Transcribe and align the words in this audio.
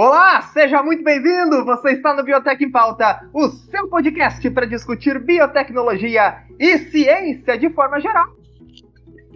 Olá, 0.00 0.42
seja 0.52 0.80
muito 0.80 1.02
bem-vindo! 1.02 1.64
Você 1.64 1.94
está 1.94 2.14
no 2.14 2.22
Biotech 2.22 2.64
em 2.64 2.70
Pauta, 2.70 3.28
o 3.34 3.48
seu 3.48 3.88
podcast 3.88 4.48
para 4.50 4.64
discutir 4.64 5.18
biotecnologia 5.18 6.44
e 6.56 6.78
ciência 6.78 7.58
de 7.58 7.68
forma 7.70 7.98
geral. 7.98 8.28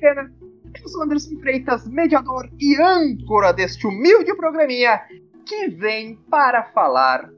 Eu 0.01 0.89
sou 0.89 1.03
Anderson 1.03 1.37
Freitas, 1.41 1.89
mediador 1.89 2.49
e 2.61 2.81
âncora 2.81 3.53
deste 3.53 3.89
humilde 3.89 4.37
programinha 4.37 5.03
que 5.45 5.67
vem 5.67 6.15
para 6.31 6.63
falar 6.67 7.29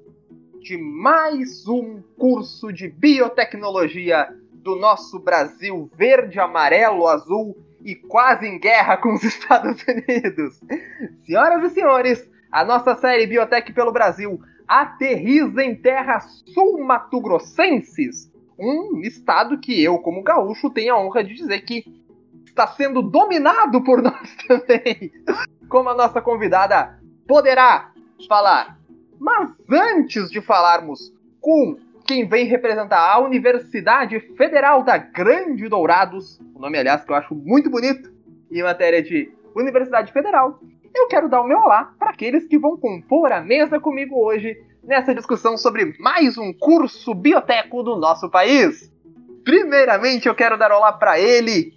de 0.60 0.76
mais 0.76 1.66
um 1.66 2.02
curso 2.18 2.70
de 2.70 2.88
biotecnologia 2.90 4.28
do 4.52 4.76
nosso 4.76 5.18
Brasil 5.18 5.90
verde, 5.96 6.38
amarelo, 6.38 7.08
azul 7.08 7.56
e 7.82 7.94
quase 7.94 8.46
em 8.46 8.58
guerra 8.58 8.98
com 8.98 9.14
os 9.14 9.24
Estados 9.24 9.82
Unidos. 9.88 10.60
Senhoras 11.24 11.72
e 11.72 11.74
senhores, 11.74 12.33
a 12.54 12.64
nossa 12.64 12.94
série 12.94 13.26
Biotech 13.26 13.72
pelo 13.72 13.90
Brasil 13.90 14.40
aterriza 14.68 15.60
em 15.64 15.74
terras 15.74 16.44
sul-mato-grossenses, 16.54 18.32
um 18.56 19.00
estado 19.00 19.58
que 19.58 19.82
eu, 19.82 19.98
como 19.98 20.22
gaúcho, 20.22 20.70
tenho 20.70 20.94
a 20.94 21.00
honra 21.00 21.24
de 21.24 21.34
dizer 21.34 21.62
que 21.62 21.84
está 22.46 22.68
sendo 22.68 23.02
dominado 23.02 23.82
por 23.82 24.00
nós 24.00 24.36
também, 24.46 25.10
como 25.68 25.88
a 25.88 25.96
nossa 25.96 26.22
convidada 26.22 26.96
poderá 27.26 27.90
falar. 28.28 28.78
Mas 29.18 29.50
antes 29.68 30.30
de 30.30 30.40
falarmos 30.40 31.12
com 31.40 31.76
quem 32.06 32.28
vem 32.28 32.46
representar 32.46 33.14
a 33.14 33.18
Universidade 33.18 34.20
Federal 34.36 34.84
da 34.84 34.96
Grande 34.96 35.68
Dourados, 35.68 36.38
o 36.54 36.60
nome, 36.60 36.78
aliás, 36.78 37.02
que 37.02 37.10
eu 37.10 37.16
acho 37.16 37.34
muito 37.34 37.68
bonito, 37.68 38.12
em 38.48 38.62
matéria 38.62 39.02
de 39.02 39.32
Universidade 39.56 40.12
Federal, 40.12 40.60
eu 40.94 41.08
quero 41.08 41.28
dar 41.28 41.40
o 41.40 41.46
meu 41.46 41.58
olá 41.58 41.92
para 41.98 42.10
aqueles 42.10 42.46
que 42.46 42.58
vão 42.58 42.76
compor 42.76 43.32
a 43.32 43.40
mesa 43.40 43.80
comigo 43.80 44.16
hoje 44.16 44.56
nessa 44.82 45.14
discussão 45.14 45.56
sobre 45.56 45.96
mais 45.98 46.38
um 46.38 46.52
curso 46.52 47.12
bioteco 47.14 47.82
do 47.82 47.96
nosso 47.96 48.30
país. 48.30 48.92
Primeiramente, 49.44 50.28
eu 50.28 50.34
quero 50.34 50.56
dar 50.56 50.70
olá 50.70 50.92
para 50.92 51.18
ele, 51.18 51.74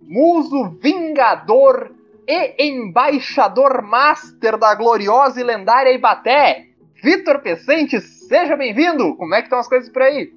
muso 0.00 0.70
vingador 0.80 1.92
e 2.26 2.64
embaixador 2.68 3.82
master 3.82 4.56
da 4.56 4.74
gloriosa 4.74 5.40
e 5.40 5.44
lendária 5.44 5.92
Ibaté, 5.92 6.66
Vitor 7.02 7.40
Pecente, 7.40 8.00
seja 8.00 8.56
bem-vindo! 8.56 9.16
Como 9.16 9.34
é 9.34 9.38
que 9.38 9.46
estão 9.46 9.58
as 9.58 9.68
coisas 9.68 9.90
por 9.90 10.02
aí? 10.02 10.32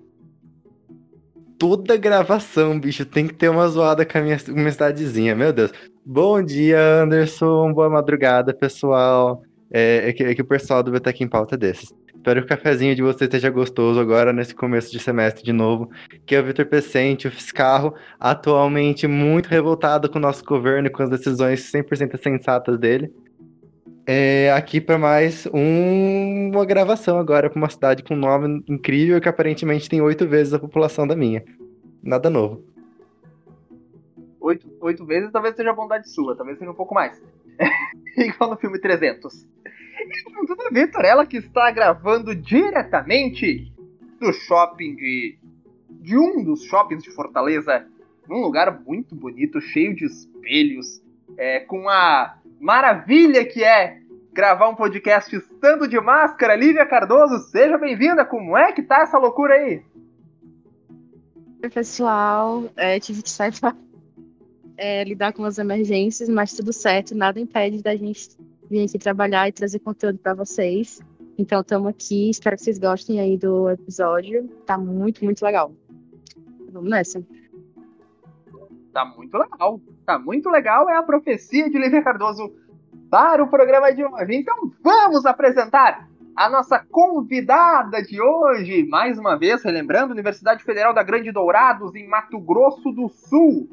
Toda 1.57 1.95
gravação, 1.95 2.77
bicho, 2.79 3.05
tem 3.05 3.27
que 3.27 3.33
ter 3.33 3.49
uma 3.49 3.67
zoada 3.67 4.05
com 4.05 4.17
a 4.17 4.21
minha, 4.21 4.37
minha 4.49 4.71
cidadezinha, 4.71 5.33
meu 5.33 5.53
Deus. 5.53 5.71
Bom 6.05 6.43
dia, 6.43 6.79
Anderson, 7.01 7.71
boa 7.71 7.89
madrugada, 7.89 8.53
pessoal. 8.53 9.41
É, 9.71 10.09
é, 10.09 10.13
que, 10.13 10.23
é 10.23 10.35
que, 10.35 10.41
o 10.41 10.45
pessoal 10.45 10.83
do 10.83 10.91
Betec 10.91 11.23
em 11.23 11.27
Pauta 11.27 11.55
é 11.55 11.57
desses. 11.57 11.93
Espero 12.13 12.41
que 12.41 12.45
o 12.45 12.57
cafezinho 12.57 12.95
de 12.95 13.01
vocês 13.01 13.21
esteja 13.21 13.49
gostoso 13.49 13.99
agora, 13.99 14.33
nesse 14.33 14.53
começo 14.53 14.91
de 14.91 14.99
semestre 14.99 15.43
de 15.43 15.53
novo. 15.53 15.89
Que 16.25 16.35
é 16.35 16.39
o 16.41 16.43
Vitor 16.43 16.65
Pecente, 16.65 17.27
o 17.27 17.31
Fiscarro, 17.31 17.93
atualmente 18.19 19.07
muito 19.07 19.47
revoltado 19.47 20.09
com 20.09 20.17
o 20.17 20.21
nosso 20.21 20.43
governo 20.43 20.87
e 20.87 20.91
com 20.91 21.03
as 21.03 21.09
decisões 21.09 21.71
100% 21.71 22.21
sensatas 22.21 22.77
dele 22.77 23.13
é, 24.07 24.51
aqui 24.51 24.79
para 24.79 24.97
mais 24.97 25.47
um, 25.47 26.51
uma 26.53 26.65
gravação 26.65 27.17
agora 27.17 27.49
para 27.49 27.57
uma 27.57 27.69
cidade 27.69 28.03
com 28.03 28.13
um 28.13 28.17
nome 28.17 28.63
incrível 28.67 29.19
que 29.19 29.27
aparentemente 29.27 29.89
tem 29.89 30.01
oito 30.01 30.27
vezes 30.27 30.53
a 30.53 30.59
população 30.59 31.07
da 31.07 31.15
minha. 31.15 31.43
Nada 32.03 32.29
novo. 32.29 32.63
Oito, 34.39 34.71
oito 34.79 35.03
vezes 35.05 35.31
talvez 35.31 35.55
seja 35.55 35.73
bondade 35.73 36.07
sua, 36.09 36.35
talvez 36.35 36.59
seja 36.59 36.69
um 36.69 36.75
pouco 36.75 36.93
mais. 36.93 37.19
Igual 38.15 38.51
no 38.51 38.57
filme 38.57 38.79
300. 38.79 39.43
E 39.43 40.31
junto 40.31 40.55
da 40.55 40.69
Vitor, 40.69 41.03
ela 41.03 41.25
que 41.25 41.37
está 41.37 41.71
gravando 41.71 42.35
diretamente 42.35 43.73
do 44.19 44.31
shopping 44.31 44.95
de. 44.95 45.39
de 45.89 46.15
um 46.15 46.43
dos 46.43 46.63
shoppings 46.63 47.03
de 47.03 47.09
Fortaleza, 47.09 47.87
num 48.29 48.41
lugar 48.41 48.81
muito 48.85 49.15
bonito, 49.15 49.59
cheio 49.59 49.95
de 49.95 50.05
espelhos, 50.05 51.01
é, 51.37 51.61
com 51.61 51.89
a 51.89 52.37
maravilha 52.59 53.45
que 53.45 53.63
é 53.63 53.99
gravar 54.33 54.69
um 54.69 54.75
podcast 54.75 55.33
estando 55.35 55.87
de 55.87 55.99
máscara. 55.99 56.55
Lívia 56.55 56.85
Cardoso, 56.85 57.39
seja 57.49 57.77
bem-vinda. 57.77 58.25
Como 58.25 58.57
é 58.57 58.71
que 58.71 58.83
tá 58.83 59.01
essa 59.01 59.17
loucura 59.17 59.53
aí? 59.53 59.81
Oi, 61.63 61.69
pessoal. 61.69 62.65
É, 62.75 62.99
tive 62.99 63.23
que 63.23 63.29
sair 63.29 63.57
pra 63.59 63.75
é, 64.77 65.03
lidar 65.03 65.33
com 65.33 65.45
as 65.45 65.57
emergências, 65.57 66.27
mas 66.27 66.53
tudo 66.53 66.73
certo. 66.73 67.15
Nada 67.15 67.39
impede 67.39 67.81
da 67.81 67.95
gente 67.95 68.29
vir 68.69 68.83
aqui 68.83 68.99
trabalhar 68.99 69.47
e 69.47 69.51
trazer 69.51 69.79
conteúdo 69.79 70.19
para 70.19 70.33
vocês. 70.33 70.99
Então, 71.37 71.61
estamos 71.61 71.87
aqui. 71.87 72.29
Espero 72.29 72.55
que 72.55 72.63
vocês 72.63 72.77
gostem 72.77 73.19
aí 73.19 73.37
do 73.37 73.69
episódio. 73.69 74.47
Tá 74.65 74.77
muito, 74.77 75.23
muito 75.23 75.43
legal. 75.43 75.73
Vamos 76.71 76.89
nessa. 76.89 77.25
Tá 78.91 79.05
muito 79.05 79.37
legal. 79.37 79.79
Tá 80.05 80.19
muito 80.19 80.49
legal. 80.49 80.89
É 80.89 80.95
a 80.95 81.03
profecia 81.03 81.69
de 81.69 81.77
Lívia 81.77 82.03
Cardoso 82.03 82.53
para 83.09 83.43
o 83.43 83.49
programa 83.49 83.91
de 83.91 84.05
hoje. 84.05 84.35
Então 84.35 84.71
vamos 84.83 85.25
apresentar 85.25 86.07
a 86.35 86.49
nossa 86.49 86.79
convidada 86.91 88.03
de 88.03 88.21
hoje. 88.21 88.85
Mais 88.87 89.17
uma 89.17 89.35
vez, 89.37 89.63
relembrando, 89.63 90.13
Universidade 90.13 90.63
Federal 90.63 90.93
da 90.93 91.01
Grande 91.01 91.31
Dourados, 91.31 91.95
em 91.95 92.07
Mato 92.07 92.39
Grosso 92.39 92.91
do 92.91 93.09
Sul. 93.09 93.67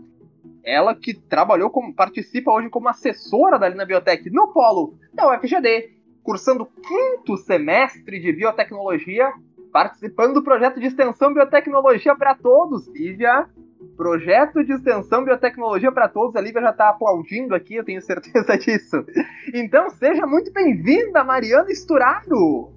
Ela 0.65 0.94
que 0.94 1.12
trabalhou 1.12 1.69
como. 1.71 1.92
participa 1.92 2.53
hoje 2.53 2.71
como 2.71 2.88
assessora 2.88 3.59
da 3.59 3.69
Lina 3.69 3.84
Biotech 3.84 4.31
no 4.31 4.53
Polo 4.53 4.94
da 5.12 5.28
UFGD, 5.28 5.91
cursando 6.22 6.65
quinto 6.65 7.37
semestre 7.37 8.21
de 8.21 8.32
biotecnologia, 8.32 9.32
participando 9.72 10.34
do 10.34 10.44
projeto 10.44 10.78
de 10.78 10.87
extensão 10.87 11.34
Biotecnologia 11.34 12.15
para 12.15 12.37
Todos. 12.37 12.87
Lívia, 12.88 13.48
Projeto 13.97 14.65
de 14.65 14.72
extensão 14.72 15.25
biotecnologia 15.25 15.93
para 15.93 16.09
todos. 16.09 16.34
A 16.37 16.41
Lívia 16.41 16.62
já 16.62 16.70
está 16.70 16.88
aplaudindo 16.88 17.54
aqui, 17.54 17.75
eu 17.75 17.84
tenho 17.84 18.00
certeza 18.00 18.56
disso. 18.59 19.04
Então 19.53 19.91
seja 19.91 20.26
muito 20.26 20.53
bem-vinda, 20.53 21.22
Mariana 21.22 21.70
Esturado. 21.70 22.71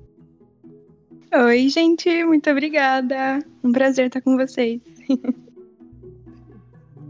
Oi, 1.34 1.70
gente, 1.70 2.24
muito 2.24 2.50
obrigada. 2.50 3.40
Um 3.64 3.72
prazer 3.72 4.08
estar 4.08 4.22
com 4.22 4.38
vocês. 4.38 4.82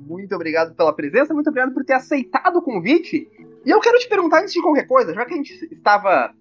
muito 0.08 0.34
obrigado 0.34 0.76
pela 0.76 0.94
presença, 0.94 1.34
muito 1.34 1.50
obrigado 1.50 1.74
por 1.74 1.84
ter 1.84 1.94
aceitado 1.94 2.58
o 2.58 2.62
convite. 2.62 3.28
E 3.66 3.70
eu 3.70 3.80
quero 3.80 3.98
te 3.98 4.08
perguntar 4.08 4.42
antes 4.42 4.54
de 4.54 4.62
qualquer 4.62 4.88
coisa, 4.88 5.14
já 5.14 5.26
que 5.26 5.34
a 5.34 5.38
gente 5.38 5.54
estava 5.72 6.34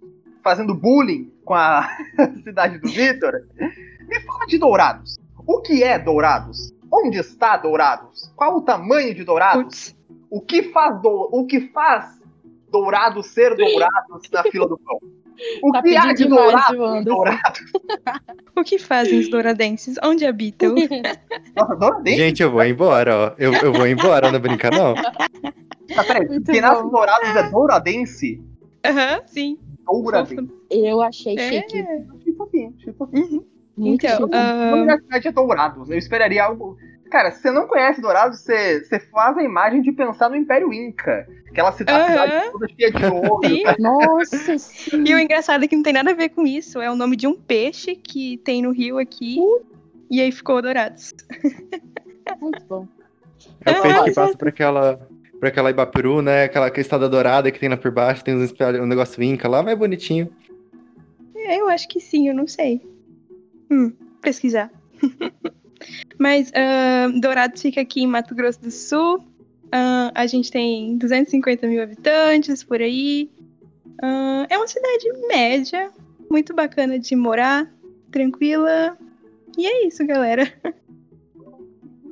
fazendo 0.42 0.74
bullying 0.74 1.32
com 1.44 1.54
a 1.54 1.88
cidade 2.44 2.78
do 2.78 2.88
Vitor, 2.88 3.46
me 4.06 4.20
fala 4.20 4.46
de 4.46 4.58
Dourados. 4.58 5.18
O 5.46 5.60
que 5.60 5.82
é 5.82 5.98
Dourados? 5.98 6.73
Onde 7.04 7.18
está 7.18 7.58
Dourados? 7.58 8.32
Qual 8.34 8.56
o 8.56 8.62
tamanho 8.62 9.14
de 9.14 9.24
Dourados? 9.24 9.94
O 10.30 10.40
que 10.40 10.62
faz 10.62 11.02
do... 11.02 11.28
o 11.30 11.44
que 11.46 11.60
faz 11.68 12.18
Dourados 12.70 13.26
ser 13.26 13.54
Dourados 13.54 14.30
na 14.32 14.42
fila 14.44 14.66
do 14.66 14.78
pão? 14.78 14.98
O 15.62 15.70
tá 15.72 15.82
que 15.82 15.96
há 15.96 16.14
de 16.14 16.24
Dourados, 16.24 17.04
Dourados? 17.04 17.60
o 18.56 18.64
que 18.64 18.78
fazem 18.78 19.18
os 19.18 19.28
douradenses? 19.28 19.96
Onde 20.02 20.24
habitam? 20.24 20.74
Nossa, 21.54 21.76
Douradenses? 21.76 22.18
Gente, 22.18 22.42
eu 22.42 22.50
vou 22.50 22.64
embora, 22.64 23.16
ó. 23.16 23.34
Eu, 23.36 23.52
eu 23.52 23.72
vou 23.72 23.86
embora, 23.86 24.32
não 24.32 24.40
brinca 24.40 24.70
não. 24.70 24.94
Tá, 24.94 26.04
peraí, 26.04 26.40
quem 26.42 26.60
nasce 26.62 26.82
em 26.82 26.90
Dourados 26.90 27.36
é 27.36 27.50
douradense? 27.50 28.42
Aham, 28.82 29.16
uhum, 29.16 29.22
sim. 29.26 29.58
Douradense. 29.84 30.50
Eu 30.70 31.02
achei 31.02 31.36
é. 31.38 31.50
chique. 31.50 31.84
Tipo 32.24 32.44
assim, 32.44 32.70
tipo 32.72 33.04
assim. 33.04 33.22
Uhum. 33.22 33.44
Muito 33.76 34.06
então, 34.06 34.26
uh... 34.26 34.74
Universidade 34.74 35.28
é 35.28 35.32
Dourados. 35.32 35.90
Eu 35.90 35.98
esperaria 35.98 36.44
algo. 36.44 36.76
Cara, 37.14 37.30
se 37.30 37.42
você 37.42 37.52
não 37.52 37.68
conhece 37.68 38.00
Dourados, 38.00 38.40
você, 38.40 38.82
você 38.82 38.98
faz 38.98 39.38
a 39.38 39.42
imagem 39.44 39.80
de 39.80 39.92
pensar 39.92 40.28
no 40.28 40.34
Império 40.34 40.72
Inca. 40.72 41.28
Aquela 41.48 41.70
cidade, 41.70 42.10
cidade 42.10 42.50
toda 42.50 42.66
cheia 42.68 42.90
de 42.90 43.06
ouro. 43.06 43.40
Nossa! 43.78 44.58
Sim. 44.58 45.04
E 45.06 45.14
o 45.14 45.18
engraçado 45.20 45.64
é 45.64 45.68
que 45.68 45.76
não 45.76 45.84
tem 45.84 45.92
nada 45.92 46.10
a 46.10 46.14
ver 46.14 46.30
com 46.30 46.44
isso. 46.44 46.80
É 46.80 46.90
o 46.90 46.96
nome 46.96 47.14
de 47.14 47.28
um 47.28 47.36
peixe 47.36 47.94
que 47.94 48.38
tem 48.38 48.62
no 48.62 48.72
rio 48.72 48.98
aqui. 48.98 49.36
Uh. 49.38 49.64
E 50.10 50.20
aí 50.20 50.32
ficou 50.32 50.60
Dourados. 50.60 51.14
Muito 52.40 52.64
bom. 52.64 52.88
É 53.64 53.70
o 53.70 53.82
peixe 53.82 54.04
que 54.06 54.12
passa 54.12 54.36
por 54.36 54.48
aquela, 54.48 55.08
por 55.38 55.46
aquela 55.46 55.70
Ibaperu, 55.70 56.20
né? 56.20 56.42
Aquela 56.42 56.66
estrada 56.80 57.08
dourada 57.08 57.48
que 57.52 57.60
tem 57.60 57.68
lá 57.68 57.76
por 57.76 57.92
baixo, 57.92 58.24
tem 58.24 58.34
uns, 58.34 58.52
um 58.82 58.86
negócio 58.86 59.22
Inca 59.22 59.46
lá, 59.46 59.62
mas 59.62 59.74
é 59.74 59.76
bonitinho. 59.76 60.28
É, 61.36 61.60
eu 61.60 61.68
acho 61.68 61.86
que 61.86 62.00
sim, 62.00 62.28
eu 62.28 62.34
não 62.34 62.48
sei. 62.48 62.84
Hum, 63.70 63.92
pesquisar. 64.20 64.68
Mas 66.18 66.50
uh, 66.50 67.20
Dourados 67.20 67.60
fica 67.60 67.80
aqui 67.80 68.02
em 68.02 68.06
Mato 68.06 68.34
Grosso 68.34 68.60
do 68.60 68.70
Sul. 68.70 69.18
Uh, 69.66 70.10
a 70.14 70.26
gente 70.26 70.50
tem 70.50 70.96
250 70.98 71.66
mil 71.66 71.82
habitantes 71.82 72.62
por 72.62 72.80
aí. 72.80 73.30
Uh, 74.02 74.46
é 74.48 74.56
uma 74.56 74.68
cidade 74.68 75.12
média, 75.26 75.90
muito 76.30 76.54
bacana 76.54 76.98
de 76.98 77.14
morar, 77.16 77.72
tranquila. 78.10 78.96
E 79.56 79.66
é 79.66 79.86
isso, 79.86 80.06
galera. 80.06 80.52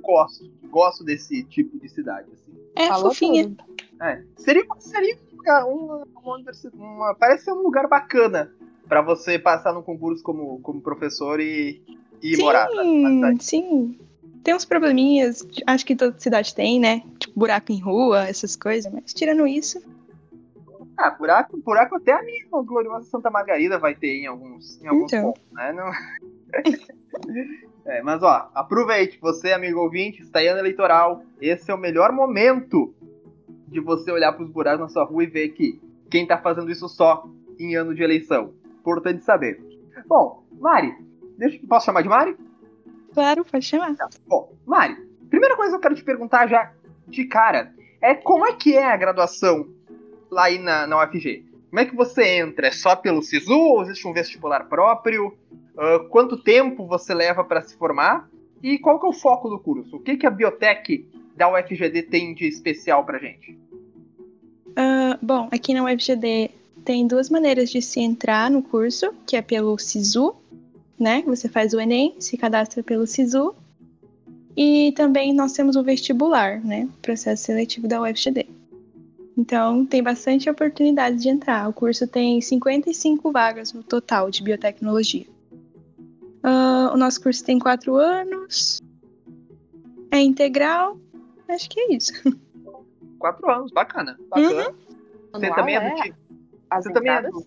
Gosto, 0.02 0.50
gosto 0.68 1.04
desse 1.04 1.44
tipo 1.44 1.78
de 1.78 1.88
cidade. 1.88 2.28
Assim. 2.32 2.52
É 2.74 2.88
Falou 2.88 3.10
fofinha. 3.10 3.54
É. 4.00 4.20
Seria, 4.36 4.64
seria 4.80 5.16
lugar, 5.42 5.64
uma, 5.64 6.06
uma 6.22 6.34
universidade, 6.34 6.76
uma- 6.76 7.14
parece 7.14 7.44
ser 7.44 7.52
um 7.52 7.62
lugar 7.62 7.88
bacana 7.88 8.52
pra 8.88 9.02
você 9.02 9.38
passar 9.38 9.72
num 9.72 9.82
concurso 9.82 10.22
como, 10.22 10.60
como 10.60 10.80
professor 10.80 11.40
e, 11.40 11.82
e 12.22 12.36
morar. 12.38 12.68
na- 12.70 12.82
Sim, 12.82 13.14
cidade. 13.16 13.44
sim. 13.44 13.98
Tem 14.44 14.54
uns 14.54 14.64
probleminhas, 14.64 15.46
acho 15.66 15.86
que 15.86 15.94
toda 15.94 16.18
cidade 16.18 16.54
tem, 16.54 16.80
né? 16.80 17.02
Tipo, 17.18 17.38
buraco 17.38 17.70
em 17.72 17.80
rua, 17.80 18.24
essas 18.28 18.56
coisas. 18.56 18.92
Mas 18.92 19.12
tirando 19.14 19.46
isso, 19.46 19.80
Ah, 20.96 21.10
buraco, 21.10 21.56
buraco 21.58 21.96
até 21.96 22.12
a 22.12 22.22
minha 22.22 22.44
gloriosa 22.64 23.06
Santa 23.08 23.30
Margarida 23.30 23.78
vai 23.78 23.94
ter 23.94 24.18
em 24.22 24.26
alguns, 24.26 24.80
em 24.82 24.86
alguns 24.88 25.12
Então. 25.12 25.32
pontos, 25.32 25.42
né? 25.52 25.72
Não... 25.72 25.90
É, 27.84 28.00
mas 28.02 28.22
ó, 28.22 28.48
aproveite, 28.54 29.18
você, 29.20 29.52
amigo 29.52 29.80
ouvinte, 29.80 30.22
está 30.22 30.40
em 30.42 30.46
ano 30.48 30.60
eleitoral. 30.60 31.24
Esse 31.40 31.70
é 31.70 31.74
o 31.74 31.78
melhor 31.78 32.12
momento 32.12 32.94
de 33.66 33.80
você 33.80 34.10
olhar 34.12 34.32
para 34.32 34.44
os 34.44 34.50
buracos 34.50 34.80
na 34.80 34.88
sua 34.88 35.04
rua 35.04 35.24
e 35.24 35.26
ver 35.26 35.48
que 35.48 35.80
quem 36.08 36.24
tá 36.26 36.38
fazendo 36.38 36.70
isso 36.70 36.88
só 36.88 37.26
em 37.58 37.74
ano 37.74 37.92
de 37.94 38.02
eleição. 38.02 38.52
Importante 38.80 39.24
saber. 39.24 39.60
Bom, 40.06 40.44
Mari, 40.60 40.94
deixa, 41.42 41.66
posso 41.66 41.86
chamar 41.86 42.02
de 42.02 42.08
Mari? 42.08 42.36
claro, 43.12 43.44
pode 43.44 43.64
chamar. 43.64 43.94
Bom, 44.26 44.52
Mari, 44.64 44.96
primeira 45.28 45.56
coisa 45.56 45.72
que 45.72 45.76
eu 45.76 45.80
quero 45.80 45.94
te 45.94 46.04
perguntar 46.04 46.46
já 46.46 46.72
de 47.06 47.24
cara 47.24 47.74
é 48.00 48.14
como 48.14 48.46
é 48.46 48.52
que 48.52 48.76
é 48.76 48.84
a 48.84 48.96
graduação 48.96 49.68
lá 50.30 50.44
aí 50.44 50.58
na, 50.58 50.86
na 50.86 51.02
UFG? 51.02 51.44
Como 51.68 51.80
é 51.80 51.84
que 51.84 51.96
você 51.96 52.38
entra? 52.38 52.68
É 52.68 52.70
só 52.70 52.94
pelo 52.94 53.22
SISU 53.22 53.58
ou 53.58 53.82
existe 53.82 54.06
um 54.06 54.12
vestibular 54.12 54.68
próprio? 54.68 55.36
Ah, 55.76 56.06
quanto 56.10 56.42
tempo 56.42 56.86
você 56.86 57.14
leva 57.14 57.44
para 57.44 57.62
se 57.62 57.76
formar? 57.76 58.28
E 58.62 58.78
qual 58.78 59.00
que 59.00 59.06
é 59.06 59.08
o 59.08 59.12
foco 59.12 59.48
do 59.48 59.58
curso? 59.58 59.96
O 59.96 60.00
que, 60.00 60.16
que 60.16 60.26
a 60.26 60.30
biotech 60.30 61.08
da 61.36 61.52
UFGD 61.52 62.02
tem 62.02 62.34
de 62.34 62.46
especial 62.46 63.04
pra 63.04 63.18
gente? 63.18 63.58
Ah, 64.76 65.18
bom, 65.20 65.48
aqui 65.50 65.74
na 65.74 65.84
UFGD 65.84 66.50
tem 66.84 67.06
duas 67.06 67.28
maneiras 67.28 67.70
de 67.70 67.82
se 67.82 68.00
entrar 68.00 68.50
no 68.50 68.62
curso, 68.62 69.12
que 69.26 69.36
é 69.36 69.42
pelo 69.42 69.78
SISU, 69.78 70.34
né? 71.02 71.22
Você 71.26 71.48
faz 71.48 71.74
o 71.74 71.80
Enem, 71.80 72.14
se 72.20 72.36
cadastra 72.36 72.82
pelo 72.82 73.06
SISU. 73.06 73.54
E 74.56 74.92
também 74.92 75.32
nós 75.32 75.52
temos 75.52 75.76
o 75.76 75.82
vestibular, 75.82 76.60
né? 76.64 76.88
Processo 77.00 77.44
seletivo 77.44 77.88
da 77.88 78.00
UFGD. 78.00 78.46
Então, 79.36 79.84
tem 79.84 80.02
bastante 80.02 80.48
oportunidade 80.48 81.16
de 81.16 81.28
entrar. 81.28 81.68
O 81.68 81.72
curso 81.72 82.06
tem 82.06 82.40
55 82.40 83.32
vagas 83.32 83.72
no 83.72 83.82
total 83.82 84.30
de 84.30 84.42
biotecnologia. 84.42 85.26
Ah, 86.42 86.90
o 86.92 86.96
nosso 86.96 87.20
curso 87.20 87.44
tem 87.44 87.58
quatro 87.58 87.96
anos. 87.96 88.80
É 90.10 90.20
integral. 90.20 90.98
Acho 91.48 91.68
que 91.68 91.80
é 91.80 91.94
isso. 91.94 92.12
Quatro 93.18 93.48
anos, 93.48 93.70
bacana. 93.70 94.18
Bacana. 94.28 94.74
Você 95.32 95.46
Anual, 95.46 95.54
também 95.54 95.76
é 95.76 95.80
do 95.80 95.86
é? 95.86 96.80
Você 96.82 96.92
também 96.92 97.12
é 97.12 97.22
do. 97.22 97.46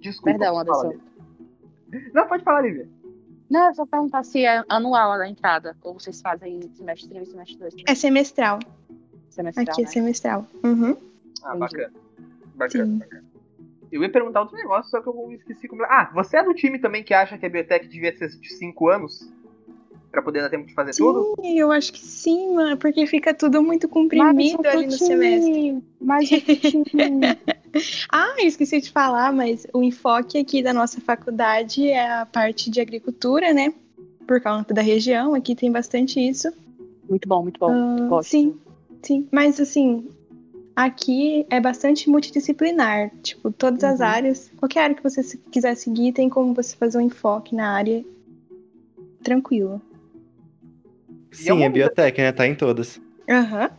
Desculpa. 0.00 0.38
Perdão, 0.38 0.58
Anderson. 0.58 0.94
Não, 2.12 2.26
pode 2.28 2.44
falar, 2.44 2.62
Lívia. 2.62 2.88
Não, 3.50 3.68
é 3.68 3.74
só 3.74 3.86
perguntar 3.86 4.24
se 4.24 4.44
é 4.44 4.64
anual 4.68 5.12
a 5.12 5.28
entrada. 5.28 5.76
Ou 5.82 5.94
vocês 5.94 6.20
fazem 6.20 6.60
semestre 6.74 7.18
1 7.18 7.22
e 7.22 7.26
semestre 7.26 7.58
2. 7.58 7.74
É 7.86 7.94
semestral. 7.94 8.58
semestral, 9.28 9.66
Aqui 9.68 9.82
é 9.82 9.84
né? 9.84 9.90
semestral. 9.90 10.46
Uhum. 10.64 10.96
Ah, 11.42 11.56
bacana. 11.56 11.92
Bacana, 12.54 12.84
Sim. 12.86 12.98
bacana. 12.98 13.24
Eu 13.92 14.02
ia 14.02 14.10
perguntar 14.10 14.40
outro 14.40 14.56
negócio, 14.56 14.90
só 14.90 15.00
que 15.00 15.08
eu 15.08 15.32
esqueci 15.32 15.68
como. 15.68 15.84
Ah, 15.84 16.10
você 16.12 16.38
é 16.38 16.42
do 16.42 16.54
time 16.54 16.80
também 16.80 17.04
que 17.04 17.14
acha 17.14 17.38
que 17.38 17.46
a 17.46 17.48
biotech 17.48 17.86
devia 17.86 18.16
ser 18.16 18.28
de 18.28 18.52
5 18.54 18.88
anos? 18.88 19.32
Pra 20.10 20.22
poder 20.22 20.42
dar 20.42 20.50
tempo 20.50 20.66
de 20.66 20.74
fazer 20.74 20.92
tudo? 20.96 21.34
Sim, 21.40 21.58
eu 21.58 21.70
acho 21.70 21.92
que 21.92 22.00
sim, 22.00 22.54
mano, 22.54 22.76
porque 22.76 23.06
fica 23.06 23.34
tudo 23.34 23.62
muito 23.62 23.88
comprimido 23.88 24.66
ali 24.66 24.86
no 24.86 24.96
time, 24.96 24.98
semestre. 24.98 25.84
Mas 26.00 26.30
outro 26.32 26.56
time. 26.56 27.20
Ah, 28.12 28.36
eu 28.38 28.46
esqueci 28.46 28.80
de 28.80 28.90
falar, 28.90 29.32
mas 29.32 29.66
o 29.72 29.82
enfoque 29.82 30.38
aqui 30.38 30.62
da 30.62 30.72
nossa 30.72 31.00
faculdade 31.00 31.88
é 31.88 32.08
a 32.20 32.26
parte 32.26 32.70
de 32.70 32.80
agricultura, 32.80 33.52
né? 33.52 33.72
Por 34.26 34.40
causa 34.40 34.64
da 34.72 34.80
região, 34.82 35.34
aqui 35.34 35.54
tem 35.54 35.70
bastante 35.70 36.18
isso. 36.20 36.52
muito 37.08 37.28
bom, 37.28 37.42
muito 37.42 37.58
bom. 37.58 37.70
Ah, 37.72 38.06
Gosto. 38.08 38.30
sim, 38.30 38.58
sim. 39.02 39.28
Mas 39.32 39.60
assim, 39.60 40.08
aqui 40.76 41.44
é 41.50 41.60
bastante 41.60 42.08
multidisciplinar. 42.08 43.10
Tipo, 43.22 43.50
todas 43.50 43.82
as 43.84 44.00
Uhum. 44.00 44.06
áreas, 44.06 44.50
qualquer 44.56 44.80
área 44.84 44.96
que 44.96 45.02
você 45.02 45.22
se- 45.22 45.38
quiser 45.50 45.74
seguir, 45.74 46.12
tem 46.12 46.28
como 46.28 46.54
você 46.54 46.74
fazer 46.76 46.98
um 46.98 47.02
enfoque 47.02 47.54
na 47.54 47.70
área 47.72 48.04
tranquilo. 49.22 49.80
Sim, 51.32 51.64
é 51.64 51.68
biotech, 51.68 52.20
né? 52.20 52.32
Tá 52.32 52.46
em 52.46 52.54
todas. 52.54 53.00
Aham. 53.28 53.70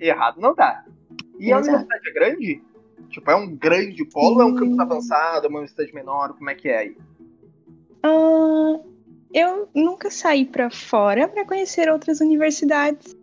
Errado 0.00 0.40
não 0.40 0.54
tá. 0.54 0.84
E 1.38 1.52
a 1.52 1.58
Exato. 1.58 1.68
universidade 1.68 2.08
é 2.08 2.12
grande? 2.12 2.62
Tipo, 3.10 3.30
é 3.30 3.36
um 3.36 3.54
grande 3.54 4.04
polo 4.04 4.36
ou 4.36 4.42
é 4.42 4.44
um 4.44 4.54
campus 4.54 4.78
avançado, 4.78 5.46
é 5.46 5.48
uma 5.48 5.58
universidade 5.58 5.94
menor? 5.94 6.34
Como 6.34 6.50
é 6.50 6.54
que 6.54 6.68
é 6.68 6.78
aí? 6.78 6.96
Ah, 8.02 8.80
eu 9.32 9.68
nunca 9.74 10.10
saí 10.10 10.44
pra 10.44 10.70
fora 10.70 11.26
para 11.28 11.44
conhecer 11.44 11.88
outras 11.90 12.20
universidades, 12.20 13.16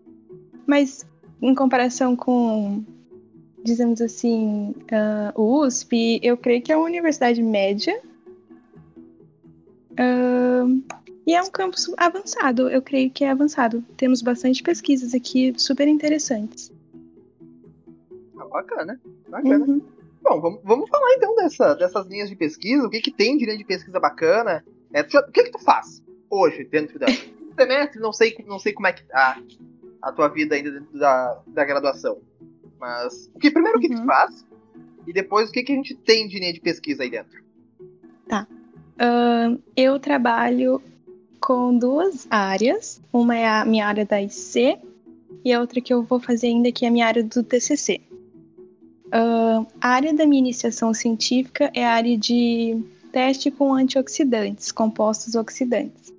mas 0.66 1.06
em 1.42 1.54
comparação 1.54 2.16
com, 2.16 2.84
dizemos 3.64 4.02
assim, 4.02 4.74
ah, 4.92 5.34
o 5.36 5.62
USP, 5.62 6.20
eu 6.24 6.38
creio 6.38 6.62
que 6.62 6.72
é 6.72 6.78
uma 6.78 6.86
universidade 6.86 7.42
média. 7.42 8.02
Ah, 9.98 10.66
e 11.26 11.36
é 11.36 11.42
um 11.42 11.52
campus 11.52 11.92
avançado, 11.98 12.70
eu 12.70 12.82
creio 12.82 13.12
que 13.12 13.24
é 13.24 13.30
avançado. 13.30 13.84
Temos 13.96 14.22
bastante 14.22 14.64
pesquisas 14.64 15.14
aqui 15.14 15.54
super 15.58 15.88
interessantes. 15.88 16.72
Bacana, 18.52 19.00
bacana. 19.30 19.66
Uhum. 19.66 19.82
Bom, 20.22 20.40
vamos, 20.42 20.60
vamos 20.64 20.90
falar 20.90 21.14
então 21.16 21.36
dessa, 21.36 21.74
dessas 21.74 22.06
linhas 22.08 22.30
de 22.30 22.36
pesquisa. 22.36 22.86
O 22.86 22.90
que, 22.90 23.02
que 23.02 23.12
tem 23.12 23.38
de 23.38 23.46
linha 23.46 23.58
de 23.58 23.64
pesquisa 23.66 24.00
bacana? 24.00 24.64
É, 24.94 25.02
tu 25.04 25.18
o 25.18 25.32
que, 25.32 25.44
que 25.44 25.52
tu 25.52 25.60
faz 25.60 26.04
hoje 26.30 26.64
dentro 26.66 27.00
da 27.00 27.08
semestre? 27.58 28.00
Não 28.00 28.14
sei, 28.14 28.36
não 28.46 28.60
sei 28.60 28.74
como 28.74 28.88
é 28.88 28.94
que 28.94 29.04
tá 29.06 29.42
a 30.02 30.12
tua 30.12 30.28
vida 30.28 30.56
ainda 30.56 30.72
dentro 30.72 30.98
da, 31.00 31.42
da 31.48 31.64
graduação. 31.66 32.20
Mas 32.80 33.30
o 33.34 33.40
que, 33.40 33.52
primeiro 33.52 33.78
o 33.78 33.82
que 33.82 33.90
tu 33.90 34.00
Uhum. 34.00 34.06
faz 34.06 34.46
e 35.08 35.14
depois 35.14 35.50
o 35.50 35.52
que, 35.52 35.64
que 35.64 35.72
a 35.72 35.76
gente 35.76 35.96
tem 35.96 36.28
de 36.28 36.40
linha 36.40 36.54
de 36.54 36.60
pesquisa 36.60 37.04
aí 37.04 37.10
dentro. 37.10 37.42
Ah, 38.30 38.46
eu 39.76 40.00
trabalho 40.00 40.82
com 41.40 41.78
duas 41.78 42.28
áreas. 42.30 43.02
Uma 43.12 43.36
é 43.38 43.48
a 43.48 43.66
minha 43.66 43.88
área 43.88 44.06
da 44.06 44.22
IC 44.22 44.78
e 45.44 45.52
a 45.54 45.60
outra 45.60 45.82
que 45.82 45.94
eu 45.94 46.04
vou 46.04 46.20
fazer 46.20 46.48
ainda 46.48 46.72
que 46.72 46.86
é 46.86 46.88
a 46.88 46.92
minha 46.92 47.08
área 47.08 47.24
do 47.24 47.44
TCC. 47.44 48.02
Ah, 49.12 49.66
a 49.82 49.90
área 49.90 50.14
da 50.14 50.26
minha 50.26 50.40
iniciação 50.40 50.94
científica 50.94 51.70
é 51.74 51.86
a 51.86 51.92
área 51.92 52.18
de 52.18 52.82
teste 53.12 53.52
com 53.52 53.74
antioxidantes, 53.74 54.72
compostos 54.72 55.36
oxidantes, 55.36 56.14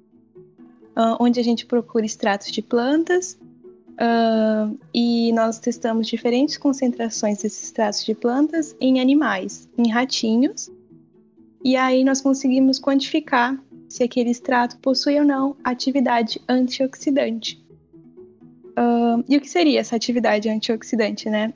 ah, 0.95 1.17
onde 1.19 1.41
a 1.41 1.43
gente 1.43 1.65
procura 1.65 2.05
extratos 2.05 2.53
de 2.53 2.61
plantas 2.61 3.39
ah, 3.99 4.71
e 4.95 5.33
nós 5.33 5.59
testamos 5.59 6.07
diferentes 6.07 6.59
concentrações 6.59 7.43
desses 7.43 7.65
extratos 7.65 8.05
de 8.05 8.15
plantas 8.15 8.77
em 8.79 9.01
animais, 9.01 9.69
em 9.79 9.91
ratinhos. 9.91 10.71
E 11.65 11.77
aí 11.77 12.05
nós 12.05 12.21
conseguimos 12.21 12.79
quantificar 12.79 13.59
se 13.89 14.03
aquele 14.03 14.31
extrato 14.31 14.77
possui 14.79 15.19
ou 15.19 15.25
não 15.25 15.57
atividade 15.65 16.41
antioxidante. 16.49 17.63
E 19.29 19.37
o 19.37 19.41
que 19.41 19.49
seria 19.49 19.81
essa 19.81 19.95
atividade 19.95 20.49
antioxidante, 20.49 21.29
né? 21.29 21.53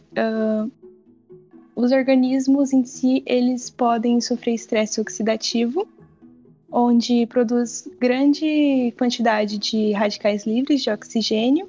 Os 1.76 1.92
organismos 1.92 2.72
em 2.72 2.86
si, 2.86 3.22
eles 3.26 3.68
podem 3.68 4.18
sofrer 4.18 4.54
estresse 4.54 4.98
oxidativo, 4.98 5.86
onde 6.72 7.26
produz 7.26 7.86
grande 8.00 8.94
quantidade 8.96 9.58
de 9.58 9.92
radicais 9.92 10.46
livres 10.46 10.82
de 10.82 10.88
oxigênio, 10.88 11.68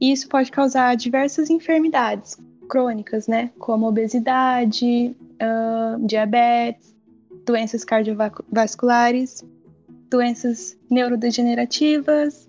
e 0.00 0.12
isso 0.12 0.28
pode 0.28 0.52
causar 0.52 0.94
diversas 0.94 1.50
enfermidades 1.50 2.38
crônicas, 2.68 3.26
né? 3.26 3.50
Como 3.58 3.88
obesidade, 3.88 5.16
ahn, 5.40 6.06
diabetes, 6.06 6.94
doenças 7.44 7.84
cardiovasculares, 7.84 9.44
doenças 10.08 10.78
neurodegenerativas, 10.88 12.46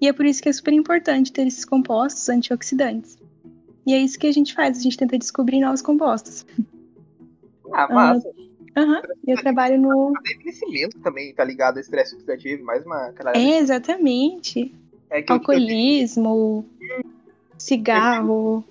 e 0.00 0.08
é 0.08 0.12
por 0.12 0.26
isso 0.26 0.42
que 0.42 0.48
é 0.48 0.52
super 0.52 0.74
importante 0.74 1.32
ter 1.32 1.46
esses 1.46 1.64
compostos 1.64 2.28
antioxidantes. 2.28 3.21
E 3.86 3.94
é 3.94 3.98
isso 3.98 4.18
que 4.18 4.26
a 4.26 4.32
gente 4.32 4.54
faz, 4.54 4.78
a 4.78 4.80
gente 4.80 4.96
tenta 4.96 5.18
descobrir 5.18 5.60
novos 5.60 5.82
compostos. 5.82 6.46
Ah, 7.72 7.92
massa. 7.92 8.30
Aham, 8.76 9.02
eu 9.26 9.36
trabalho 9.38 9.78
no. 9.80 10.12
Até 10.16 10.32
envelhecimento 10.34 10.98
também 11.00 11.34
tá 11.34 11.44
ligado 11.44 11.78
estresse 11.78 12.14
oxidativo, 12.14 12.64
mais 12.64 12.84
uma. 12.86 13.12
É, 13.34 13.58
exatamente. 13.58 14.74
É 15.10 15.20
eu- 15.20 15.24
Alcoolismo, 15.28 16.64
cigarro. 17.58 18.64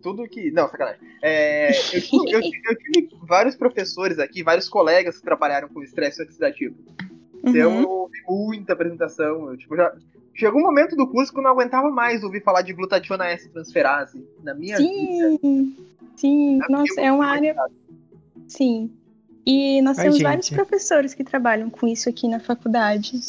tudo 0.00 0.28
que. 0.28 0.50
Não, 0.52 0.68
sacanagem. 0.68 1.00
É, 1.20 1.70
eu, 1.96 2.00
tive, 2.02 2.30
eu 2.30 2.40
eu 2.70 2.78
tive 2.78 3.08
vários 3.26 3.56
professores 3.56 4.18
aqui, 4.18 4.42
vários 4.44 4.68
colegas 4.68 5.16
que 5.18 5.24
trabalharam 5.24 5.68
com 5.68 5.82
estresse 5.82 6.22
oxidativo. 6.22 6.76
Então 7.46 7.70
Uhum. 7.70 7.82
eu 7.82 7.90
ouvi 7.90 8.18
muita 8.28 8.72
apresentação. 8.72 9.50
Eu, 9.50 9.56
tipo, 9.56 9.76
já. 9.76 9.92
Chegou 10.36 10.60
um 10.60 10.64
momento 10.64 10.96
do 10.96 11.06
curso 11.08 11.32
que 11.32 11.38
eu 11.38 11.42
não 11.44 11.50
aguentava 11.52 11.88
mais 11.90 12.24
ouvir 12.24 12.42
falar 12.42 12.62
de 12.62 12.72
glutationa 12.72 13.26
S 13.28 13.48
transferase 13.50 14.26
na 14.42 14.52
minha 14.54 14.76
vida. 14.78 15.38
Sim. 15.40 15.76
Sim, 16.16 16.60
É 16.62 16.72
nossa, 16.72 17.00
é 17.00 17.12
uma 17.12 17.26
área. 17.26 17.54
Sim. 18.48 18.90
E 19.46 19.80
nós 19.82 19.98
Ai, 19.98 20.04
temos 20.04 20.18
gente. 20.18 20.26
vários 20.26 20.50
professores 20.50 21.14
que 21.14 21.22
trabalham 21.22 21.70
com 21.70 21.86
isso 21.86 22.08
aqui 22.08 22.26
na 22.26 22.40
faculdade. 22.40 23.20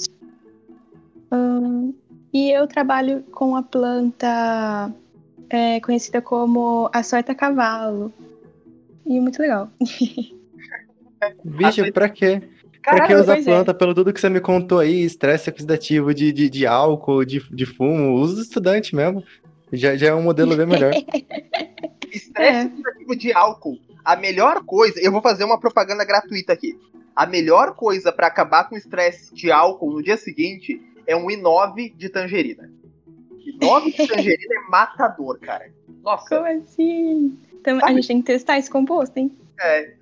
Ahn, 1.32 1.94
e 2.34 2.50
eu 2.52 2.66
trabalho 2.68 3.22
com 3.32 3.56
a 3.56 3.62
planta 3.64 4.92
é, 5.50 5.80
conhecida 5.82 6.22
como 6.22 6.90
a 6.94 7.04
sorta-cavalo. 7.04 8.12
E 9.06 9.18
é 9.18 9.22
muito 9.22 9.40
legal. 9.40 9.70
Bicho, 11.44 11.92
pra 11.92 12.10
quê? 12.10 12.42
Pra 12.86 12.94
que 12.94 13.00
Caralho, 13.08 13.22
usar 13.22 13.34
pois 13.34 13.48
é. 13.48 13.50
planta? 13.50 13.74
Pelo 13.74 13.94
tudo 13.96 14.14
que 14.14 14.22
você 14.22 14.30
me 14.30 14.40
contou 14.40 14.80
aí, 14.80 15.04
estresse 15.04 15.50
oxidativo 15.50 16.14
de, 16.14 16.32
de, 16.32 16.50
de 16.50 16.66
álcool, 16.68 17.26
de, 17.26 17.40
de 17.52 17.66
fumo, 17.66 18.14
usa 18.14 18.42
estudante 18.42 18.96
mesmo. 18.96 19.24
Já, 19.74 19.96
já 19.98 20.08
é 20.08 20.14
um 20.14 20.22
modelo 20.22 20.56
bem 20.56 20.68
melhor. 20.68 20.94
estresse 22.12 22.58
É. 22.58 22.66
oxidativo 22.66 23.16
de 23.16 23.34
álcool. 23.34 23.78
A 24.04 24.16
melhor 24.16 24.64
coisa, 24.64 25.00
eu 25.02 25.12
vou 25.12 25.22
fazer 25.22 25.44
uma 25.44 25.60
propaganda 25.60 26.06
gratuita 26.06 26.54
aqui. 26.54 26.78
A 27.16 27.26
melhor 27.26 27.76
coisa 27.76 28.12
pra 28.12 28.28
acabar 28.28 28.66
com 28.70 28.76
o 28.76 28.78
estresse 28.78 29.34
de 29.34 29.52
álcool 29.52 29.92
no 29.92 30.04
dia 30.04 30.18
seguinte 30.18 30.80
é 31.08 31.16
um 31.16 31.26
I9 31.28 31.96
de 31.96 32.10
tangerina. 32.10 32.70
I9 33.60 33.86
de 33.96 34.06
tangerina 34.08 34.56
é 34.56 34.70
matador, 34.70 35.40
cara. 35.40 35.72
Nossa, 36.04 36.36
Como 36.36 36.46
assim? 36.48 37.38
Então, 37.62 37.80
a 37.84 37.92
gente 37.94 38.08
tem 38.08 38.22
que 38.22 38.28
testar 38.28 38.60
esse 38.60 38.70
composto, 38.70 39.18
hein? 39.18 39.32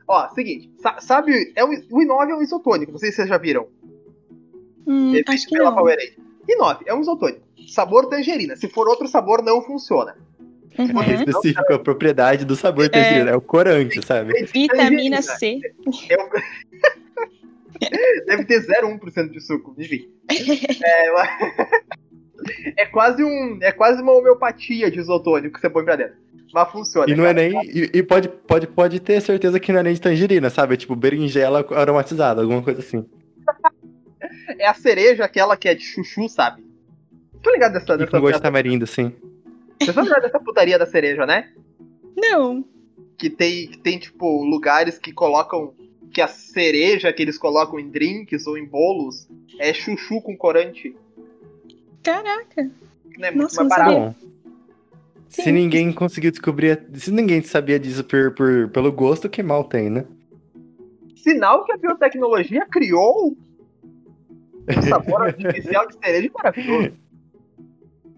Ó, 0.07 0.29
seguinte, 0.29 0.72
sa- 0.81 1.00
sabe, 1.01 1.51
é 1.55 1.63
um, 1.63 1.72
o 1.91 2.00
I9 2.01 2.29
é 2.29 2.36
um 2.36 2.41
isotônico, 2.41 2.91
não 2.91 3.00
sei 3.00 3.10
se 3.12 3.17
vocês 3.17 3.29
já 3.29 3.38
viram. 3.38 3.67
Hum, 4.86 5.15
É 5.15 5.24
acho 5.31 5.48
que 5.48 5.55
pela 5.57 5.69
não. 5.69 5.77
Powerade. 5.77 6.17
I9 6.50 6.79
é 6.86 6.93
um 6.93 7.01
isotônico. 7.01 7.41
Sabor 7.69 8.07
tangerina. 8.10 8.55
Se 8.55 8.67
for 8.67 8.88
outro 8.88 9.07
sabor, 9.07 9.41
não 9.41 9.62
funciona. 9.62 10.15
Uhum. 10.77 11.01
É 11.03 11.13
específico 11.13 11.72
a 11.74 11.79
propriedade 11.79 12.43
do 12.45 12.55
sabor 12.55 12.89
tangerina. 12.89 13.29
É 13.31 13.36
o 13.36 13.41
corante, 13.41 14.05
sabe? 14.05 14.33
Vitamina 14.45 15.22
Tangerina. 15.22 15.22
C. 15.22 15.60
É 16.10 16.22
um- 16.22 16.29
Deve 18.25 18.45
ter 18.45 18.62
0,1% 18.62 19.29
de 19.31 19.39
suco, 19.41 19.75
enfim. 19.77 20.10
É, 20.83 21.10
é 22.83 22.86
quase 22.88 23.24
um. 23.24 23.57
É 23.62 23.72
quase 23.72 24.01
uma 24.01 24.13
homeopatia 24.13 24.89
de 24.91 25.00
isotônico 25.00 25.55
que 25.55 25.62
você 25.62 25.69
põe 25.69 25.83
pra 25.83 25.95
dentro. 25.95 26.15
Mas 26.53 26.72
funciona. 26.72 27.12
E 27.12 27.15
não 27.15 27.25
é 27.25 27.33
cara. 27.33 27.50
nem. 27.50 27.65
E, 27.65 27.89
e 27.95 28.03
pode, 28.03 28.29
pode, 28.29 28.67
pode 28.67 29.00
ter 29.00 29.19
certeza 29.22 29.60
que 29.60 29.74
não 29.74 29.79
é 29.79 29.83
nem 29.83 29.93
de 29.93 30.01
tangerina, 30.01 30.51
sabe? 30.51 30.75
É 30.75 30.77
tipo 30.77 30.95
berinjela 30.95 31.65
aromatizada, 31.72 32.41
alguma 32.41 32.62
coisa 32.62 32.79
assim. 32.79 33.05
É 34.57 34.67
a 34.67 34.74
cereja, 34.74 35.24
aquela 35.24 35.55
que 35.55 35.67
é 35.67 35.75
de 35.75 35.83
chuchu, 35.83 36.27
sabe? 36.27 36.63
Tô 37.41 37.51
ligado 37.51 37.74
dessa, 37.74 37.93
E 37.93 37.98
dessa, 37.98 38.12
com 38.12 38.19
gosto 38.19 38.36
de 38.36 38.41
tamarindo, 38.41 38.86
sim. 38.86 39.13
Você 39.79 39.93
tá 39.93 40.01
ligado 40.01 40.22
dessa 40.22 40.39
putaria 40.39 40.77
da 40.77 40.86
cereja, 40.86 41.25
né? 41.25 41.50
Não. 42.15 42.63
Que 43.17 43.29
tem, 43.29 43.67
que 43.67 43.77
tem, 43.77 43.98
tipo, 43.98 44.43
lugares 44.43 44.98
que 44.98 45.12
colocam. 45.12 45.74
Que 46.13 46.22
a 46.22 46.27
cereja 46.27 47.12
que 47.12 47.22
eles 47.22 47.38
colocam 47.38 47.79
em 47.79 47.89
drinks 47.89 48.48
ou 48.48 48.57
em 48.57 48.65
bolos 48.65 49.27
é 49.60 49.74
chuchu 49.74 50.22
com 50.22 50.36
corante. 50.38 50.95
Caraca. 52.01 52.69
Né? 53.17 53.31
Muito 53.31 53.43
Nossa, 53.43 53.63
mais 53.63 53.77
não 53.77 54.00
barato. 54.00 54.33
Se 55.34 55.52
ninguém 55.52 55.92
conseguiu 55.92 56.32
descobrir. 56.32 56.82
Se 56.94 57.12
ninguém 57.12 57.42
sabia 57.42 57.80
disso 57.80 58.04
por, 58.04 58.32
por- 58.34 58.70
pelo 58.70 58.92
gosto, 58.92 59.30
que 59.30 59.42
mal 59.44 59.63
tem, 59.63 59.90
né? 59.90 60.06
Sinal 61.16 61.63
que 61.66 61.72
a 61.72 61.78
biotecnologia 61.78 62.66
criou 62.68 63.36
um 64.70 64.82
sabor 64.90 65.22
artificial 65.28 65.88
de 65.88 65.96
cereja 65.98 66.30
maravilhoso. 66.34 66.94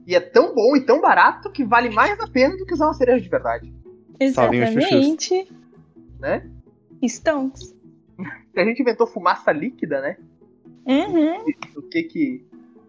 E 0.07 0.13
é 0.15 0.19
tão 0.19 0.53
bom 0.53 0.75
e 0.75 0.81
tão 0.85 1.01
barato 1.01 1.49
que 1.51 1.63
vale 1.63 1.89
mais 1.89 2.19
a 2.19 2.27
pena 2.27 2.55
do 2.57 2.65
que 2.65 2.73
usar 2.73 2.85
uma 2.85 2.93
cereja 2.93 3.21
de 3.21 3.29
verdade. 3.29 3.73
Exatamente. 4.19 5.47
Né? 6.19 6.49
Stonks. 7.07 7.75
Se 8.53 8.59
a 8.59 8.65
gente 8.65 8.81
inventou 8.81 9.05
fumaça 9.07 9.51
líquida, 9.51 10.01
né? 10.01 10.17
Uhum. 10.85 11.43
O 11.75 11.81
que 11.81 12.03
que, 12.03 12.45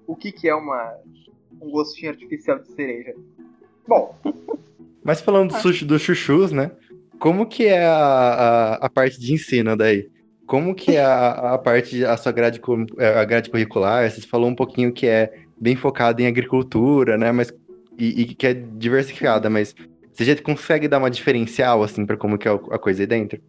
o 0.07 0.15
que, 0.17 0.31
que 0.33 0.49
é 0.49 0.55
uma, 0.55 0.95
um 1.61 1.71
gostinho 1.71 2.11
artificial 2.13 2.59
de 2.59 2.69
cereja? 2.73 3.15
Bom, 3.87 4.15
Mas 5.05 5.21
falando 5.21 5.51
do 5.51 5.57
Ah. 5.57 5.61
sushi, 5.61 5.85
dos 5.85 6.03
chuchus, 6.03 6.51
né? 6.53 6.71
Como 7.19 7.47
que 7.47 7.67
é 7.67 7.85
a, 7.87 7.95
a, 7.97 8.75
a 8.87 8.91
parte 8.91 9.19
de 9.21 9.33
ensino 9.33 9.77
daí? 9.77 10.09
Como 10.47 10.75
que 10.75 10.97
é 10.97 11.03
a, 11.05 11.55
a 11.55 11.59
parte, 11.59 12.05
a 12.05 12.17
sua 12.17 12.33
grade, 12.33 12.61
cu- 12.61 12.87
a 12.99 13.25
grade 13.25 13.49
curricular? 13.51 14.09
Você 14.11 14.21
falou 14.23 14.49
um 14.49 14.55
pouquinho 14.55 14.93
que 14.93 15.07
é 15.07 15.33
bem 15.61 15.77
focada 15.77 16.21
em 16.23 16.27
agricultura, 16.27 17.17
né? 17.17 17.31
Mas, 17.33 17.53
e, 17.99 18.23
e 18.23 18.35
que 18.35 18.47
é 18.49 18.55
diversificada, 18.55 19.49
mas 19.49 19.75
você 20.13 20.25
já 20.25 20.37
consegue 20.43 20.89
dar 20.89 20.99
uma 20.99 21.11
diferencial, 21.11 21.83
assim, 21.83 22.05
pra 22.05 22.17
como 22.17 22.37
que 22.39 22.49
é 22.49 22.51
a 22.53 22.79
coisa 22.79 23.03
aí 23.03 23.07
dentro? 23.07 23.41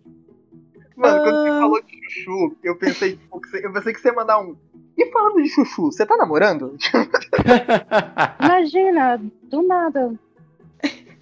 mano, 0.95 1.21
quando 1.21 1.41
você 1.43 1.49
Ah. 1.49 1.59
falou 1.59 1.81
de 1.81 2.11
chuchu, 2.13 2.55
eu 2.63 2.75
pensei, 2.77 3.11
tipo, 3.17 3.39
que 3.41 3.49
você- 3.49 3.65
eu 3.65 3.73
pensei 3.73 3.93
que 3.93 3.99
você 3.99 4.07
ia 4.09 4.13
mandar 4.13 4.39
um. 4.39 4.55
E 4.97 5.05
falando 5.11 5.41
de 5.43 5.49
chuchu, 5.49 5.91
você 5.91 6.05
tá 6.05 6.15
namorando? 6.17 6.75
Imagina, 8.43 9.21
do 9.43 9.61
nada. 9.61 10.13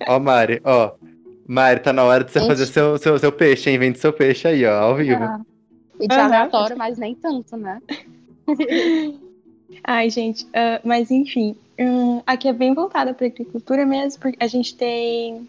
Ó, 0.07 0.19
Mari, 0.19 0.61
ó. 0.63 0.91
Mari, 1.47 1.79
tá 1.79 1.93
na 1.93 2.03
hora 2.03 2.23
de 2.23 2.31
você 2.31 2.39
Gente. 2.39 2.47
fazer 2.47 2.65
seu, 2.65 2.97
seu, 2.97 3.19
seu 3.19 3.31
peixe, 3.31 3.69
hein? 3.69 3.77
Vende 3.77 3.99
seu 3.99 4.11
peixe 4.11 4.47
aí, 4.47 4.65
ó, 4.65 4.79
ao 4.79 4.95
vivo. 4.95 5.23
Ah, 5.23 5.39
E 5.99 6.07
de 6.07 6.15
aleatório, 6.15 6.77
mas 6.77 6.97
nem 6.97 7.15
tanto, 7.15 7.55
né? 7.55 7.81
Ai, 9.83 10.09
gente, 10.09 10.47
ah, 10.53 10.79
mas 10.83 11.11
enfim, 11.11 11.55
hum, 11.79 12.21
aqui 12.25 12.47
é 12.47 12.53
bem 12.53 12.73
voltada 12.73 13.13
para 13.13 13.27
agricultura 13.27 13.85
mesmo, 13.85 14.19
porque 14.19 14.43
a 14.43 14.47
gente 14.47 14.75
tem 14.75 15.47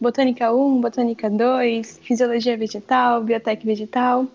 botânica 0.00 0.52
1, 0.52 0.80
botânica 0.80 1.28
2, 1.28 2.00
fisiologia 2.02 2.56
vegetal, 2.56 3.22
biotec 3.22 3.64
vegetal, 3.64 4.26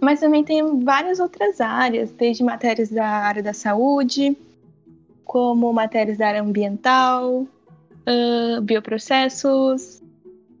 mas 0.00 0.20
também 0.20 0.44
tem 0.44 0.84
várias 0.84 1.18
outras 1.18 1.60
áreas, 1.60 2.12
desde 2.12 2.44
matérias 2.44 2.88
da 2.88 3.06
área 3.06 3.42
da 3.42 3.52
saúde, 3.52 4.36
como 5.24 5.72
matérias 5.72 6.18
da 6.18 6.28
área 6.28 6.42
ambiental, 6.42 7.46
ah, 8.08 8.60
bioprocessos, 8.62 10.02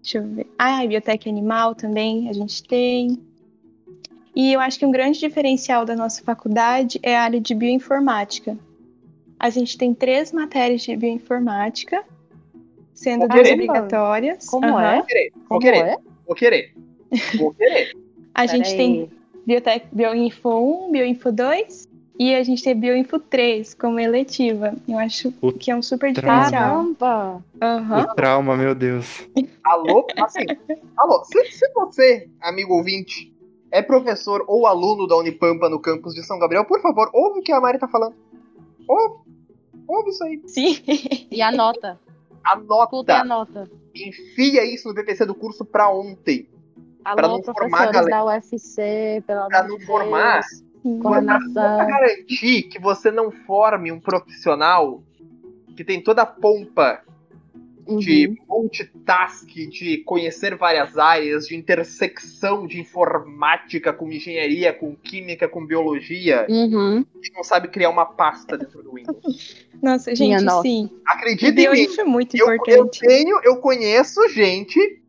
deixa 0.02 0.18
eu 0.18 0.24
ver, 0.24 0.46
ah, 0.58 0.86
biotec 0.86 1.26
animal 1.28 1.74
também 1.74 2.28
a 2.28 2.32
gente 2.34 2.62
tem. 2.62 3.18
E 4.36 4.52
eu 4.52 4.60
acho 4.60 4.78
que 4.78 4.84
um 4.84 4.90
grande 4.90 5.18
diferencial 5.18 5.84
da 5.86 5.96
nossa 5.96 6.22
faculdade 6.22 7.00
é 7.02 7.16
a 7.16 7.22
área 7.22 7.40
de 7.40 7.54
bioinformática. 7.54 8.56
A 9.40 9.48
gente 9.50 9.78
tem 9.78 9.94
três 9.94 10.30
matérias 10.30 10.82
de 10.82 10.94
bioinformática, 10.94 12.04
sendo 12.92 13.20
Vou 13.20 13.28
duas 13.28 13.42
querer. 13.42 13.54
obrigatórias. 13.54 14.46
Como 14.46 14.66
Aham. 14.66 14.82
é? 14.82 14.96
Vou 14.96 15.06
querer, 15.06 15.32
vou 15.32 15.48
Como 15.48 15.60
querer, 15.60 15.78
é? 15.78 15.96
vou 16.26 16.36
querer. 16.36 16.74
Vou 17.38 17.54
querer. 17.54 17.96
A 18.34 18.46
gente 18.46 18.76
tem 18.76 19.10
biotec, 19.46 19.86
Bioinfo 19.90 20.86
1, 20.86 20.92
Bioinfo 20.92 21.32
2 21.32 21.87
e 22.18 22.34
a 22.34 22.42
gente 22.42 22.62
tem 22.62 22.74
Bioinfo 22.78 23.18
3 23.18 23.74
como 23.74 23.98
eletiva. 24.00 24.74
Eu 24.88 24.98
acho 24.98 25.32
O 25.40 25.52
que 25.52 25.70
é 25.70 25.76
um 25.76 25.82
super 25.82 26.12
trauma. 26.12 26.44
diferencial. 26.44 26.70
Caramba! 26.98 27.44
Aham. 27.62 28.02
O 28.02 28.14
trauma, 28.14 28.56
meu 28.56 28.74
Deus. 28.74 29.26
Alô? 29.64 30.06
Assim, 30.18 30.44
alô, 30.96 31.24
se, 31.24 31.44
se 31.52 31.72
você, 31.72 32.28
amigo 32.40 32.74
ouvinte, 32.74 33.32
é 33.70 33.80
professor 33.82 34.44
ou 34.48 34.66
aluno 34.66 35.06
da 35.06 35.16
Unipampa 35.16 35.68
no 35.68 35.78
campus 35.80 36.14
de 36.14 36.22
São 36.22 36.38
Gabriel, 36.38 36.64
por 36.64 36.80
favor, 36.80 37.10
ouve 37.12 37.40
o 37.40 37.42
que 37.42 37.52
a 37.52 37.60
Mari 37.60 37.78
tá 37.78 37.86
falando. 37.88 38.14
Ouve. 38.88 39.28
Ouve 39.86 40.10
isso 40.10 40.24
aí. 40.24 40.40
Sim. 40.46 40.78
E 41.30 41.40
a 41.40 41.50
nota? 41.52 41.98
Escuta 42.84 43.14
a 43.14 43.20
Anota. 43.20 43.60
nota. 43.60 43.70
Enfia 43.94 44.64
isso 44.64 44.88
no 44.88 44.94
PPC 44.94 45.24
do 45.26 45.34
curso 45.34 45.64
pra 45.64 45.90
ontem. 45.90 46.48
Pra 47.02 47.26
Alô, 47.26 47.36
não 47.38 47.54
formar 47.54 47.90
galera. 47.92 48.10
da 48.10 48.24
UFC, 48.24 49.22
pelo 49.26 49.48
Pra 49.48 49.62
não 49.66 49.76
de 49.78 49.86
formar. 49.86 50.40
Coordenação. 50.82 51.78
garantir 51.78 52.62
que 52.64 52.78
você 52.80 53.10
não 53.10 53.30
forme 53.30 53.90
um 53.92 54.00
profissional 54.00 55.02
que 55.76 55.84
tem 55.84 56.02
toda 56.02 56.22
a 56.22 56.26
pompa 56.26 57.02
de 57.98 58.26
Uhum. 58.28 58.36
multitask, 58.48 59.46
de 59.48 59.98
conhecer 60.04 60.54
várias 60.56 60.98
áreas, 60.98 61.46
de 61.46 61.56
intersecção 61.56 62.66
de 62.66 62.78
informática 62.78 63.94
com 63.94 64.12
engenharia, 64.12 64.74
com 64.74 64.94
química, 64.94 65.48
com 65.48 65.64
biologia, 65.64 66.44
Uhum. 66.50 67.00
e 67.22 67.32
não 67.34 67.42
sabe 67.42 67.68
criar 67.68 67.88
uma 67.88 68.04
pasta 68.04 68.58
dentro 68.58 68.82
do 68.82 68.92
Windows. 68.92 69.66
Nossa, 69.82 70.10
Minha 70.12 70.38
gente, 70.38 70.44
nossa. 70.44 70.62
sim. 70.62 70.90
Acredita 71.06 71.46
em 71.46 71.54
mim, 71.68 71.72
Bioinfo 71.72 72.00
é 72.00 72.04
muito 72.04 72.36
eu, 72.36 72.46
eu 72.48 72.54
importante. 72.56 73.00
tenho, 73.00 73.40
eu 73.42 73.56
conheço 73.56 74.20
gente 74.28 75.00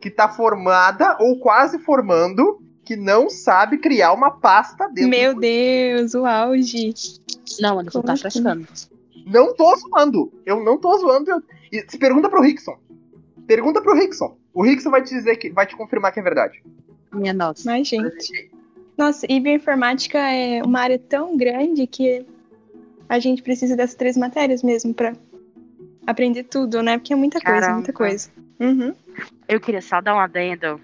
que 0.00 0.08
tá 0.08 0.28
formada 0.28 1.16
ou 1.20 1.40
quase 1.40 1.78
formando 1.80 2.62
que 2.90 2.96
não 2.96 3.30
sabe 3.30 3.78
criar 3.78 4.12
uma 4.12 4.32
pasta 4.32 4.88
dentro 4.88 5.10
Meu 5.10 5.32
do 5.32 5.40
Deus, 5.40 6.12
o 6.12 6.26
auge. 6.26 6.92
Não, 7.60 7.78
Anderson, 7.78 8.02
tá 8.02 8.14
assim? 8.14 8.22
frescando. 8.22 8.66
Não 9.24 9.54
tô 9.54 9.76
zoando. 9.76 10.32
Eu 10.44 10.64
não 10.64 10.76
tô 10.76 10.98
zoando. 10.98 11.30
Eu... 11.30 11.42
E 11.70 11.84
se 11.88 11.96
pergunta 11.96 12.28
pro 12.28 12.42
Rickson. 12.42 12.76
Pergunta 13.46 13.80
pro 13.80 13.94
Rickson. 13.94 14.36
O 14.52 14.64
Rickson 14.64 14.90
vai 14.90 15.04
te 15.04 15.14
dizer 15.14 15.36
que 15.36 15.50
vai 15.50 15.68
te 15.68 15.76
confirmar 15.76 16.10
que 16.10 16.18
é 16.18 16.22
verdade. 16.24 16.60
Minha 17.12 17.32
nossa. 17.32 17.62
Mas, 17.64 17.86
gente. 17.86 18.50
Nossa, 18.98 19.24
e 19.28 19.38
bioinformática 19.38 20.18
é 20.18 20.60
uma 20.60 20.80
área 20.80 20.98
tão 20.98 21.36
grande 21.36 21.86
que 21.86 22.26
a 23.08 23.20
gente 23.20 23.40
precisa 23.40 23.76
dessas 23.76 23.94
três 23.94 24.16
matérias 24.16 24.64
mesmo 24.64 24.92
pra 24.92 25.12
aprender 26.04 26.42
tudo, 26.42 26.82
né? 26.82 26.98
Porque 26.98 27.12
é 27.12 27.16
muita 27.16 27.40
coisa, 27.40 27.60
Caramba. 27.60 27.74
muita 27.74 27.92
coisa. 27.92 28.28
Uhum. 28.58 28.92
Eu 29.46 29.60
queria 29.60 29.80
só 29.80 30.00
dar 30.00 30.16
um 30.16 30.18
adendo. 30.18 30.80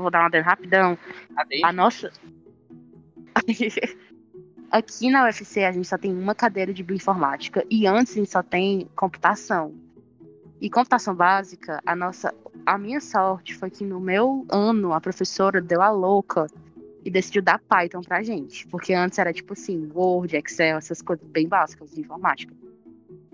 Vou 0.00 0.10
dar 0.10 0.22
um 0.22 0.26
adendo 0.26 0.44
rapidão. 0.44 0.98
Cadê? 1.34 1.60
A 1.64 1.72
nossa. 1.72 2.10
Aqui 4.70 5.10
na 5.10 5.24
UFC 5.24 5.64
a 5.64 5.72
gente 5.72 5.88
só 5.88 5.98
tem 5.98 6.12
uma 6.12 6.34
cadeira 6.34 6.72
de 6.72 6.82
bioinformática 6.82 7.64
e 7.68 7.86
antes 7.86 8.12
a 8.12 8.16
gente 8.16 8.30
só 8.30 8.42
tem 8.42 8.88
computação. 8.94 9.74
E 10.60 10.70
computação 10.70 11.14
básica, 11.14 11.80
a 11.84 11.96
nossa, 11.96 12.32
a 12.66 12.78
minha 12.78 13.00
sorte 13.00 13.54
foi 13.54 13.70
que 13.70 13.84
no 13.84 13.98
meu 13.98 14.46
ano 14.48 14.92
a 14.92 15.00
professora 15.00 15.60
deu 15.60 15.80
a 15.82 15.90
louca 15.90 16.46
e 17.04 17.10
decidiu 17.10 17.42
dar 17.42 17.58
Python 17.58 18.02
pra 18.02 18.22
gente, 18.22 18.66
porque 18.68 18.92
antes 18.92 19.18
era 19.18 19.32
tipo 19.32 19.54
assim, 19.54 19.90
Word, 19.92 20.36
Excel, 20.36 20.76
essas 20.78 21.00
coisas 21.02 21.26
bem 21.28 21.48
básicas 21.48 21.90
de 21.90 22.02
informática. 22.02 22.54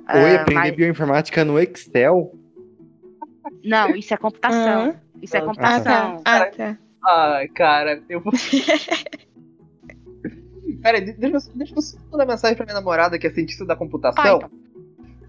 Oi, 0.08 0.37
Ah, 0.37 0.40
aprender 0.42 0.54
mas- 0.61 0.76
bioinformática 0.76 1.44
no 1.44 1.58
Excel? 1.58 2.32
Não, 3.64 3.90
isso 3.96 4.12
é 4.12 4.16
computação. 4.16 4.82
Aham. 4.90 4.94
Isso 5.22 5.36
é 5.36 5.40
Ah, 5.40 5.42
Ah, 5.42 5.46
computação. 5.46 6.22
tá. 6.22 6.24
Ah, 6.24 6.46
tá. 6.46 6.78
Ai, 7.04 7.48
cara, 7.48 8.02
eu 8.08 8.20
vou. 8.20 8.32
Pera 10.82 10.98
aí, 10.98 11.04
de- 11.04 11.12
deixa 11.14 11.36
eu, 11.36 11.40
deixa 11.54 11.74
eu 11.74 11.82
só 11.82 11.96
mandar 12.12 12.26
mensagem 12.26 12.56
pra 12.56 12.66
minha 12.66 12.74
namorada, 12.74 13.18
que 13.18 13.26
é 13.26 13.30
cientista 13.30 13.64
da 13.64 13.74
computação, 13.76 14.38
Python. 14.40 14.50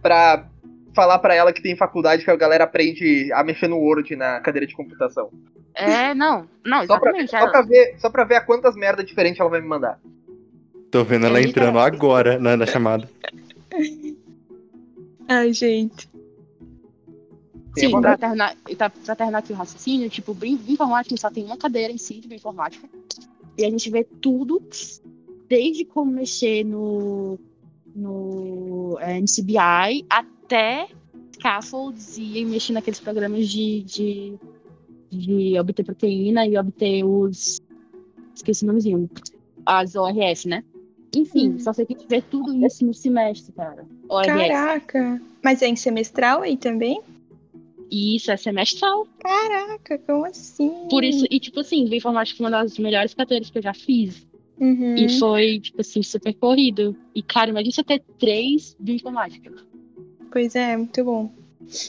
pra 0.01 0.45
falar 0.93 1.19
pra 1.19 1.35
ela 1.35 1.53
que 1.53 1.61
tem 1.61 1.75
faculdade 1.75 2.23
que 2.23 2.31
a 2.31 2.35
galera 2.35 2.63
aprende 2.63 3.31
a 3.33 3.43
mexer 3.43 3.67
no 3.67 3.77
Word 3.77 4.15
na 4.15 4.39
cadeira 4.39 4.65
de 4.67 4.75
computação. 4.75 5.29
É, 5.75 6.13
não, 6.15 6.47
não, 6.65 6.85
Só 6.87 6.99
pra, 6.99 7.11
exatamente. 7.17 7.29
só 7.31 7.51
pra 7.51 7.61
ver, 7.61 7.95
só 7.99 8.09
pra 8.09 8.23
ver 8.23 8.35
a 8.35 8.41
quantas 8.41 8.75
merda 8.75 9.03
diferentes 9.03 9.39
ela 9.39 9.49
vai 9.49 9.61
me 9.61 9.67
mandar. 9.67 9.99
Tô 10.91 11.03
vendo 11.03 11.25
ela 11.27 11.37
É 11.39 11.43
entrando 11.43 11.67
literal. 11.77 11.85
agora 11.85 12.39
na, 12.39 12.57
na 12.57 12.65
chamada. 12.65 13.07
Ai, 15.27 15.53
gente. 15.53 16.09
Sim, 17.79 17.91
pra 18.01 18.17
terminar, 18.17 18.55
tá- 18.77 18.89
pra 18.89 19.15
terminar 19.15 19.39
aqui 19.39 19.53
o 19.53 19.55
raciocínio, 19.55 20.09
tipo, 20.09 20.33
bio- 20.33 20.57
bioinformática 20.57 21.15
só 21.17 21.29
tem 21.29 21.43
uma 21.45 21.57
cadeira 21.57 21.91
em 21.93 21.97
si 21.97 22.15
de 22.19 22.27
bioinformática. 22.27 22.87
E 23.57 23.65
a 23.65 23.69
gente 23.69 23.89
vê 23.89 24.03
tudo, 24.03 24.61
desde 25.49 25.85
como 25.85 26.11
mexer 26.11 26.63
no, 26.63 27.39
no 27.95 28.97
é, 28.99 29.17
NCBI 29.19 30.05
até 30.09 30.87
scaffolds 31.33 32.17
e 32.17 32.43
mexer 32.45 32.73
naqueles 32.73 32.99
programas 32.99 33.47
de, 33.47 33.83
de, 33.83 34.33
de 35.11 35.59
obter 35.59 35.83
proteína 35.83 36.45
e 36.47 36.57
obter 36.57 37.03
os. 37.03 37.59
Esqueci 38.35 38.63
o 38.63 38.67
nomezinho. 38.67 39.09
As 39.65 39.95
ORS, 39.95 40.45
né? 40.47 40.63
Enfim, 41.15 41.49
Hum. 41.53 41.59
só 41.59 41.73
sei 41.73 41.85
que 41.85 41.95
a 41.95 41.97
gente 41.97 42.07
vê 42.07 42.21
tudo 42.21 42.53
isso 42.65 42.85
no 42.85 42.93
semestre, 42.93 43.51
cara. 43.53 43.85
ORS. 44.09 44.27
Caraca. 44.27 45.21
Mas 45.43 45.61
é 45.61 45.67
em 45.67 45.75
semestral 45.75 46.41
aí 46.41 46.55
também? 46.57 47.01
E 47.89 48.15
isso 48.15 48.31
é 48.31 48.37
semestral. 48.37 49.07
Caraca, 49.19 49.97
como 49.99 50.25
assim? 50.25 50.87
Por 50.89 51.03
isso, 51.03 51.25
e 51.29 51.39
tipo 51.39 51.59
assim, 51.59 51.85
bioinformática 51.87 52.37
foi 52.37 52.45
uma 52.45 52.51
das 52.51 52.77
melhores 52.77 53.13
cadeiras 53.13 53.49
que 53.49 53.57
eu 53.57 53.61
já 53.61 53.73
fiz. 53.73 54.27
Uhum. 54.59 54.95
E 54.95 55.19
foi, 55.19 55.59
tipo 55.59 55.81
assim, 55.81 56.01
super 56.01 56.33
corrido. 56.33 56.95
E, 57.13 57.21
cara, 57.21 57.51
imagina 57.51 57.71
você 57.71 57.83
ter 57.83 58.03
três 58.19 58.75
bioinformática. 58.79 59.51
Pois 60.31 60.55
é, 60.55 60.75
muito 60.75 61.03
bom. 61.03 61.31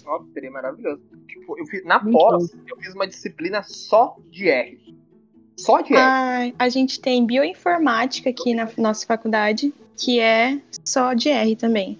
Nossa, 0.04 0.24
seria 0.32 0.50
maravilhoso. 0.50 1.02
Tipo, 1.26 1.58
eu 1.58 1.66
fiz, 1.66 1.84
na 1.84 2.02
Muito 2.02 2.18
pós, 2.18 2.56
eu 2.66 2.76
fiz 2.76 2.94
uma 2.94 3.06
disciplina 3.06 3.62
só 3.62 4.16
de 4.30 4.48
R. 4.48 4.96
Só 5.56 5.80
de 5.80 5.94
R. 5.94 6.00
Ah, 6.00 6.52
a 6.58 6.68
gente 6.68 7.00
tem 7.00 7.24
bioinformática 7.24 8.30
aqui 8.30 8.54
na 8.54 8.68
nossa 8.76 9.06
faculdade, 9.06 9.72
que 9.96 10.20
é 10.20 10.60
só 10.84 11.14
de 11.14 11.28
R 11.28 11.56
também. 11.56 11.98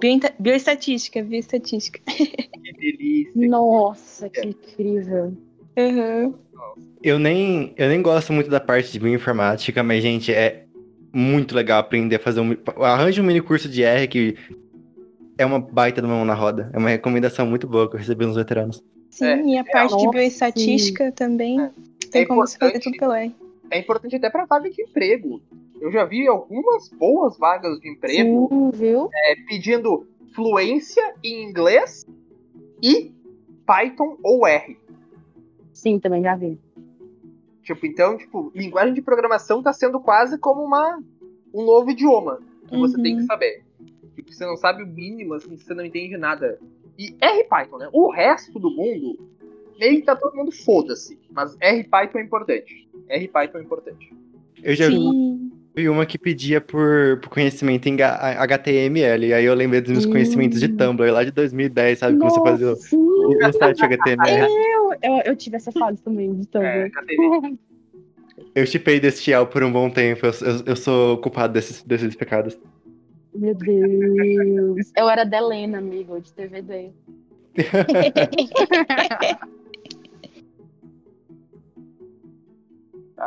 Biointa- 0.00 0.34
bioestatística, 0.38 1.22
bioestatística. 1.22 2.00
Que 2.64 2.72
delícia. 2.72 3.48
Nossa, 3.48 4.28
que 4.30 4.40
incrível. 4.40 5.36
Uhum. 5.76 6.34
Eu 7.02 7.18
nem, 7.18 7.74
eu 7.76 7.88
nem 7.88 8.00
gosto 8.00 8.32
muito 8.32 8.48
da 8.48 8.58
parte 8.60 8.90
de 8.90 8.98
bioinformática, 8.98 9.82
mas, 9.82 10.02
gente, 10.02 10.32
é 10.32 10.64
muito 11.12 11.54
legal 11.54 11.78
aprender 11.80 12.16
a 12.16 12.18
fazer 12.18 12.40
um. 12.40 12.56
Arranje 12.82 13.20
um 13.20 13.24
mini 13.24 13.40
curso 13.42 13.68
de 13.68 13.82
R 13.82 14.08
que 14.08 14.36
é 15.36 15.44
uma 15.44 15.60
baita 15.60 16.00
de 16.00 16.06
uma 16.06 16.16
mão 16.16 16.24
na 16.24 16.34
roda. 16.34 16.70
É 16.72 16.78
uma 16.78 16.88
recomendação 16.88 17.46
muito 17.46 17.66
boa 17.66 17.88
que 17.88 17.96
eu 17.96 18.00
recebi 18.00 18.24
nos 18.24 18.36
veteranos. 18.36 18.82
Sim, 19.10 19.24
É, 19.26 19.42
e 19.44 19.58
a 19.58 19.64
parte 19.64 19.96
de 19.96 20.08
bioestatística 20.08 21.12
também 21.12 21.70
tem 22.10 22.22
É 22.22 22.26
como 22.26 22.40
você 22.40 22.56
fazer 22.58 22.80
tudo 22.80 22.96
pelo 22.96 23.12
R. 23.12 23.34
É 23.70 23.78
importante 23.78 24.16
até 24.16 24.30
pra 24.30 24.46
vaga 24.46 24.70
de 24.70 24.82
emprego. 24.82 25.42
Eu 25.84 25.92
já 25.92 26.02
vi 26.06 26.26
algumas 26.26 26.88
boas 26.88 27.36
vagas 27.36 27.78
de 27.78 27.90
emprego 27.90 28.48
Sim, 28.50 28.70
viu? 28.70 29.10
é, 29.12 29.34
pedindo 29.46 30.06
fluência 30.34 31.14
em 31.22 31.42
inglês 31.44 32.06
e 32.82 33.12
Python 33.66 34.16
ou 34.22 34.46
R. 34.46 34.78
Sim, 35.74 35.98
também 36.00 36.22
já 36.22 36.34
vi. 36.36 36.58
Tipo, 37.62 37.84
então, 37.84 38.16
tipo, 38.16 38.50
linguagem 38.54 38.94
de 38.94 39.02
programação 39.02 39.62
tá 39.62 39.74
sendo 39.74 40.00
quase 40.00 40.38
como 40.38 40.62
uma, 40.62 40.98
um 41.52 41.62
novo 41.62 41.90
idioma 41.90 42.40
que 42.66 42.78
você 42.78 42.96
Uhum. 42.96 43.02
tem 43.02 43.16
que 43.18 43.24
saber. 43.24 43.62
Tipo, 44.14 44.32
você 44.32 44.46
não 44.46 44.56
sabe 44.56 44.82
o 44.82 44.86
mínimo, 44.86 45.34
assim, 45.34 45.54
você 45.54 45.74
não 45.74 45.84
entende 45.84 46.16
nada. 46.16 46.58
E 46.98 47.14
R 47.20 47.40
e 47.40 47.44
Python, 47.44 47.76
né? 47.76 47.90
O 47.92 48.10
resto 48.10 48.58
do 48.58 48.70
mundo, 48.70 49.18
meio 49.78 49.96
que 50.00 50.06
tá 50.06 50.16
todo 50.16 50.34
mundo 50.34 50.50
foda-se. 50.50 51.18
Mas 51.30 51.54
R 51.60 51.80
e 51.80 51.84
Python 51.84 52.20
é 52.20 52.22
importante. 52.22 52.88
R 53.06 53.28
Python 53.28 53.58
é 53.58 53.62
importante. 53.62 54.14
Eu 54.62 54.74
já 54.74 54.90
Sim. 54.90 55.50
vi 55.50 55.53
uma 55.88 56.06
que 56.06 56.16
pedia 56.16 56.60
por, 56.60 57.18
por 57.20 57.28
conhecimento 57.28 57.88
em 57.88 57.96
HTML, 58.00 59.26
e 59.26 59.34
aí 59.34 59.44
eu 59.44 59.54
lembrei 59.54 59.80
dos 59.80 59.90
meus 59.92 60.06
Hum. 60.06 60.10
conhecimentos 60.12 60.60
de 60.60 60.68
Tumblr 60.68 61.12
lá 61.12 61.24
de 61.24 61.32
2010, 61.32 61.98
sabe? 61.98 62.16
Como 62.18 62.30
você 62.30 62.40
fazia 62.42 62.72
o, 62.72 62.76
sim. 62.76 62.96
o 62.98 63.52
site 63.52 63.84
HTML. 63.84 64.46
Eu, 64.46 64.92
eu, 65.02 65.22
eu 65.26 65.36
tive 65.36 65.56
essa 65.56 65.72
fase 65.72 66.00
também 66.02 66.32
de 66.34 66.48
É, 66.54 66.88
Tumblr. 66.88 67.06
teve. 67.06 67.58
Eu 68.54 68.66
chipei 68.66 68.98
desse 69.00 69.22
Tiel 69.22 69.46
por 69.46 69.62
um 69.64 69.72
bom 69.72 69.88
tempo, 69.90 70.26
eu, 70.26 70.32
eu, 70.32 70.62
eu 70.66 70.76
sou 70.76 71.18
culpado 71.18 71.52
desses, 71.52 71.82
desses 71.82 72.14
pecados. 72.16 72.56
Meu 73.34 73.54
Deus. 73.54 74.92
Eu 74.96 75.08
era 75.08 75.24
Delena, 75.24 75.78
amigo, 75.78 76.20
de 76.20 76.32
TVD. 76.32 76.90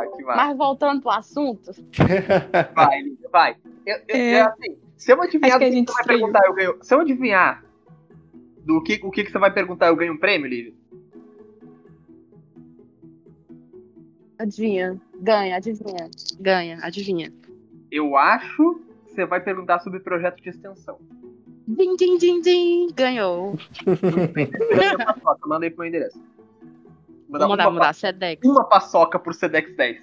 Que 0.06 0.24
vai. 0.24 0.36
Mas 0.36 0.58
voltando 0.58 1.02
pro 1.02 1.12
assunto, 1.12 1.72
Vai, 2.76 3.02
Lívia, 3.02 3.30
vai. 3.32 3.56
Eu, 3.86 3.98
eu, 4.08 4.16
É. 4.16 4.32
é 4.34 4.42
assim, 4.42 4.78
se 4.96 5.12
eu 5.12 5.22
adivinhar 5.22 5.60
que 5.60 5.70
do 5.70 5.86
que 5.86 5.92
você 5.92 5.94
vai 5.94 6.06
perguntar, 6.06 6.46
eu 6.46 6.54
ganho. 6.54 6.78
Se 6.82 6.94
eu 6.94 7.00
adivinhar 7.00 7.64
do 8.66 8.84
que, 8.84 9.00
o 9.04 9.12
que, 9.12 9.24
que 9.24 9.32
você 9.32 9.40
vai 9.40 9.54
perguntar, 9.54 9.88
eu 9.88 9.96
ganho 9.96 10.14
um 10.14 10.18
prêmio, 10.18 10.48
Lívia? 10.48 10.74
adivinha. 14.38 15.00
Ganha, 15.20 15.58
adivinha. 15.58 16.10
Ganha, 16.40 16.80
adivinha. 16.82 17.34
Eu 17.92 18.16
acho 18.16 18.76
que 19.06 19.14
você 19.14 19.26
vai 19.26 19.42
perguntar 19.42 19.80
sobre 19.80 20.00
projeto 20.00 20.42
de 20.42 20.50
extensão. 20.50 21.00
Din, 21.68 21.96
din, 21.96 22.18
din, 22.18 22.42
din. 22.42 22.88
Ganhou. 22.96 23.56
Aí 25.60 25.70
pro 25.70 25.80
meu 25.80 25.86
endereço. 25.88 26.22
Vou 27.30 27.40
mandar 27.50 27.66
uma, 27.68 27.72
mudar 27.72 27.94
Sedex. 27.94 28.42
uma 28.48 28.64
paçoca 28.66 29.20
por 29.20 29.34
Sedex 29.34 29.76
10. 29.76 29.98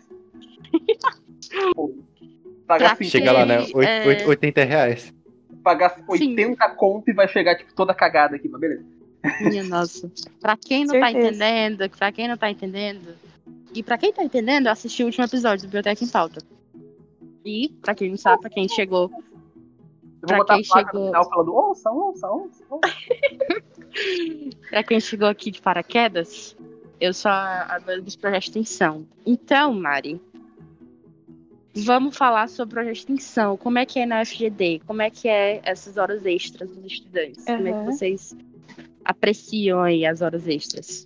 Pô, 1.74 1.94
pagar, 2.66 2.96
cinco- 2.96 3.10
Chega 3.10 3.32
lá, 3.32 3.46
né? 3.46 3.58
Oit- 3.74 3.86
é- 3.88 4.06
oit- 4.06 4.24
80 4.26 4.64
reais. 4.64 5.14
pagar 5.62 5.96
80 6.06 6.68
conto 6.70 7.08
e 7.10 7.14
vai 7.14 7.26
chegar, 7.28 7.56
tipo, 7.56 7.74
toda 7.74 7.94
cagada 7.94 8.36
aqui, 8.36 8.48
mas 8.48 8.60
beleza. 8.60 8.84
Minha 9.40 9.64
nossa. 9.64 10.10
Pra 10.40 10.54
quem 10.56 10.84
não 10.84 11.00
tá 11.00 11.06
Certeza. 11.10 11.28
entendendo, 11.28 11.90
pra 11.96 12.12
quem 12.12 12.28
não 12.28 12.36
tá 12.36 12.50
entendendo, 12.50 13.14
e 13.74 13.82
pra 13.82 13.96
quem 13.96 14.12
tá 14.12 14.22
entendendo, 14.22 14.66
eu 14.66 14.72
assisti 14.72 15.02
o 15.02 15.06
último 15.06 15.24
episódio 15.24 15.60
do 15.64 15.68
Biblioteca 15.68 16.04
em 16.04 16.08
Pauta. 16.08 16.42
E, 17.44 17.70
pra 17.80 17.94
quem 17.94 18.10
não 18.10 18.16
sabe, 18.18 18.42
pra 18.42 18.50
quem 18.50 18.68
chegou, 18.68 19.10
Eu 20.22 20.26
Pra 20.28 20.36
vou 20.38 20.46
botar 20.46 20.54
quem 20.56 20.64
a 20.64 20.68
placa 20.68 20.86
no 20.86 20.92
chegou- 20.92 21.06
final 21.08 21.28
falando, 21.30 21.54
ouça, 21.54 21.90
ouça, 21.90 22.30
ouça, 22.30 22.64
ouça. 22.70 22.94
pra 24.70 24.82
quem 24.82 25.00
chegou 25.00 25.28
aqui 25.28 25.50
de 25.50 25.60
paraquedas, 25.62 26.56
eu 27.04 27.12
sou 27.12 27.30
a 27.30 27.78
dona 27.84 28.00
dos 28.00 28.16
projetos 28.16 28.50
de 28.50 28.60
extensão. 28.60 29.06
Então, 29.26 29.74
Mari, 29.74 30.20
vamos 31.74 32.16
falar 32.16 32.48
sobre 32.48 32.74
projeto 32.74 32.94
de 32.94 32.98
extensão. 33.00 33.56
Como 33.56 33.78
é 33.78 33.84
que 33.84 33.98
é 33.98 34.06
na 34.06 34.24
FGD? 34.24 34.80
Como 34.86 35.02
é 35.02 35.10
que 35.10 35.28
é 35.28 35.60
essas 35.64 35.96
horas 35.96 36.24
extras 36.24 36.70
dos 36.70 36.84
estudantes? 36.84 37.44
Como 37.44 37.68
é 37.68 37.72
que 37.72 37.84
vocês 37.84 38.36
apreciam 39.04 39.80
aí 39.82 40.06
as 40.06 40.22
horas 40.22 40.48
extras? 40.48 41.04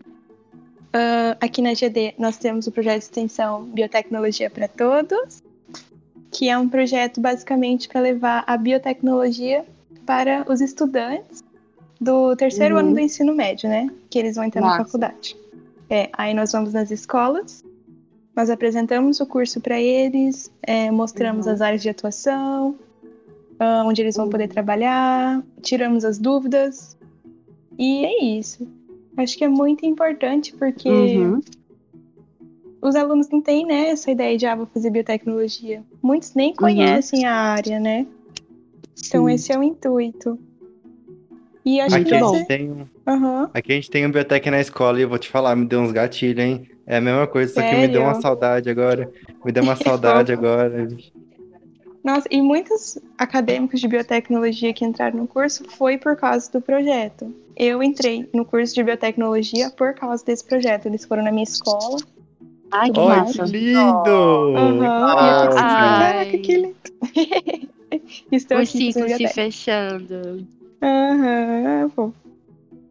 Ah, 0.92 1.36
aqui 1.40 1.60
na 1.60 1.74
GD 1.74 2.14
nós 2.18 2.38
temos 2.38 2.66
o 2.66 2.72
projeto 2.72 2.98
de 2.98 3.04
extensão 3.04 3.64
Biotecnologia 3.64 4.48
para 4.48 4.68
Todos, 4.68 5.42
que 6.30 6.48
é 6.48 6.56
um 6.56 6.68
projeto 6.68 7.20
basicamente 7.20 7.88
para 7.88 8.00
levar 8.00 8.44
a 8.46 8.56
biotecnologia 8.56 9.64
para 10.06 10.44
os 10.50 10.60
estudantes 10.60 11.42
do 12.00 12.36
terceiro 12.36 12.74
Uhum. 12.74 12.80
ano 12.80 12.92
do 12.94 13.00
ensino 13.00 13.34
médio, 13.34 13.68
né? 13.68 13.90
Que 14.08 14.18
eles 14.18 14.36
vão 14.36 14.44
entrar 14.44 14.60
na 14.60 14.68
Massa. 14.68 14.84
faculdade. 14.84 15.36
É, 15.90 16.10
aí 16.12 16.34
nós 16.34 16.52
vamos 16.52 16.72
nas 16.72 16.90
escolas, 16.90 17.64
nós 18.36 18.50
apresentamos 18.50 19.20
o 19.20 19.26
curso 19.26 19.60
para 19.60 19.80
eles, 19.80 20.52
é, 20.62 20.90
mostramos 20.90 21.46
Uhum. 21.46 21.52
as 21.52 21.60
áreas 21.60 21.82
de 21.82 21.88
atuação, 21.88 22.76
ah, 23.58 23.82
onde 23.86 24.02
eles 24.02 24.16
vão 24.16 24.26
Uhum. 24.26 24.30
poder 24.30 24.48
trabalhar, 24.48 25.42
tiramos 25.62 26.04
as 26.04 26.18
dúvidas. 26.18 26.96
E 27.78 28.04
é 28.04 28.24
isso. 28.24 28.68
Acho 29.16 29.36
que 29.36 29.44
é 29.44 29.48
muito 29.48 29.84
importante 29.86 30.54
porque 30.54 30.88
Uhum. 30.88 31.40
os 32.82 32.94
alunos 32.94 33.28
não 33.30 33.40
têm, 33.40 33.66
né, 33.66 33.88
essa 33.88 34.10
ideia 34.10 34.36
de, 34.38 34.46
ah, 34.46 34.54
vou 34.54 34.66
fazer 34.66 34.90
biotecnologia. 34.90 35.82
Muitos 36.02 36.34
nem 36.34 36.54
conhecem 36.54 37.24
a 37.24 37.34
área, 37.34 37.80
né? 37.80 38.06
Então 39.06 39.26
Sim. 39.26 39.32
esse 39.34 39.52
é 39.52 39.58
o 39.58 39.62
intuito. 39.62 40.38
E 41.68 41.80
acho 41.82 41.96
Aqui 41.96 42.06
que 42.06 42.14
a, 42.14 42.22
gente 42.22 42.46
tem, 42.46 42.70
um- 42.70 42.86
Aham. 43.06 43.50
aqui 43.52 43.72
a 43.72 43.74
gente 43.74 43.90
tem 43.90 44.06
um 44.06 44.10
biotec 44.10 44.50
na 44.50 44.58
escola 44.58 44.98
e 44.98 45.02
eu 45.02 45.08
vou 45.10 45.18
te 45.18 45.28
falar, 45.28 45.54
me 45.54 45.66
deu 45.66 45.80
uns 45.80 45.92
gatilhos, 45.92 46.42
hein? 46.42 46.66
É 46.86 46.96
a 46.96 47.00
mesma 47.00 47.26
coisa, 47.26 47.52
só 47.52 47.62
que 47.62 47.74
me 47.74 47.86
deu 47.88 48.00
uma 48.00 48.14
saudade 48.14 48.70
agora. 48.70 49.12
Me 49.44 49.52
deu 49.52 49.62
uma 49.62 49.76
saudade 49.76 50.32
agora. 50.32 50.88
Nossa, 52.02 52.26
e 52.30 52.40
muitos 52.40 52.98
acadêmicos 53.18 53.82
de 53.82 53.86
biotecnologia 53.86 54.72
que 54.72 54.82
entraram 54.82 55.18
no 55.18 55.26
curso 55.28 55.62
foi 55.76 55.98
por 55.98 56.16
causa 56.16 56.50
do 56.50 56.58
projeto. 56.62 57.34
Eu 57.54 57.82
entrei 57.82 58.26
no 58.32 58.46
curso 58.46 58.74
de 58.74 58.82
biotecnologia 58.82 59.68
por 59.68 59.92
causa 59.92 60.24
desse 60.24 60.46
projeto. 60.46 60.86
Eles 60.86 61.04
foram 61.04 61.22
na 61.22 61.30
minha 61.30 61.44
escola. 61.44 61.98
Ai, 62.70 62.90
que 62.90 62.94
que 62.94 63.42
lindo! 63.42 64.54
E 64.56 65.28
eu 65.28 65.40
fiquei 65.42 65.58
assim, 65.58 65.58
Ai. 65.58 65.98
caraca, 65.98 66.38
que 66.38 66.56
lindo. 66.56 67.68
Estou 68.32 68.56
O 68.56 68.60
aqui 68.62 68.90
ciclo 68.90 69.06
se 69.06 69.28
fechando. 69.28 70.46
Aham, 70.82 71.90
pô. 71.90 72.12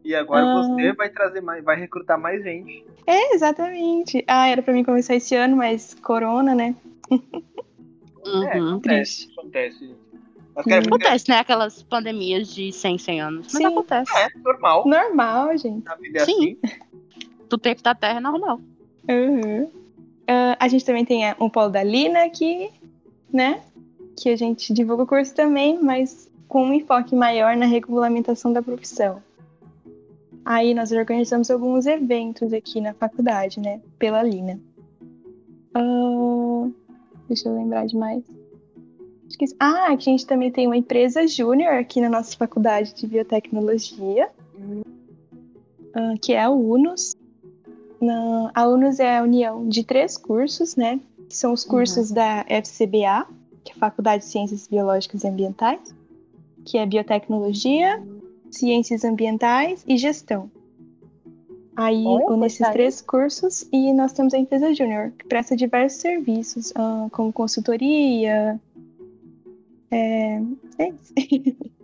E 0.04 0.14
agora 0.14 0.42
Ah. 0.46 0.62
você 0.62 0.92
vai 0.92 1.08
trazer 1.10 1.40
mais, 1.40 1.62
vai 1.64 1.76
recrutar 1.78 2.18
mais 2.18 2.42
gente. 2.42 2.84
É, 3.06 3.34
exatamente. 3.34 4.24
Ah, 4.26 4.48
era 4.48 4.62
pra 4.62 4.72
mim 4.72 4.84
começar 4.84 5.14
esse 5.14 5.34
ano, 5.34 5.56
mas 5.56 5.94
corona, 5.94 6.54
né? 6.54 6.74
É, 7.10 8.60
Uhum. 8.60 8.70
acontece, 8.72 8.80
Triste. 9.26 9.32
acontece. 9.38 9.94
Mas 10.54 10.64
quero- 10.66 10.86
Acontece, 10.86 11.24
né? 11.30 11.38
Aquelas 11.38 11.82
pandemias 11.82 12.48
de 12.54 12.72
100, 12.72 12.98
100 12.98 13.20
anos. 13.20 13.46
Mas 13.52 13.62
Sim. 13.62 13.66
acontece. 13.66 14.10
É 14.16 14.28
normal. 14.38 14.86
Normal, 14.86 15.56
gente. 15.56 15.88
A 15.88 15.94
vida 15.94 16.18
é 16.20 16.24
Sim. 16.24 16.58
assim. 16.64 16.76
Do 17.48 17.56
tempo 17.56 17.82
da 17.82 17.94
Terra 17.94 18.18
é 18.18 18.20
normal. 18.20 18.60
Uhum. 19.08 19.70
Ah, 20.26 20.56
a 20.60 20.68
gente 20.68 20.84
também 20.84 21.04
tem 21.04 21.22
um 21.40 21.48
polo 21.48 21.70
da 21.70 21.82
Lina 21.82 22.24
aqui, 22.24 22.70
né? 23.32 23.62
Que 24.20 24.30
a 24.30 24.36
gente 24.36 24.72
divulga 24.74 25.04
o 25.04 25.06
curso 25.06 25.34
também, 25.34 25.78
mas 25.82 26.30
com 26.48 26.64
um 26.64 26.72
enfoque 26.72 27.14
maior 27.14 27.56
na 27.56 27.66
regulamentação 27.66 28.52
da 28.52 28.62
profissão. 28.62 29.22
Aí 30.44 30.72
nós 30.72 30.90
organizamos 30.90 31.50
alguns 31.50 31.84
eventos 31.86 32.52
aqui 32.54 32.80
na 32.80 32.94
faculdade, 32.94 33.60
né? 33.60 33.80
Pela 33.98 34.22
Lina. 34.22 34.58
Ah, 35.74 36.68
deixa 37.28 37.48
eu 37.48 37.54
lembrar 37.54 37.86
de 37.86 37.96
mais. 37.96 38.24
Ah, 39.60 39.88
a 39.92 39.96
gente 39.96 40.26
também 40.26 40.50
tem 40.50 40.66
uma 40.66 40.76
empresa 40.76 41.26
júnior 41.26 41.74
aqui 41.74 42.00
na 42.00 42.08
nossa 42.08 42.34
faculdade 42.36 42.94
de 42.94 43.06
biotecnologia, 43.06 44.30
ah, 45.94 46.14
que 46.20 46.32
é 46.32 46.42
a 46.42 46.50
UNUS. 46.50 47.14
Na- 48.00 48.50
a 48.54 48.66
UNUS 48.66 48.98
é 49.00 49.18
a 49.18 49.22
união 49.22 49.68
de 49.68 49.84
três 49.84 50.16
cursos, 50.16 50.76
né? 50.76 50.98
Que 51.28 51.36
são 51.36 51.52
os 51.52 51.62
cursos 51.62 52.10
da 52.10 52.44
FCBA, 52.48 53.26
que 53.62 53.72
é 53.72 53.74
a 53.74 53.78
Faculdade 53.78 54.24
de 54.24 54.30
Ciências 54.30 54.66
Biológicas 54.66 55.24
e 55.24 55.28
Ambientais, 55.28 55.94
que 56.68 56.76
é 56.76 56.84
Biotecnologia, 56.84 58.02
Ciências 58.50 59.02
Ambientais 59.02 59.82
e 59.88 59.96
Gestão. 59.96 60.50
Aí, 61.74 62.04
Olha, 62.04 62.36
nesses 62.36 62.68
três 62.70 63.00
cursos, 63.00 63.66
e 63.72 63.92
nós 63.94 64.12
temos 64.12 64.34
a 64.34 64.38
empresa 64.38 64.74
Júnior, 64.74 65.12
que 65.12 65.26
presta 65.26 65.56
diversos 65.56 66.00
serviços, 66.00 66.72
ah, 66.76 67.06
como 67.10 67.32
consultoria. 67.32 68.60
É, 69.90 70.42
é 70.78 70.88
isso. 70.88 71.14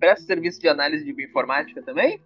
Presta 0.00 0.26
serviço 0.26 0.60
de 0.60 0.68
análise 0.68 1.04
de 1.04 1.12
bioinformática 1.12 1.80
também? 1.80 2.20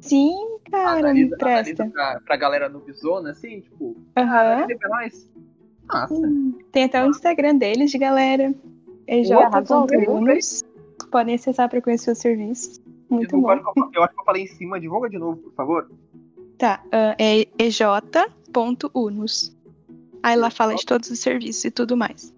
Sim, 0.00 0.58
cara, 0.70 0.98
analisa, 0.98 1.34
analisa 1.40 1.74
presta. 1.76 1.90
pra, 1.90 2.20
pra 2.20 2.36
galera 2.36 2.68
nubizona, 2.68 3.30
assim, 3.30 3.62
tipo, 3.62 3.96
Aham. 4.16 4.66
pra 4.78 4.88
nós. 4.90 5.28
Nossa, 5.88 6.14
Tem 6.70 6.84
até 6.84 7.02
o 7.02 7.08
Instagram 7.08 7.56
deles, 7.56 7.90
de 7.90 7.98
galera. 7.98 8.54
Ej.unos. 9.08 10.62
Podem 11.10 11.34
acessar 11.34 11.68
para 11.68 11.80
conhecer 11.80 12.10
os 12.10 12.18
serviços. 12.18 12.80
Muito 13.08 13.40
bom. 13.40 13.52
eu, 13.94 14.02
acho 14.02 14.14
que 14.14 14.20
eu 14.20 14.24
falei 14.24 14.42
em 14.42 14.46
cima, 14.48 14.80
divulga 14.80 15.08
de 15.08 15.18
novo, 15.18 15.36
por 15.38 15.54
favor. 15.54 15.88
Tá, 16.58 16.82
ah, 16.90 17.14
é 17.18 17.46
ej.unos. 17.58 19.56
Aí 20.22 20.36
lá 20.36 20.50
fala 20.50 20.74
de 20.74 20.84
todos 20.84 21.10
os 21.10 21.20
serviços 21.20 21.64
e 21.64 21.70
tudo 21.70 21.96
mais. 21.96 22.34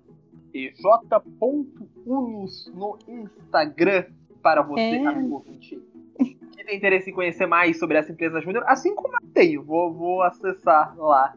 ej.unos 0.53 2.71
no 2.75 2.99
Instagram 3.09 4.05
para 4.43 4.63
você, 4.63 4.81
É. 4.81 5.07
amigo 5.07 5.37
ouvinte, 5.37 5.81
que 6.19 6.65
tem 6.65 6.77
interesse 6.77 7.11
em 7.11 7.15
conhecer 7.15 7.47
mais 7.47 7.79
sobre 7.79 7.97
essa 7.97 8.13
empresa 8.13 8.41
júnior, 8.41 8.65
assim 8.67 8.95
como 8.95 9.15
eu 9.15 9.29
tenho. 9.33 9.63
Vou, 9.63 9.93
vou 9.95 10.23
acessar 10.23 10.95
lá 10.97 11.35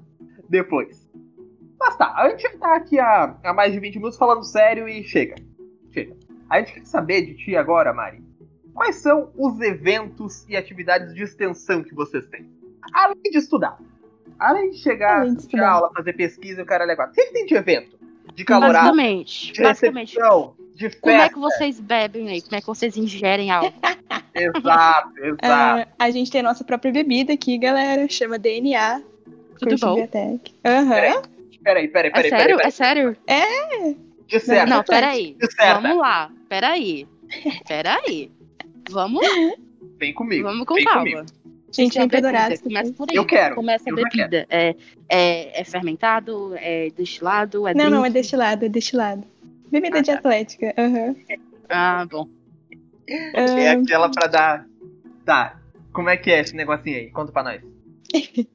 depois. 0.49 1.09
Mas 1.79 1.95
tá, 1.97 2.13
a 2.15 2.29
gente 2.29 2.43
já 2.43 2.57
tá 2.57 2.75
aqui 2.75 2.99
há, 2.99 3.35
há 3.43 3.53
mais 3.53 3.73
de 3.73 3.79
20 3.79 3.95
minutos 3.95 4.17
falando 4.17 4.43
sério 4.43 4.87
e 4.87 5.03
chega. 5.03 5.35
A 6.51 6.59
gente 6.59 6.73
quer 6.73 6.85
saber 6.85 7.21
de 7.25 7.33
ti 7.35 7.55
agora, 7.55 7.93
Mari. 7.93 8.21
Quais 8.73 8.97
são 8.97 9.31
os 9.37 9.59
eventos 9.61 10.45
e 10.49 10.57
atividades 10.57 11.13
de 11.15 11.23
extensão 11.23 11.81
que 11.81 11.95
vocês 11.95 12.25
têm? 12.27 12.45
Além 12.93 13.21
de 13.31 13.37
estudar. 13.37 13.77
Além 14.37 14.69
de 14.71 14.77
chegar, 14.79 15.21
Além 15.21 15.35
de 15.35 15.59
aula, 15.59 15.89
fazer 15.95 16.13
pesquisa 16.13 16.59
e 16.59 16.63
o 16.63 16.65
cara 16.65 16.83
levar. 16.83 17.07
O 17.07 17.11
que, 17.13 17.25
tem 17.27 17.45
de 17.45 17.55
evento? 17.55 17.97
De 18.35 18.43
calorado, 18.43 18.87
Basicamente. 18.87 19.53
de 19.53 19.61
Basicamente. 19.61 20.15
recepção, 20.15 20.55
de 20.75 20.89
Como 20.99 21.15
é 21.15 21.19
festa. 21.19 21.33
que 21.33 21.39
vocês 21.39 21.79
bebem 21.79 22.29
aí? 22.29 22.41
Como 22.41 22.55
é 22.55 22.59
que 22.61 22.67
vocês 22.67 22.97
ingerem 22.97 23.49
algo? 23.51 23.71
Exato, 24.33 25.17
exato. 25.19 25.39
Ah, 25.43 25.87
a 25.99 26.09
gente 26.11 26.31
tem 26.31 26.39
a 26.41 26.43
nossa 26.43 26.63
própria 26.63 26.91
bebida 26.91 27.33
aqui, 27.33 27.57
galera. 27.57 28.07
Chama 28.09 28.37
DNA. 28.39 29.01
Tudo 29.59 29.75
bom? 29.77 29.95
Biotech. 29.95 30.53
Aham. 30.65 31.21
Peraí, 31.63 31.87
peraí, 31.87 31.87
peraí, 31.89 32.09
É 32.09 32.11
peraí. 32.11 32.29
sério? 32.29 32.57
peraí, 32.57 32.67
É 32.67 32.71
sério? 32.71 33.11
De 33.11 34.10
certo. 34.39 34.69
Não, 34.69 34.83
peraí. 34.83 35.35
Disserta. 35.39 35.81
Vamos 35.81 35.97
lá. 35.97 36.31
Peraí. 36.49 37.07
Peraí. 37.67 38.31
Vamos 38.89 39.21
lá. 39.21 39.55
Vem 39.99 40.13
comigo. 40.13 40.43
Vamos 40.43 40.65
com 40.65 40.75
vem 40.75 40.83
calma. 40.85 40.99
comigo. 41.01 41.25
Gente, 41.73 41.97
vem 41.97 42.07
pra 42.09 42.21
bebida. 42.21 42.57
Começa 42.61 42.93
por 42.93 43.07
aí. 43.09 43.15
Eu 43.15 43.25
quero. 43.25 43.55
Começa 43.55 43.89
a 43.89 43.95
bebida. 43.95 44.45
É, 44.49 44.75
é, 45.07 45.61
é 45.61 45.63
fermentado? 45.63 46.53
É 46.57 46.89
destilado? 46.89 47.67
É 47.67 47.73
Não, 47.73 47.89
não, 47.89 47.99
é 47.99 48.09
drink? 48.09 48.13
destilado, 48.21 48.65
é 48.65 48.69
destilado. 48.69 49.23
Bebida 49.71 49.99
Ah, 49.99 50.01
de 50.01 50.11
tá. 50.11 50.17
atlética. 50.17 50.73
Aham. 50.77 51.15
Ah, 51.69 52.05
bom. 52.11 52.27
É 53.07 53.69
aquela 53.71 54.09
pra 54.09 54.27
dar. 54.27 54.67
Tá. 55.25 55.59
Como 55.93 56.09
é 56.09 56.17
que 56.17 56.29
é 56.29 56.41
esse 56.41 56.55
negocinho 56.55 56.97
aí? 56.97 57.09
Conta 57.11 57.31
pra 57.31 57.43
nós. 57.43 57.61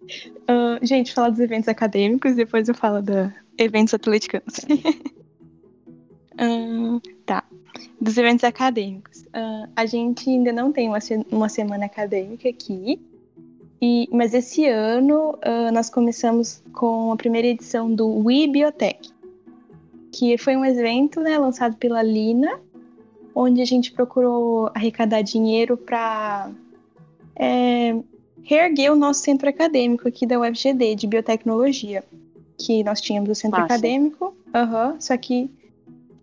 ah, 0.49 0.79
gente, 0.83 1.15
falar 1.15 1.31
dos 1.31 1.41
eventos 1.41 1.69
acadêmicos, 1.69 2.35
depois 2.35 2.69
eu 2.69 2.75
falo 2.75 3.01
da 3.01 3.33
eventos 3.59 3.95
atleticanos. 3.95 4.57
Tá. 7.25 7.45
Dos 8.01 8.17
eventos 8.17 8.45
acadêmicos. 8.45 9.25
Ah, 9.33 9.69
a 9.75 9.87
gente 9.87 10.29
ainda 10.29 10.53
não 10.53 10.73
tem 10.73 10.89
uma, 10.89 10.99
uma 11.31 11.49
semana 11.49 11.87
acadêmica 11.87 12.49
aqui. 12.49 13.01
E, 13.81 14.09
mas 14.11 14.33
esse 14.33 14.67
ano 14.67 15.39
ah, 15.43 15.71
nós 15.73 15.91
começamos 15.91 16.63
com 16.73 17.13
a 17.13 17.17
primeira 17.17 17.49
edição 17.49 17.93
do 17.93 18.07
We 18.25 18.47
Biotech, 18.47 19.11
que 20.13 20.39
foi 20.39 20.57
um 20.57 20.65
evento 20.65 21.21
né, 21.21 21.39
lançado 21.39 21.77
pela 21.77 22.03
Lina, 22.03 22.61
onde 23.35 23.61
a 23.61 23.67
gente 23.67 23.93
procurou 23.93 24.71
arrecadar 24.75 25.23
dinheiro 25.23 25.77
para 25.77 26.51
reerguer 28.43 28.91
o 28.91 28.97
nosso 28.97 29.21
centro 29.21 29.49
acadêmico 29.49 30.09
aqui 30.09 30.25
da 30.25 30.41
UFGD, 30.41 30.95
de 30.95 31.07
biotecnologia. 31.07 32.03
Que 32.59 32.83
nós 32.83 33.03
tínhamos 33.03 33.29
o 33.29 33.35
centro 33.35 33.61
acadêmico, 33.61 34.35
aham, 34.55 34.97
só 34.99 35.15
que 35.19 35.51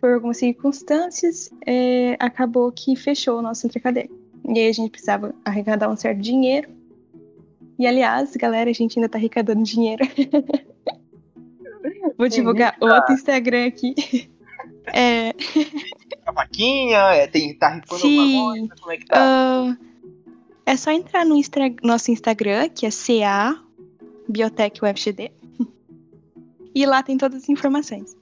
por 0.03 0.11
algumas 0.11 0.35
circunstâncias 0.35 1.49
é, 1.65 2.17
acabou 2.19 2.69
que 2.73 2.93
fechou 2.93 3.39
o 3.39 3.41
nosso 3.41 3.61
centro 3.61 3.77
acadêmico. 3.79 4.13
E 4.49 4.59
aí 4.59 4.67
a 4.67 4.71
gente 4.73 4.91
precisava 4.91 5.33
arrecadar 5.45 5.89
um 5.89 5.95
certo 5.95 6.19
dinheiro. 6.19 6.67
E 7.79 7.87
aliás, 7.87 8.35
galera, 8.35 8.69
a 8.69 8.73
gente 8.73 8.99
ainda 8.99 9.07
tá 9.07 9.17
arrecadando 9.17 9.63
dinheiro. 9.63 10.03
Vou 12.19 12.27
divulgar 12.27 12.75
outro 12.81 13.13
Instagram 13.13 13.67
aqui. 13.67 13.95
É, 14.93 15.33
A 16.25 16.33
vaquinha, 16.33 16.97
é, 17.13 17.25
tem, 17.25 17.57
tá 17.57 17.69
rifando 17.69 18.01
Sim. 18.01 18.19
alguma 18.19 18.51
coisa? 18.51 18.75
Como 18.81 18.91
é 18.91 18.97
que 18.97 19.05
tá? 19.05 19.15
Ah, 19.17 19.77
é 20.65 20.75
só 20.75 20.91
entrar 20.91 21.23
no 21.25 21.37
Instra- 21.37 21.73
nosso 21.81 22.11
Instagram, 22.11 22.67
que 22.67 22.85
é 22.85 22.89
CA 22.89 23.57
Biotech 24.27 24.83
UFGD. 24.83 25.31
E 26.75 26.85
lá 26.85 27.01
tem 27.01 27.17
todas 27.17 27.43
as 27.43 27.49
informações. 27.49 28.13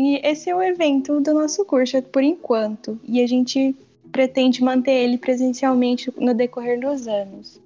E 0.00 0.20
esse 0.22 0.48
é 0.48 0.54
o 0.54 0.62
evento 0.62 1.20
do 1.20 1.34
nosso 1.34 1.64
curso 1.64 2.00
por 2.00 2.22
enquanto. 2.22 3.00
E 3.02 3.20
a 3.20 3.26
gente 3.26 3.74
pretende 4.12 4.62
manter 4.62 4.92
ele 4.92 5.18
presencialmente 5.18 6.08
no 6.16 6.32
decorrer 6.32 6.78
dos 6.78 7.08
anos. 7.08 7.60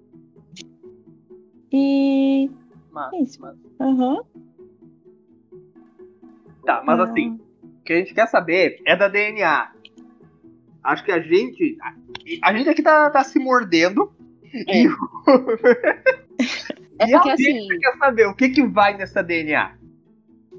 E. 1.70 2.50
Mas, 2.90 3.12
é 3.12 3.18
isso. 3.18 3.38
mas- 3.38 3.56
Aham. 3.78 4.22
tá, 6.64 6.82
mas 6.86 7.00
Ah. 7.00 7.04
assim, 7.04 7.38
o 7.62 7.84
que 7.84 7.92
a 7.92 7.96
gente 7.96 8.14
quer 8.14 8.26
saber 8.28 8.80
é 8.86 8.96
da 8.96 9.08
DNA. 9.08 9.70
Acho 10.82 11.04
que 11.04 11.12
a 11.12 11.20
gente. 11.20 11.76
A, 12.42 12.54
gente 12.56 12.70
aqui 12.70 12.82
tá, 12.82 13.10
tá 13.10 13.22
se 13.24 13.38
mordendo 13.38 14.10
É. 14.68 14.82
E, 14.84 14.88
o... 14.88 14.94
É 16.98 17.08
e 17.08 17.14
a 17.14 17.18
porque 17.20 17.30
assim. 17.32 17.68
quer 17.68 17.96
saber 17.98 18.26
o 18.26 18.34
que, 18.34 18.48
que 18.50 18.62
vai 18.62 18.96
nessa 18.96 19.22
DNA. 19.22 19.72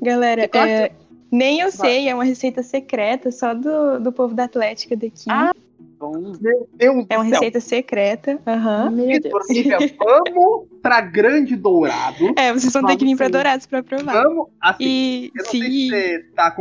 Galera, 0.01 0.49
é, 0.53 0.91
nem 1.35 1.59
eu 1.59 1.71
sei, 1.71 2.07
é 2.07 2.13
uma 2.15 2.23
receita 2.23 2.61
secreta 2.63 3.31
só 3.31 3.53
do, 3.53 3.99
do 3.99 4.11
povo 4.11 4.33
da 4.33 4.43
Atlética 4.45 4.95
daqui. 4.95 5.25
Ah, 5.29 5.51
Bom. 5.99 6.33
Meu 6.41 6.67
Deus 6.73 7.05
é 7.09 7.17
uma 7.17 7.23
receita 7.23 7.61
secreta. 7.61 8.37
Aham. 8.45 8.89
Meu 8.91 9.19
Deus. 9.21 9.33
Vamos 9.97 10.67
pra 10.81 10.99
Grande 10.99 11.55
Dourado. 11.55 12.33
É, 12.37 12.51
vocês 12.51 12.73
vão 12.73 12.85
ter 12.85 12.97
que 12.97 13.05
vir 13.05 13.15
pra 13.15 13.27
sim. 13.27 13.31
Dourados 13.31 13.65
pra 13.65 13.81
provar. 13.81 14.11
Vamos, 14.23 14.47
assim, 14.61 14.83
E 14.83 15.31
eu 15.33 15.43
não 15.43 15.51
sei 15.51 15.61
se 15.61 15.67
sim. 15.69 15.89
você 15.89 16.19
tá 16.35 16.53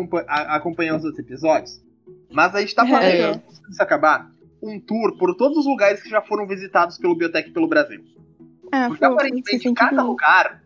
acompanhando 0.49 0.99
os 0.99 1.05
outros 1.05 1.19
episódios, 1.19 1.83
mas 2.31 2.55
a 2.55 2.61
gente 2.61 2.73
tá 2.75 2.85
É. 2.87 2.89
planejando, 2.89 3.43
antes 3.49 3.61
disso 3.69 3.83
acabar, 3.83 4.31
um 4.63 4.79
tour 4.79 5.19
por 5.19 5.35
todos 5.37 5.59
os 5.59 5.67
lugares 5.67 6.01
que 6.01 6.09
já 6.09 6.23
foram 6.23 6.47
visitados 6.47 6.97
pelo 6.97 7.17
Biotech 7.17 7.51
pelo 7.51 7.67
Brasil. 7.67 8.01
Ah, 8.71 8.87
Porque 8.89 9.01
vocês 9.05 9.13
aparentemente 9.13 9.73
cada 9.75 10.03
lugar 10.05 10.62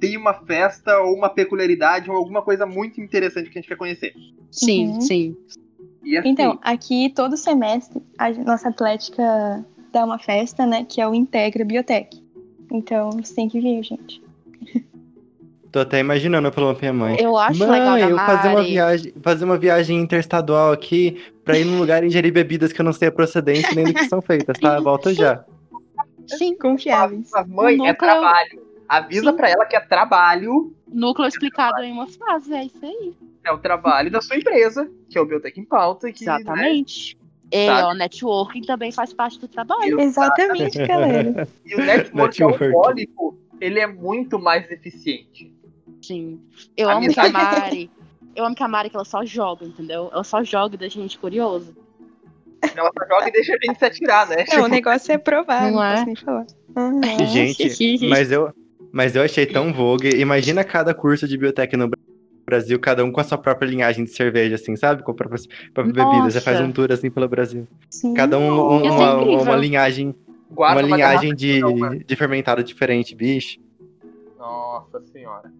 tem 0.00 0.16
uma 0.16 0.34
festa 0.34 0.98
ou 1.00 1.14
uma 1.14 1.28
peculiaridade 1.28 2.10
ou 2.10 2.16
alguma 2.16 2.42
coisa 2.42 2.66
muito 2.66 3.00
interessante 3.00 3.50
que 3.50 3.58
a 3.58 3.60
gente 3.60 3.68
quer 3.68 3.76
conhecer. 3.76 4.12
Sim, 4.50 4.88
Uhum. 4.88 5.00
sim. 5.00 5.36
E 6.04 6.16
assim, 6.16 6.28
Então, 6.28 6.58
aqui 6.62 7.10
todo 7.14 7.36
semestre 7.36 8.02
a 8.18 8.30
nossa 8.30 8.68
Atlética 8.68 9.64
dá 9.92 10.04
uma 10.04 10.18
festa, 10.18 10.66
né? 10.66 10.84
Que 10.88 11.00
é 11.00 11.08
o 11.08 11.14
Integra 11.14 11.64
Biotech. 11.64 12.22
Então, 12.70 13.10
vocês 13.12 13.32
têm 13.32 13.48
que 13.48 13.60
vir, 13.60 13.82
gente. 13.82 14.22
Tô 15.72 15.80
até 15.80 15.98
imaginando 15.98 16.52
pela 16.52 16.72
minha 16.72 16.92
mãe. 16.92 17.16
Eu 17.20 17.36
acho 17.36 17.58
Mãe, 17.58 17.68
legal 17.80 17.98
eu 17.98 18.16
fazer 18.16 18.48
uma 18.48 18.62
viagem, 18.62 19.12
fazer 19.20 19.44
uma 19.44 19.58
viagem 19.58 19.98
interestadual 19.98 20.70
aqui 20.70 21.20
pra 21.44 21.58
ir 21.58 21.64
num 21.64 21.78
lugar 21.80 22.04
e 22.04 22.06
ingerir 22.06 22.32
bebidas 22.32 22.72
que 22.72 22.80
eu 22.80 22.84
não 22.84 22.92
sei 22.92 23.08
a 23.08 23.12
procedência 23.12 23.74
nem 23.74 23.84
do 23.84 23.92
que 23.92 24.04
são 24.04 24.22
feitas, 24.22 24.56
tá? 24.58 24.78
Volta 24.78 25.12
já. 25.12 25.44
Sim, 26.28 26.56
Confiáveis. 26.56 27.28
mas 27.32 27.48
mãe, 27.48 27.80
o 27.80 27.86
é 27.86 27.92
trabalho. 27.92 28.63
Avisa 28.88 29.30
Sim. 29.30 29.36
pra 29.36 29.48
ela 29.50 29.64
que 29.64 29.76
é 29.76 29.80
trabalho, 29.80 30.74
núcleo 30.86 31.26
explicado 31.28 31.82
em 31.82 31.92
uma 31.92 32.06
frase, 32.06 32.52
é 32.54 32.64
isso 32.64 32.84
aí. 32.84 33.14
é 33.44 33.52
o 33.52 33.58
trabalho 33.58 34.10
da 34.10 34.20
sua 34.20 34.36
empresa, 34.36 34.90
que 35.08 35.16
é 35.18 35.20
o 35.20 35.26
Biotech 35.26 35.58
em 35.60 35.64
Pauta, 35.64 36.12
que 36.12 36.24
né, 36.24 36.36
Exatamente. 36.36 37.16
E 37.52 37.66
Sabe? 37.66 37.82
ó, 37.82 37.94
networking 37.94 38.62
também 38.62 38.90
faz 38.90 39.12
parte 39.12 39.38
do 39.38 39.46
trabalho. 39.46 40.00
Exatamente, 40.00 40.78
galera. 40.86 41.46
E 41.64 41.74
o 41.74 41.84
network 41.84 42.42
alcoólico, 42.42 43.38
ele 43.60 43.78
é 43.80 43.86
muito 43.86 44.38
mais 44.38 44.68
eficiente. 44.70 45.52
Sim. 46.02 46.40
Eu 46.76 46.90
amo 46.90 47.08
que 47.12 47.20
a 47.20 47.28
Mari. 47.30 47.90
Eu 48.34 48.44
amo 48.44 48.54
que 48.56 48.62
a 48.62 48.68
Mari 48.68 48.90
que 48.90 48.96
ela 48.96 49.04
só 49.04 49.24
joga, 49.24 49.64
entendeu? 49.64 50.10
Ela 50.12 50.24
só 50.24 50.42
joga 50.42 50.74
e 50.74 50.78
deixa 50.78 50.98
a 50.98 51.02
gente 51.02 51.18
curioso. 51.18 51.76
Ela 52.74 52.90
só 52.98 53.06
joga 53.06 53.28
e 53.28 53.32
deixa 53.32 53.52
a 53.54 53.58
gente 53.66 53.78
se 53.78 53.84
atirar, 53.84 54.28
né? 54.28 54.44
Não, 54.52 54.64
o 54.64 54.68
negócio 54.68 55.12
é 55.12 55.18
provar, 55.18 55.64
não, 55.64 55.72
Não 55.72 55.84
é? 55.84 55.92
posso 55.94 56.06
nem 56.06 56.16
falar. 56.16 56.46
Aham. 56.76 57.26
Gente, 57.26 58.08
mas 58.08 58.32
eu, 58.32 58.52
mas 58.94 59.16
eu 59.16 59.22
achei 59.22 59.44
tão 59.44 59.72
vogue. 59.72 60.08
Imagina 60.20 60.62
cada 60.62 60.94
curso 60.94 61.26
de 61.26 61.36
biotech 61.36 61.76
no 61.76 61.90
Brasil, 62.46 62.78
cada 62.78 63.04
um 63.04 63.10
com 63.10 63.20
a 63.20 63.24
sua 63.24 63.36
própria 63.36 63.66
linhagem 63.66 64.04
de 64.04 64.10
cerveja, 64.10 64.54
assim, 64.54 64.76
sabe? 64.76 65.02
Com 65.02 65.10
a 65.10 65.14
própria, 65.14 65.40
própria 65.74 65.92
bebida. 65.92 66.30
Você 66.30 66.40
faz 66.40 66.60
um 66.60 66.70
tour 66.70 66.92
assim 66.92 67.10
pelo 67.10 67.28
Brasil. 67.28 67.66
Sim. 67.90 68.14
Cada 68.14 68.38
um, 68.38 68.76
um- 68.76 68.82
ser 68.84 68.90
uma, 68.90 69.14
uma 69.42 69.56
linhagem, 69.56 70.14
Guarda 70.48 70.80
uma 70.80 70.86
uma 70.86 70.96
linhagem 70.96 71.34
de, 71.34 71.58
não, 71.58 71.98
de 71.98 72.16
fermentado 72.16 72.62
diferente, 72.62 73.16
bicho. 73.16 73.58
Nossa 74.38 75.00
senhora. 75.12 75.52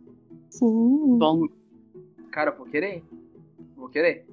Sim. 0.49 1.19
Bom. 1.19 1.49
Cara, 2.31 2.51
eu 2.53 2.57
vou 2.57 2.67
querer. 2.67 3.03
Vou 3.77 3.89
querer. 3.89 4.27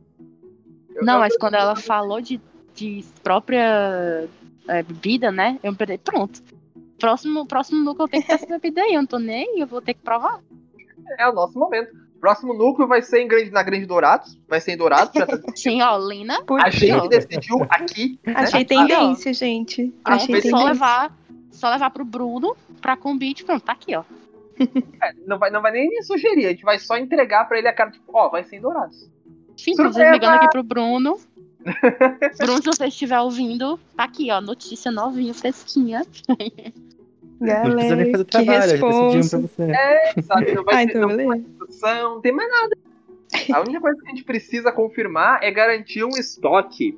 Eu- 0.94 1.04
Não, 1.04 1.18
mas 1.18 1.36
quando 1.38 1.56
ela 1.56 1.76
falou 1.76 2.22
de, 2.22 2.40
de 2.76 3.04
própria 3.24 4.28
é, 4.68 4.84
bebida, 4.84 5.32
né? 5.32 5.58
Eu 5.64 5.72
me 5.72 5.78
perdi. 5.78 5.98
Pronto. 5.98 6.44
Próximo, 7.02 7.46
próximo 7.46 7.84
núcleo 7.84 8.06
eu 8.06 8.10
tenho 8.10 8.24
que 8.24 8.30
ter 8.30 8.36
essa 8.36 8.46
bebida 8.60 8.82
aí. 8.82 8.94
Eu 8.94 9.02
não 9.02 9.08
tô 9.08 9.20
nem 9.20 9.60
eu 9.60 9.68
vou 9.68 9.82
ter 9.82 9.94
que 9.96 10.02
provar. 10.02 10.40
É 11.20 11.28
o 11.28 11.34
nosso 11.34 11.58
momento. 11.60 11.92
Próximo 12.22 12.54
núcleo 12.54 12.88
vai 12.88 13.02
ser 13.02 13.22
em 13.22 13.28
grande, 13.28 13.50
na 13.50 13.64
Grande 13.64 13.88
Dourados. 13.88 14.38
Vai 14.48 14.62
ser 14.62 14.74
em 14.74 14.78
Dourados. 14.78 15.12
Já 15.14 15.26
tá- 15.28 15.40
Sim, 15.56 15.82
ó, 15.82 15.98
Lina. 15.98 16.38
A 16.64 16.70
gente 16.70 17.08
decidiu 17.10 17.66
aqui. 17.68 18.20
né? 18.26 18.34
Achei 18.38 18.64
tendência, 18.64 19.34
gente. 19.34 19.88
Pronto, 20.04 20.22
Achei 20.22 20.36
mas 20.36 20.44
só 20.44 20.50
tendência. 20.50 20.68
levar, 20.74 21.18
só 21.52 21.70
levar 21.72 21.90
pro 21.90 22.06
Bruno, 22.06 22.56
pra 22.80 22.96
convite, 22.96 23.44
pronto, 23.44 23.64
tá 23.64 23.72
aqui, 23.74 23.96
ó. 23.96 24.04
É, 25.02 25.14
não, 25.26 25.40
vai, 25.40 25.50
não 25.50 25.64
vai 25.64 25.72
nem 25.72 25.90
sugerir. 26.04 26.46
A 26.46 26.50
gente 26.52 26.64
vai 26.64 26.78
só 26.78 26.96
entregar 26.96 27.46
pra 27.46 27.58
ele 27.58 27.68
a 27.68 27.74
cara, 27.74 27.90
tipo, 27.90 28.12
ó, 28.16 28.30
vai 28.30 28.44
ser 28.44 28.58
em 28.58 28.62
Dourados. 28.62 29.10
Sim, 29.58 29.72
inclusive 29.72 30.12
ligando 30.12 30.36
aqui 30.36 30.50
pro 30.52 30.62
Bruno. 30.62 31.18
Bruno, 32.38 32.58
se 32.62 32.66
você 32.68 32.86
estiver 32.86 33.20
ouvindo, 33.20 33.80
tá 33.98 34.04
aqui, 34.04 34.30
ó, 34.32 34.40
notícia 34.40 34.92
novinha, 34.92 35.34
fresquinha. 35.34 36.06
Não 37.42 37.48
precisa 37.76 37.96
nem 37.96 38.06
Galera, 38.06 38.12
fazer 38.12 38.26
que 38.26 38.32
trabalho, 38.32 38.78
já 38.78 38.88
decidimos 38.88 39.30
pra 39.30 39.40
você. 39.40 39.64
É, 39.72 40.22
sabe? 40.22 40.54
Não 40.54 40.64
vai 40.64 40.76
Ah, 40.76 40.88
ter 40.88 40.98
então 40.98 41.10
não 41.10 41.38
discussão, 41.38 42.16
não 42.16 42.22
tem 42.22 42.32
mais 42.32 42.50
nada. 42.50 42.78
A 43.54 43.62
única 43.62 43.82
coisa 43.82 44.00
que 44.02 44.06
a 44.08 44.10
gente 44.10 44.24
precisa 44.24 44.72
confirmar 44.72 45.40
é 45.42 45.50
garantir 45.52 46.04
um 46.04 46.10
estoque. 46.18 46.98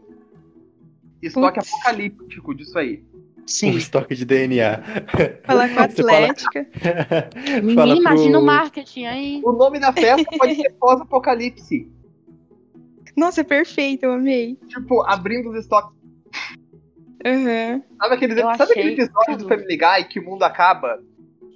Estoque 1.21 1.59
Putz. 1.59 1.71
apocalíptico 1.73 2.53
disso 2.55 2.77
aí. 2.77 3.03
Um 3.37 3.47
Sim. 3.47 3.69
estoque 3.71 4.15
de 4.15 4.25
DNA. 4.25 4.81
Falar 5.45 5.69
com 5.69 5.79
a 5.79 5.87
fala- 5.89 6.25
Atlética. 6.27 6.67
Fala 7.75 7.95
imagina 7.95 8.31
pro- 8.31 8.41
o 8.41 8.45
marketing 8.45 9.05
aí. 9.05 9.41
O 9.43 9.51
nome 9.53 9.79
da 9.79 9.93
festa 9.93 10.29
pode 10.37 10.55
ser 10.55 10.73
pós-apocalipse. 10.73 11.87
Nossa, 13.15 13.43
perfeito, 13.43 14.03
eu 14.03 14.13
amei. 14.13 14.57
Tipo, 14.67 15.03
abrindo 15.03 15.49
os 15.51 15.57
estoques. 15.57 15.93
Aham. 17.25 17.81
Sabe 17.99 18.15
aquele, 18.15 18.41
sabe 18.41 18.63
aquele 18.71 18.91
episódio 18.93 19.37
tudo. 19.37 19.43
do 19.43 19.47
Family 19.49 19.77
Guy 19.77 20.03
que 20.09 20.19
o 20.19 20.23
mundo 20.25 20.43
acaba? 20.43 21.01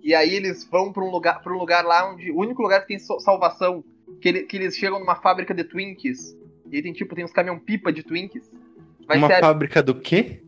E 0.03 0.15
aí 0.15 0.33
eles 0.35 0.63
vão 0.63 0.93
pra 0.93 1.03
um 1.03 1.09
lugar, 1.11 1.41
pra 1.41 1.53
um 1.53 1.57
lugar 1.57 1.83
lá 1.85 2.09
onde. 2.11 2.31
O 2.31 2.37
único 2.39 2.61
lugar 2.61 2.81
que 2.81 2.87
tem 2.87 2.99
salvação. 2.99 3.83
Que, 4.21 4.29
ele- 4.29 4.43
que 4.43 4.55
eles 4.55 4.75
chegam 4.77 4.99
numa 4.99 5.15
fábrica 5.15 5.53
de 5.53 5.63
Twinkies. 5.65 6.35
E 6.71 6.77
aí 6.77 6.81
tem 6.81 6.93
tipo, 6.93 7.13
tem 7.13 7.25
uns 7.25 7.33
caminhão 7.33 7.59
pipa 7.59 7.91
de 7.91 8.03
Twinkies. 8.03 8.49
Vai 9.05 9.17
Uma 9.17 9.27
ser 9.27 9.39
fábrica 9.41 9.83
do 9.83 9.95
quê? 9.95 10.41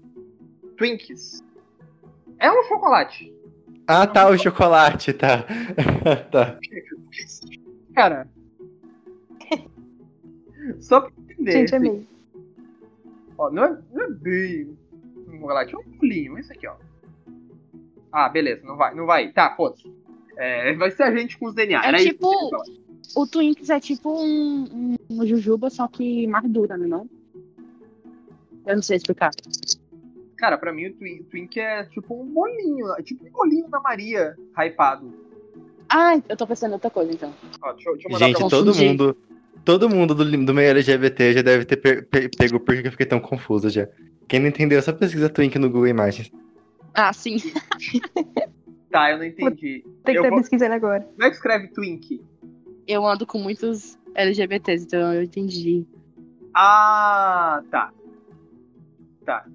Twinkies. 0.77 1.43
É 2.39 2.49
um 2.51 2.63
chocolate. 2.63 3.34
Ah, 3.86 4.08
tá, 4.08 4.29
o 4.29 4.38
chocolate, 4.38 5.12
tá. 5.13 5.45
tá. 6.32 6.58
Cara. 7.93 8.27
Só 10.79 11.01
pra 11.01 11.12
entender. 11.29 11.51
Gente, 11.51 11.75
assim, 11.75 11.88
amei. 11.89 12.08
ó, 13.38 13.49
não, 13.51 13.63
é, 13.65 13.77
não 13.91 14.03
é 14.03 14.10
bem 14.12 14.77
um 15.39 15.47
chocolate, 15.47 15.73
é 15.75 15.78
um 15.78 15.84
pulinho. 15.97 16.38
Esse 16.38 16.52
aqui, 16.54 16.67
ó. 16.67 16.75
Ah, 18.12 18.28
beleza, 18.30 18.65
não 18.65 18.75
vai, 18.75 18.93
não 18.95 19.06
vai. 19.06 19.32
Tá, 19.32 19.54
foda-se. 19.56 19.91
É, 20.38 20.73
vai 20.75 20.89
ser 20.91 21.04
a 21.04 21.15
gente 21.15 21.38
com 21.38 21.47
os 21.47 21.54
DNA. 21.56 21.84
É 21.84 21.88
Era 21.88 21.97
isso 21.97 22.08
tipo- 22.10 22.32
falar. 22.49 22.63
O 23.15 23.25
Twinks 23.28 23.69
é 23.69 23.80
tipo 23.80 24.12
um, 24.23 24.95
um, 25.10 25.25
jujuba, 25.25 25.69
só 25.69 25.88
que 25.88 26.28
mais 26.28 26.47
dura, 26.49 26.78
né? 26.78 26.86
Não? 26.86 27.10
Eu 28.67 28.75
não 28.75 28.82
sei 28.84 28.97
explicar. 28.97 29.32
Cara, 30.38 30.58
pra 30.58 30.71
mim 30.71 30.88
o 30.88 30.93
Twin, 30.93 31.23
Twink 31.23 31.60
é 31.60 31.84
tipo 31.86 32.21
um 32.21 32.25
bolinho. 32.28 32.91
É 32.97 33.02
tipo 33.02 33.25
um 33.25 33.32
bolinho 33.32 33.67
da 33.67 33.80
Maria 33.80 34.36
hypado. 34.58 35.12
Ah, 35.89 36.21
eu 36.30 36.38
tô 36.38 36.45
pensando 36.45 36.71
em 36.71 36.73
outra 36.75 36.89
coisa, 36.91 37.12
então. 37.12 37.34
Ó, 37.63 37.73
deixa, 37.73 37.89
eu- 37.89 37.93
deixa 37.93 38.08
eu 38.08 38.12
mandar 38.13 38.25
Gente, 38.28 38.38
pra 38.38 38.49
todo 38.49 38.67
confundir. 38.67 38.89
mundo. 38.89 39.17
Todo 39.65 39.89
mundo 39.89 40.15
do, 40.15 40.23
do 40.45 40.54
meio 40.54 40.69
LGBT 40.69 41.34
já 41.34 41.41
deve 41.41 41.65
ter 41.65 41.78
pe- 41.78 42.02
pe- 42.04 42.30
pego 42.30 42.60
porque 42.60 42.88
eu 42.88 42.91
fiquei 42.91 43.06
tão 43.08 43.19
confuso 43.19 43.69
já. 43.69 43.88
Quem 44.29 44.39
não 44.39 44.47
entendeu, 44.47 44.81
só 44.81 44.93
pesquisa 44.93 45.27
Twink 45.29 45.57
no 45.59 45.67
Google 45.69 45.87
Imagens. 45.87 46.31
Ah, 46.93 47.11
sim. 47.11 47.37
Tá, 48.91 49.11
eu 49.11 49.19
não 49.19 49.23
entendi. 49.23 49.83
Tem 50.03 50.13
que 50.15 50.17
Eu 50.17 50.23
estar 50.23 50.29
vou- 50.31 50.39
pesquisando 50.39 50.73
agora. 50.73 51.01
Como 51.03 51.23
é 51.23 51.29
que 51.29 51.35
escreve 51.35 51.67
Twink? 51.67 52.23
Eu 52.87 53.05
ando 53.05 53.23
com 53.27 53.37
muitos 53.37 53.99
LGBTs, 54.15 54.85
então 54.85 55.13
eu 55.13 55.21
entendi. 55.21 55.85
Ah, 56.55 57.61
tá. 57.69 57.93
Tá. 59.23 59.45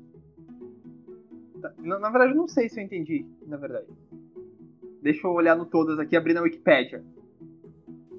Tá. 1.61 1.73
Na, 1.79 1.99
na 1.99 2.11
verdade, 2.11 2.31
eu 2.31 2.37
não 2.37 2.47
sei 2.47 2.69
se 2.69 2.79
eu 2.81 2.85
entendi, 2.85 3.27
na 3.45 3.57
verdade. 3.57 3.87
Deixa 5.03 5.27
eu 5.27 5.33
olhar 5.33 5.57
no 5.57 5.67
todas 5.67 5.99
aqui, 5.99 6.15
abrir 6.17 6.35
na 6.35 6.43
Wikipédia. 6.43 7.05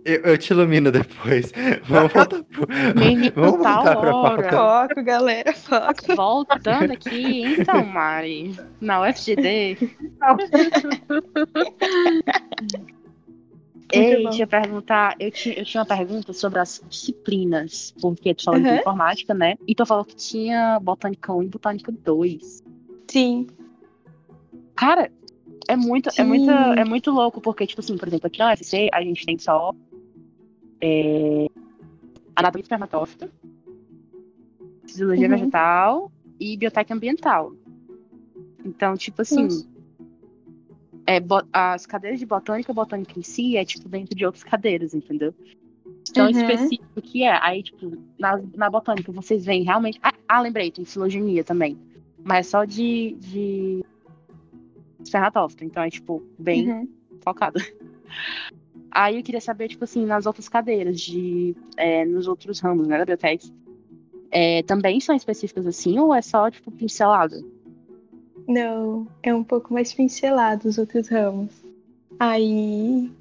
Eu, 0.06 0.22
eu 0.22 0.38
te 0.38 0.54
ilumino 0.54 0.92
depois. 0.92 1.52
Vamos 1.90 2.14
voltar 2.14 2.44
pro. 2.44 2.68
Menino, 2.96 3.32
Vamos 3.34 3.64
tá 3.64 3.76
voltar 3.76 3.96
pra 3.96 4.16
hora. 4.16 4.50
pauta. 4.50 4.88
Foco, 4.90 5.04
galera, 5.04 5.52
foco. 5.54 6.16
Voltando 6.16 6.92
aqui, 6.94 7.42
então, 7.60 7.84
Mari, 7.90 8.56
na 8.80 9.02
UFGD. 9.02 9.78
Ei, 13.92 14.24
deixa 14.24 14.44
eu 14.44 14.48
perguntar. 14.48 15.16
Eu 15.20 15.32
tinha, 15.32 15.56
eu 15.58 15.66
tinha 15.66 15.82
uma 15.82 15.88
pergunta 15.88 16.34
sobre 16.34 16.60
as 16.60 16.84
disciplinas. 16.88 17.92
Porque 18.00 18.36
tu 18.36 18.44
falou 18.44 18.60
de 18.60 18.68
Aham. 18.68 18.78
informática, 18.78 19.34
né? 19.34 19.56
E 19.68 19.74
tu 19.74 19.88
falou 19.88 20.06
que 20.06 20.16
tinha 20.16 20.80
Botânica 20.82 21.34
1 21.34 21.44
e 21.44 21.48
Botânica 21.48 21.92
2. 21.92 22.64
Sim. 23.08 23.48
Cara, 24.76 25.10
é 25.68 25.76
muito, 25.76 26.12
é 26.16 26.24
muito, 26.24 26.52
é 26.52 26.86
muito 26.86 27.10
louco, 27.10 27.42
porque, 27.42 27.66
tipo 27.66 27.82
assim, 27.82 27.98
por 27.98 28.08
exemplo, 28.08 28.28
aqui 28.28 28.38
na 28.38 28.50
UFC 28.50 28.88
a 28.94 29.02
gente 29.02 29.26
tem 29.26 29.38
só 29.40 29.74
é, 30.82 31.48
anatomia 32.36 32.62
espermatófita, 32.64 33.30
fisiologia 34.88 35.28
Uhum. 35.28 35.34
vegetal 35.36 36.12
e 36.40 36.58
biotec 36.58 36.92
ambiental. 36.92 37.54
Então, 38.64 38.96
tipo 38.96 39.22
assim, 39.22 39.48
é, 41.08 41.20
as 41.54 41.86
cadeiras 41.86 42.20
de 42.20 42.26
botânica, 42.26 42.74
botânica 42.74 43.18
em 43.20 43.24
si 43.24 43.58
é 43.58 43.64
tipo 43.66 43.88
dentro 43.88 44.16
de 44.16 44.26
outras 44.26 44.44
cadeiras, 44.44 44.94
entendeu? 44.94 45.34
Tão 46.14 46.26
Uhum. 46.26 46.32
específico 46.32 47.02
que 47.02 47.24
é. 47.24 47.38
Aí, 47.44 47.62
tipo, 47.62 47.92
na, 48.18 48.42
na 48.56 48.70
botânica 48.70 49.12
vocês 49.12 49.46
veem 49.46 49.64
realmente. 49.64 50.00
Ah, 50.02 50.14
ah, 50.28 50.42
lembrei, 50.42 50.72
tem 50.72 50.86
filogenia 50.86 51.44
também. 51.44 51.78
Mas 52.24 52.48
só 52.48 52.64
de, 52.66 53.16
de 53.20 53.84
Serratófita. 55.04 55.64
Então 55.66 55.84
é, 55.84 55.90
tipo, 55.90 56.24
bem 56.40 56.68
Uhum. 56.70 56.88
focado. 57.24 57.60
Aí 58.96 59.18
eu 59.18 59.24
queria 59.24 59.42
saber, 59.42 59.68
tipo 59.68 59.84
assim, 59.84 60.06
nas 60.06 60.26
outras 60.26 60.48
cadeiras, 60.48 61.02
de, 61.02 61.54
é, 61.76 62.06
nos 62.06 62.30
outros 62.30 62.62
ramos, 62.62 62.88
né, 62.88 62.98
da 62.98 63.04
biotech, 63.04 63.52
é, 64.32 64.64
também 64.64 65.02
são 65.02 65.14
específicas 65.14 65.68
assim, 65.68 66.00
ou 66.00 66.16
é 66.16 66.22
só, 66.22 66.50
tipo, 66.50 66.72
pincelada? 66.72 67.44
Não, 68.48 69.06
é 69.22 69.36
um 69.36 69.44
pouco 69.44 69.74
mais 69.74 69.94
pincelado 69.94 70.70
os 70.70 70.78
outros 70.78 71.10
ramos. 71.10 71.52
Aí 72.18 73.12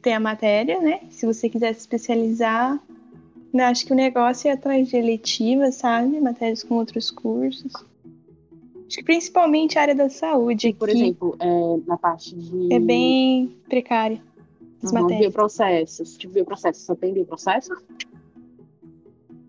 tem 0.00 0.14
a 0.14 0.20
matéria, 0.20 0.80
né? 0.80 1.00
Se 1.10 1.26
você 1.26 1.50
quiser 1.50 1.74
se 1.74 1.80
especializar, 1.80 2.80
eu 3.52 3.64
acho 3.64 3.84
que 3.84 3.92
o 3.92 3.96
negócio 3.96 4.48
é 4.48 4.52
atrás 4.52 4.88
de 4.88 4.96
eletivas, 4.96 5.74
sabe? 5.74 6.18
Matérias 6.22 6.62
com 6.62 6.76
outros 6.76 7.10
cursos. 7.10 7.70
Acho 7.74 8.96
que 8.96 9.04
principalmente 9.04 9.78
a 9.78 9.82
área 9.82 9.94
da 9.94 10.08
saúde, 10.08 10.72
Por 10.72 10.88
exemplo, 10.88 11.36
é, 11.38 11.86
na 11.86 11.98
parte 11.98 12.34
de 12.34 12.72
é 12.72 12.80
bem 12.80 13.54
precária. 13.68 14.26
As 14.82 14.92
uhum, 14.92 15.02
matérias. 15.02 15.20
bioprocessos. 15.20 16.16
Tipo, 16.16 16.34
bioprocessos, 16.34 16.82
só 16.84 16.94
tem 16.94 17.12
bioprocessos? 17.12 17.76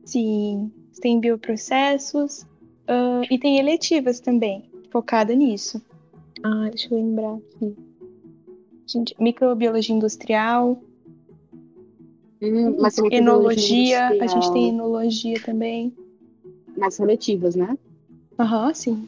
Sim, 0.05 0.71
tem 1.01 1.19
bioprocessos 1.19 2.45
ah, 2.87 3.21
e 3.29 3.37
tem 3.37 3.59
eletivas 3.59 4.19
também, 4.19 4.69
focada 4.91 5.35
nisso. 5.35 5.81
Ah, 6.43 6.67
deixa 6.69 6.93
eu 6.93 6.97
lembrar 6.97 7.35
aqui. 7.35 7.75
Gente, 8.87 9.15
microbiologia 9.19 9.95
industrial, 9.95 10.81
Hum, 12.41 12.77
mas 12.79 12.95
tem 12.95 13.09
enologia, 13.11 14.07
a 14.07 14.27
gente 14.27 14.45
industrial, 14.45 14.53
tem 14.53 14.69
enologia 14.69 15.39
também. 15.41 15.93
Mais 16.77 16.95
seletivas, 16.95 17.55
né? 17.55 17.77
Aham, 18.39 18.73
sim. 18.73 19.07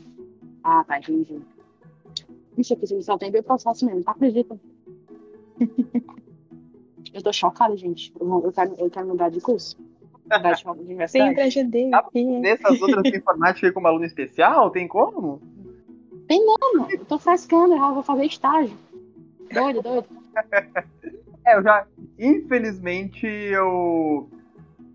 Ah, 0.64 0.84
tá, 0.84 1.00
entendi. 1.00 1.40
Ixi, 2.58 2.74
aqui 2.74 3.02
só 3.02 3.18
tem 3.18 3.32
bioprocesso 3.32 3.86
mesmo, 3.86 4.04
tá 4.04 4.12
acredita? 4.12 4.60
eu 7.13 7.21
tô 7.21 7.32
chocada, 7.34 7.76
gente. 7.78 8.13
Eu, 8.19 8.28
vou- 8.28 8.45
eu 8.45 8.52
quero, 8.52 8.76
eu 8.78 8.89
quero 8.89 9.08
mudar 9.08 9.30
de 9.30 9.39
curso. 9.41 9.78
Mudar 10.24 10.54
de 10.54 10.63
de 10.63 10.63
Tem 10.63 10.84
universidade. 10.86 11.36
pra 11.36 11.50
GD 11.50 11.91
Ah. 11.93 12.06
Nessas 12.39 12.82
outras 12.82 13.04
de 13.04 13.17
informática 13.17 13.67
aí 13.67 13.74
como 13.74 13.88
aluno 13.88 14.06
especial, 14.06 14.69
tem 14.69 14.88
como? 14.88 15.41
Mano, 16.30 16.88
eu 16.89 17.06
tô 17.06 17.19
frescando, 17.19 17.74
eu 17.76 17.93
vou 17.93 18.04
fazer 18.04 18.26
estágio. 18.26 18.78
Doido, 19.54 19.82
doido. 19.82 20.08
É, 21.43 21.58
eu 21.58 21.63
já. 21.63 21.88
Infelizmente, 22.19 23.26
eu. 23.26 24.30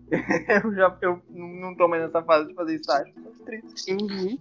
eu 0.63 0.73
já. 0.73 0.97
Eu 1.01 1.21
não 1.29 1.75
tô 1.75 1.89
mais 1.89 2.03
nessa 2.03 2.23
fase 2.23 2.47
de 2.47 2.53
fazer 2.53 2.75
estágio. 2.75 3.13
Tô 3.15 3.43
triste. 3.43 3.91
Uhum. 3.91 4.37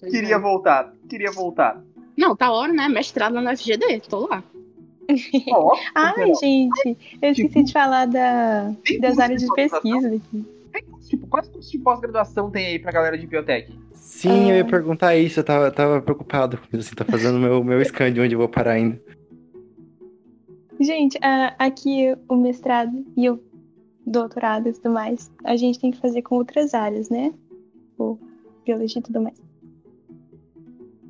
Queria 0.00 0.36
é. 0.36 0.38
voltar. 0.38 0.94
Queria 1.08 1.30
voltar. 1.30 1.84
Não, 2.16 2.34
tá 2.34 2.50
hora, 2.50 2.72
né? 2.72 2.88
Mestrado 2.88 3.34
lá 3.34 3.42
no 3.42 3.50
FGD, 3.56 4.00
tô 4.08 4.26
lá. 4.28 4.42
Ó, 5.50 5.76
Ai, 5.94 6.34
gente, 6.34 6.96
eu 7.20 7.30
esqueci 7.32 7.62
de 7.64 7.72
falar 7.72 8.06
da, 8.06 8.72
das 9.00 9.18
áreas 9.18 9.40
de 9.42 9.48
de 9.48 9.54
pesquisa 9.54 10.08
aqui. 10.14 10.44
tipo, 11.08 11.26
quais 11.26 11.48
cursos 11.48 11.70
de 11.70 11.78
pós-graduação 11.78 12.50
tem 12.50 12.66
aí 12.66 12.78
pra 12.78 12.92
galera 12.92 13.18
de 13.18 13.26
biotech? 13.26 13.72
Sim, 13.94 14.50
eu 14.50 14.56
ia 14.56 14.62
Ah. 14.62 14.66
perguntar 14.66 15.16
isso, 15.16 15.40
eu 15.40 15.44
tava, 15.44 15.70
tava 15.70 16.00
preocupado 16.00 16.56
com 16.58 16.64
isso, 16.76 16.86
assim, 16.88 16.94
tá 16.96 17.04
fazendo 17.04 17.38
meu, 17.38 17.62
meu 17.62 17.80
scan 17.84 18.12
de 18.12 18.20
onde 18.20 18.34
eu 18.34 18.38
vou 18.38 18.48
parar 18.48 18.72
ainda. 18.72 19.00
Gente, 20.80 21.18
aqui 21.58 22.16
o 22.28 22.34
mestrado 22.36 23.04
e 23.16 23.30
o 23.30 23.38
doutorado 24.06 24.68
e 24.68 24.72
tudo 24.72 24.90
mais, 24.90 25.30
a 25.44 25.54
gente 25.56 25.78
tem 25.78 25.90
que 25.92 25.98
fazer 26.00 26.22
com 26.22 26.34
outras 26.36 26.74
áreas, 26.74 27.08
né? 27.08 27.32
Tipo, 27.90 28.18
biologia 28.64 28.98
e 28.98 29.02
tudo 29.02 29.20
mais. 29.20 29.40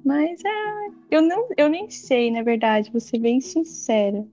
Mas 0.04 0.40
ah, 0.44 0.88
eu, 1.10 1.22
não, 1.22 1.48
eu 1.56 1.68
nem 1.68 1.88
sei, 1.88 2.30
na 2.30 2.42
verdade, 2.42 2.90
vou 2.90 3.00
ser 3.00 3.18
bem 3.18 3.40
sincera. 3.40 4.26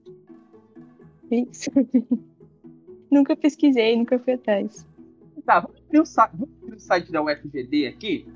Bem 1.28 1.48
nunca 3.10 3.36
pesquisei, 3.36 3.96
nunca 3.96 4.18
fui 4.18 4.32
atrás. 4.34 4.86
Tá, 5.44 5.60
vamos 5.60 5.80
abrir 5.80 6.00
o, 6.00 6.06
sa- 6.06 6.30
vamos 6.32 6.54
abrir 6.62 6.74
o 6.74 6.80
site 6.80 7.12
da 7.12 7.22
UFGD 7.22 7.86
aqui. 7.86 8.26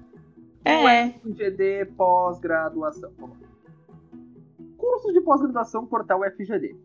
É, 0.64 1.08
UFGD 1.24 1.86
pós-graduação. 1.96 3.12
Cursos 4.76 5.12
de 5.12 5.20
pós-graduação 5.20 5.86
portal 5.86 6.20
UFGD. 6.20 6.76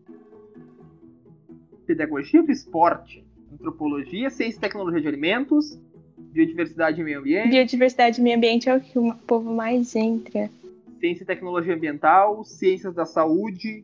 Pedagogia 1.85 2.43
do 2.43 2.51
esporte, 2.51 3.25
antropologia, 3.53 4.29
ciência 4.29 4.57
e 4.57 4.61
tecnologia 4.61 5.01
de 5.01 5.07
alimentos, 5.07 5.79
biodiversidade 6.31 7.01
e 7.01 7.03
meio 7.03 7.19
ambiente, 7.19 7.49
biodiversidade 7.49 8.19
e 8.19 8.23
meio 8.23 8.37
ambiente 8.37 8.69
é 8.69 8.75
o 8.75 8.79
que 8.81 8.97
o 8.99 9.13
povo 9.27 9.51
mais 9.53 9.95
entra. 9.95 10.49
ciência 10.99 11.23
e 11.23 11.25
tecnologia 11.25 11.73
ambiental, 11.75 12.43
ciências 12.43 12.93
da 12.93 13.05
saúde, 13.05 13.83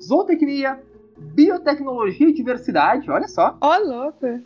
zootecnia, 0.00 0.80
biotecnologia 1.18 2.28
e 2.28 2.32
diversidade, 2.32 3.10
olha 3.10 3.28
só. 3.28 3.56
Ó, 3.60 3.78
louco! 3.78 4.40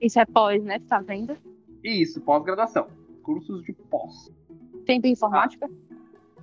Isso 0.00 0.18
é 0.20 0.26
pós, 0.26 0.62
né? 0.62 0.78
Tá 0.88 1.00
vendo? 1.00 1.36
Isso, 1.82 2.20
pós-graduação. 2.20 2.86
Cursos 3.22 3.62
de 3.64 3.72
pós. 3.72 4.30
Tem 4.84 5.00
bioinformática? 5.00 5.68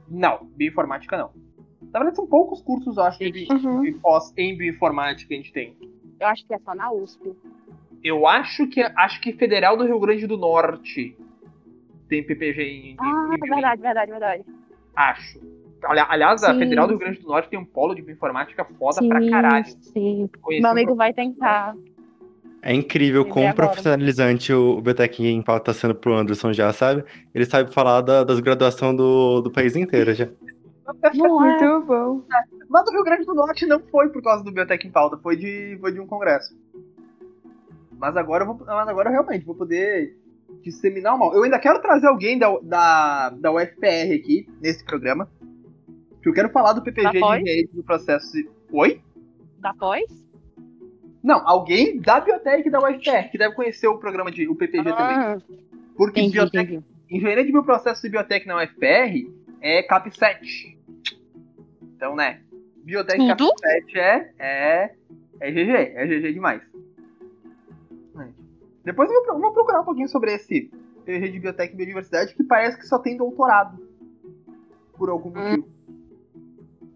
Não, 0.10 0.46
bioinformática 0.56 1.18
não. 1.18 1.30
Na 1.92 2.00
verdade, 2.00 2.16
são 2.16 2.26
poucos 2.28 2.62
cursos, 2.62 2.98
eu 2.98 3.04
acho, 3.04 3.20
de, 3.20 3.48
Uhum. 3.52 3.82
de 3.82 3.92
pós 3.94 4.34
em 4.38 4.58
bioinformática 4.58 5.28
que 5.28 5.34
a 5.34 5.38
gente 5.38 5.54
tem. 5.54 5.76
Eu 6.20 6.28
acho 6.28 6.46
que 6.46 6.54
é 6.54 6.60
só 6.60 6.74
na 6.74 6.92
USP. 6.92 7.34
Eu 8.04 8.28
acho 8.28 8.68
que 8.68 8.82
acho 8.82 9.22
que 9.22 9.32
Federal 9.34 9.78
do 9.78 9.86
Rio 9.86 10.00
Grande 10.00 10.28
do 10.28 10.38
Norte 10.38 11.16
tem 12.10 12.24
PPG 12.24 12.62
em, 12.64 12.96
Ah, 13.00 13.30
em 13.34 13.50
verdade, 13.50 13.82
verdade, 13.82 14.12
verdade. 14.12 14.46
Acho. 14.96 15.40
Ali- 15.86 16.06
Aliás, 16.08 16.44
a 16.44 16.54
Sim. 16.54 16.60
Federal 16.60 16.86
do 16.88 16.92
Rio 16.92 17.00
Grande 17.00 17.20
do 17.20 17.28
Norte 17.28 17.50
tem 17.50 17.60
um 17.60 17.66
polo 17.66 17.96
de 17.96 18.02
bioinformática 18.02 18.66
foda 18.78 19.00
sim, 19.00 19.08
pra 19.10 19.30
caralho. 19.30 19.66
sim. 19.82 20.30
Conheci 20.42 20.62
Meu 20.62 20.72
amigo 20.72 20.96
vai 20.96 21.14
tentar. 21.14 21.76
É 22.62 22.74
incrível 22.74 23.24
agora. 23.24 23.54
profissionalizante 23.54 24.54
o, 24.54 24.78
o 24.78 24.82
Biotech 24.82 25.22
em 25.26 25.42
pauta 25.42 25.66
tá 25.66 25.74
sendo 25.74 25.94
pro 25.96 26.14
Anderson 26.14 26.54
já, 26.54 26.72
sabe? 26.72 27.04
Ele 27.36 27.46
sabe 27.46 27.74
falar 27.74 28.00
da- 28.02 28.24
das 28.24 28.40
graduações 28.40 28.96
do, 28.96 29.42
do 29.42 29.52
país 29.52 29.76
inteiro 29.76 30.14
já. 30.14 30.28
Não 31.16 31.46
é. 31.46 31.50
Muito 31.58 31.86
bom. 31.86 32.22
Mas 32.70 32.86
do 32.86 32.92
Rio 32.92 33.04
Grande 33.04 33.26
do 33.26 33.34
Norte 33.34 33.66
não 33.66 33.80
foi 33.80 34.10
por 34.10 34.22
causa 34.22 34.44
do 34.44 34.52
Biotech 34.52 34.88
em 34.88 34.92
Pauta, 34.92 35.18
foi 35.18 35.36
de, 35.36 35.78
foi 35.80 35.92
de 35.92 36.00
um 36.00 36.08
congresso. 36.08 36.56
Mas 38.04 38.18
agora 38.18 38.44
eu 38.44 38.48
vou. 38.48 38.66
Mas 38.66 38.88
agora 38.90 39.08
eu 39.08 39.14
realmente 39.14 39.46
vou 39.46 39.56
poder 39.56 40.14
disseminar 40.62 41.16
o 41.16 41.18
mal. 41.20 41.34
Eu 41.34 41.44
ainda 41.44 41.58
quero 41.58 41.82
trazer 41.82 42.08
alguém 42.08 42.38
da, 42.38 42.54
da, 42.62 43.30
da 43.30 43.50
UFPR 43.50 44.14
aqui 44.14 44.46
nesse 44.62 44.84
programa. 44.84 45.32
Que 46.22 46.28
eu 46.28 46.34
quero 46.34 46.50
falar 46.50 46.74
do 46.74 46.84
PPG 46.84 47.12
de 47.12 47.18
engenharia 47.18 47.68
do 47.72 47.82
processo. 47.82 48.30
de- 48.34 48.50
Oi? 48.74 49.02
Da 49.60 49.74
pós? 49.74 50.04
Não, 51.24 51.48
alguém 51.48 51.98
da 52.02 52.20
Biotech 52.20 52.70
da 52.70 52.80
UFPR, 52.80 53.32
que 53.32 53.38
deve 53.38 53.56
conhecer 53.56 53.88
o 53.88 53.98
programa 53.98 54.30
de 54.30 54.50
o 54.50 54.56
PPG 54.56 54.84
também. 54.84 55.16
Ah, 55.18 55.38
Porque 55.96 56.20
entendi, 56.20 56.40
biotech, 56.40 56.74
entendi. 56.74 56.86
engenharia 57.10 57.46
de 57.46 57.52
bioprocessos 57.54 58.04
e 58.04 58.10
biotech 58.10 58.46
na 58.46 58.58
UFPR 58.62 59.32
é 59.62 59.82
CAP 59.82 60.12
7. 60.14 60.78
Então, 61.96 62.18
né? 62.18 62.42
Biotech 62.84 63.26
CAP 63.26 63.38
Tudo? 63.38 63.54
7 63.58 63.98
é, 63.98 64.32
é, 64.38 64.92
é 65.40 65.52
GG, 65.52 65.72
é 65.96 66.06
GG 66.06 66.34
demais. 66.34 66.73
Depois 68.84 69.10
eu 69.12 69.26
vou, 69.26 69.40
vou 69.40 69.52
procurar 69.54 69.82
um 69.82 69.86
pouquinho 69.86 70.08
sobre 70.10 70.34
esse 70.34 70.72
PG 71.06 71.30
de 71.30 71.40
biotech 71.40 71.74
e 71.74 71.76
biodiversidade 71.78 72.34
que 72.36 72.44
parece 72.44 72.78
que 72.78 72.86
só 72.88 73.00
tem 73.00 73.16
doutorado. 73.18 73.78
Por 74.98 75.10
algum 75.10 75.30
Hum. 75.30 75.34
motivo. 75.58 75.74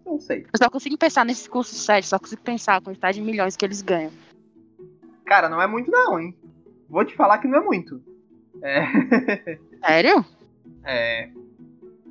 Não 0.04 0.18
sei. 0.20 0.42
Eu 0.52 0.58
só 0.62 0.70
consigo 0.70 0.96
pensar 0.96 1.24
nesses 1.24 1.46
cursos 1.46 1.84
sérios, 1.84 2.08
só 2.08 2.18
consigo 2.18 2.40
pensar 2.42 2.76
a 2.76 2.80
quantidade 2.80 3.18
de 3.18 3.24
milhões 3.24 3.56
que 3.56 3.64
eles 3.64 3.82
ganham. 3.82 4.10
Cara, 5.26 5.48
não 5.48 5.60
é 5.60 5.66
muito 5.66 5.90
não, 5.90 6.18
hein? 6.18 6.34
Vou 6.88 7.04
te 7.04 7.14
falar 7.14 7.38
que 7.38 7.46
não 7.48 7.58
é 7.58 7.64
muito. 7.64 8.02
É. 8.62 8.80
Sério? 9.84 10.24
É. 10.84 11.30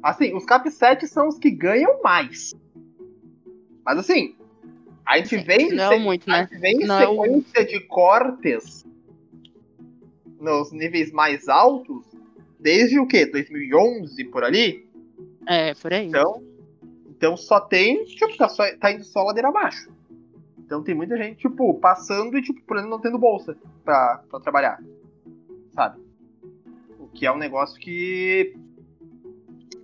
Assim, 0.04 0.36
os 0.36 0.46
cap 0.46 0.70
7 0.70 1.08
são 1.08 1.28
os 1.28 1.40
que 1.40 1.50
ganham 1.50 2.00
mais. 2.04 2.54
Mas 3.84 3.98
assim, 3.98 4.36
a 5.04 5.18
gente 5.18 5.38
vem, 5.38 5.72
Não 5.74 6.00
muito, 6.00 6.30
a 6.30 6.34
né? 6.34 6.48
gente 6.52 6.60
vem 6.60 6.78
em 6.78 6.84
é 6.84 7.00
sequência 7.00 7.66
de 7.66 7.80
cortes 7.88 8.86
nos 10.40 10.72
níveis 10.72 11.12
mais 11.12 11.48
altos 11.48 12.06
desde 12.60 13.00
o 13.00 13.08
quê? 13.08 13.26
2011 13.26 14.24
por 14.26 14.44
ali? 14.44 14.88
É, 15.46 15.74
por 15.74 15.94
aí. 15.94 16.08
Então, 16.08 16.44
então 17.10 17.38
só 17.38 17.60
tem, 17.60 18.04
tipo, 18.06 18.36
tá, 18.38 18.50
só, 18.50 18.64
tá 18.78 18.92
indo 18.92 19.04
só 19.04 19.24
ladeira 19.24 19.50
abaixo. 19.50 19.90
Então 20.58 20.84
tem 20.84 20.94
muita 20.94 21.16
gente, 21.18 21.38
tipo, 21.38 21.74
passando 21.76 22.38
e, 22.38 22.42
tipo, 22.42 22.62
por 22.64 22.78
exemplo, 22.78 22.96
não 22.96 23.02
tendo 23.02 23.18
bolsa 23.18 23.58
pra, 23.86 24.24
pra 24.30 24.40
trabalhar. 24.40 24.84
Sabe? 25.74 26.02
O 27.00 27.08
que 27.08 27.26
é 27.26 27.32
um 27.32 27.38
negócio 27.38 27.80
que 27.80 28.54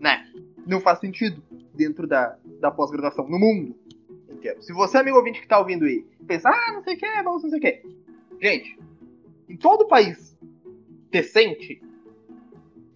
né? 0.03 0.27
Não 0.67 0.81
faz 0.81 0.99
sentido 0.99 1.41
dentro 1.73 2.05
da, 2.05 2.37
da 2.59 2.69
pós-graduação, 2.69 3.27
no 3.27 3.39
mundo 3.39 3.73
inteiro. 4.29 4.61
Se 4.61 4.73
você, 4.73 4.97
amigo 4.97 5.17
ouvinte 5.17 5.41
que 5.41 5.47
tá 5.47 5.57
ouvindo 5.57 5.85
aí, 5.85 6.05
pensa, 6.27 6.49
ah, 6.49 6.73
não 6.73 6.83
sei 6.83 6.95
o 6.95 6.97
que, 6.97 7.23
vamos 7.23 7.43
não 7.43 7.49
sei 7.49 7.59
o 7.59 7.61
que. 7.61 7.83
Gente, 8.41 8.77
em 9.47 9.55
todo 9.55 9.87
país 9.87 10.32
decente, 11.13 11.81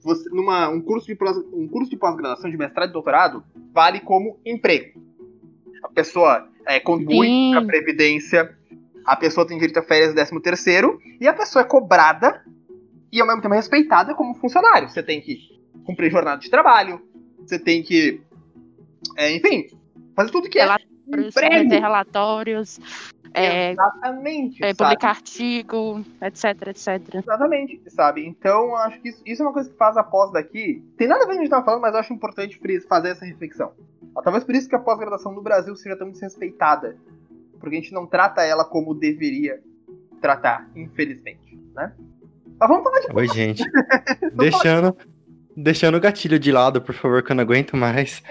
você, 0.01 0.29
numa, 0.29 0.67
um 0.69 0.81
curso 0.81 1.07
de 1.07 1.15
pós- 1.15 1.37
um 1.53 1.67
curso 1.67 1.89
de 1.89 1.97
pós-graduação 1.97 2.49
de 2.49 2.57
mestrado 2.57 2.89
e 2.89 2.93
doutorado 2.93 3.43
vale 3.73 3.99
como 4.01 4.39
emprego. 4.45 4.99
A 5.83 5.89
pessoa 5.89 6.49
é, 6.65 6.79
contribui 6.79 7.51
para 7.51 7.61
a 7.61 7.65
previdência, 7.65 8.57
a 9.05 9.15
pessoa 9.15 9.47
tem 9.47 9.57
direito 9.57 9.77
a 9.77 9.83
férias 9.83 10.13
13 10.13 10.41
terceiro 10.41 10.99
e 11.21 11.27
a 11.27 11.33
pessoa 11.33 11.63
é 11.63 11.67
cobrada 11.67 12.43
e 13.11 13.21
ao 13.21 13.27
mesmo 13.27 13.41
tempo 13.41 13.53
respeitada 13.53 14.13
como 14.15 14.33
funcionário. 14.35 14.89
Você 14.89 15.01
tem 15.03 15.21
que 15.21 15.37
cumprir 15.85 16.11
jornada 16.11 16.41
de 16.41 16.49
trabalho, 16.49 17.01
você 17.45 17.57
tem 17.59 17.83
que, 17.83 18.19
é, 19.15 19.33
enfim, 19.33 19.67
fazer 20.15 20.31
tudo 20.31 20.49
que 20.49 20.59
é 20.59 20.63
Relatórios, 20.63 21.37
emprego. 21.37 21.69
relatórios, 21.69 22.79
é, 23.37 23.71
Exatamente. 23.71 24.63
é, 24.63 24.73
publicar 24.73 25.09
artigo, 25.09 26.03
etc, 26.21 26.67
etc. 26.67 27.15
Exatamente, 27.15 27.81
sabe? 27.87 28.25
Então, 28.25 28.69
eu 28.69 28.75
acho 28.77 28.99
que 29.01 29.09
isso, 29.09 29.21
isso 29.25 29.41
é 29.43 29.45
uma 29.45 29.53
coisa 29.53 29.69
que 29.69 29.77
faz 29.77 29.97
a 29.97 30.03
pós 30.03 30.31
daqui. 30.31 30.83
Tem 30.97 31.07
nada 31.07 31.23
a 31.23 31.27
ver 31.27 31.33
com 31.33 31.33
o 31.33 31.35
que 31.35 31.39
a 31.39 31.43
gente 31.43 31.51
tava 31.51 31.65
falando, 31.65 31.81
mas 31.81 31.93
eu 31.93 31.99
acho 31.99 32.13
importante 32.13 32.59
fazer 32.87 33.09
essa 33.09 33.25
reflexão. 33.25 33.71
Talvez 34.23 34.43
por 34.43 34.55
isso 34.55 34.67
que 34.67 34.75
a 34.75 34.79
pós-graduação 34.79 35.31
no 35.31 35.41
Brasil 35.41 35.75
seja 35.75 35.95
tão 35.95 36.09
desrespeitada. 36.09 36.97
Porque 37.59 37.75
a 37.75 37.79
gente 37.79 37.93
não 37.93 38.05
trata 38.05 38.43
ela 38.43 38.65
como 38.65 38.93
deveria 38.93 39.59
tratar, 40.21 40.67
infelizmente, 40.75 41.59
né? 41.75 41.93
Mas 42.59 42.69
vamos 42.69 42.83
falar 42.83 42.99
de 42.99 43.15
Oi, 43.15 43.27
gente. 43.27 43.63
deixando, 44.33 44.97
deixando 45.55 45.97
o 45.97 45.99
gatilho 45.99 46.39
de 46.39 46.51
lado, 46.51 46.81
por 46.81 46.93
favor, 46.93 47.21
que 47.23 47.31
eu 47.31 47.35
não 47.35 47.43
aguento 47.43 47.77
mais. 47.77 48.21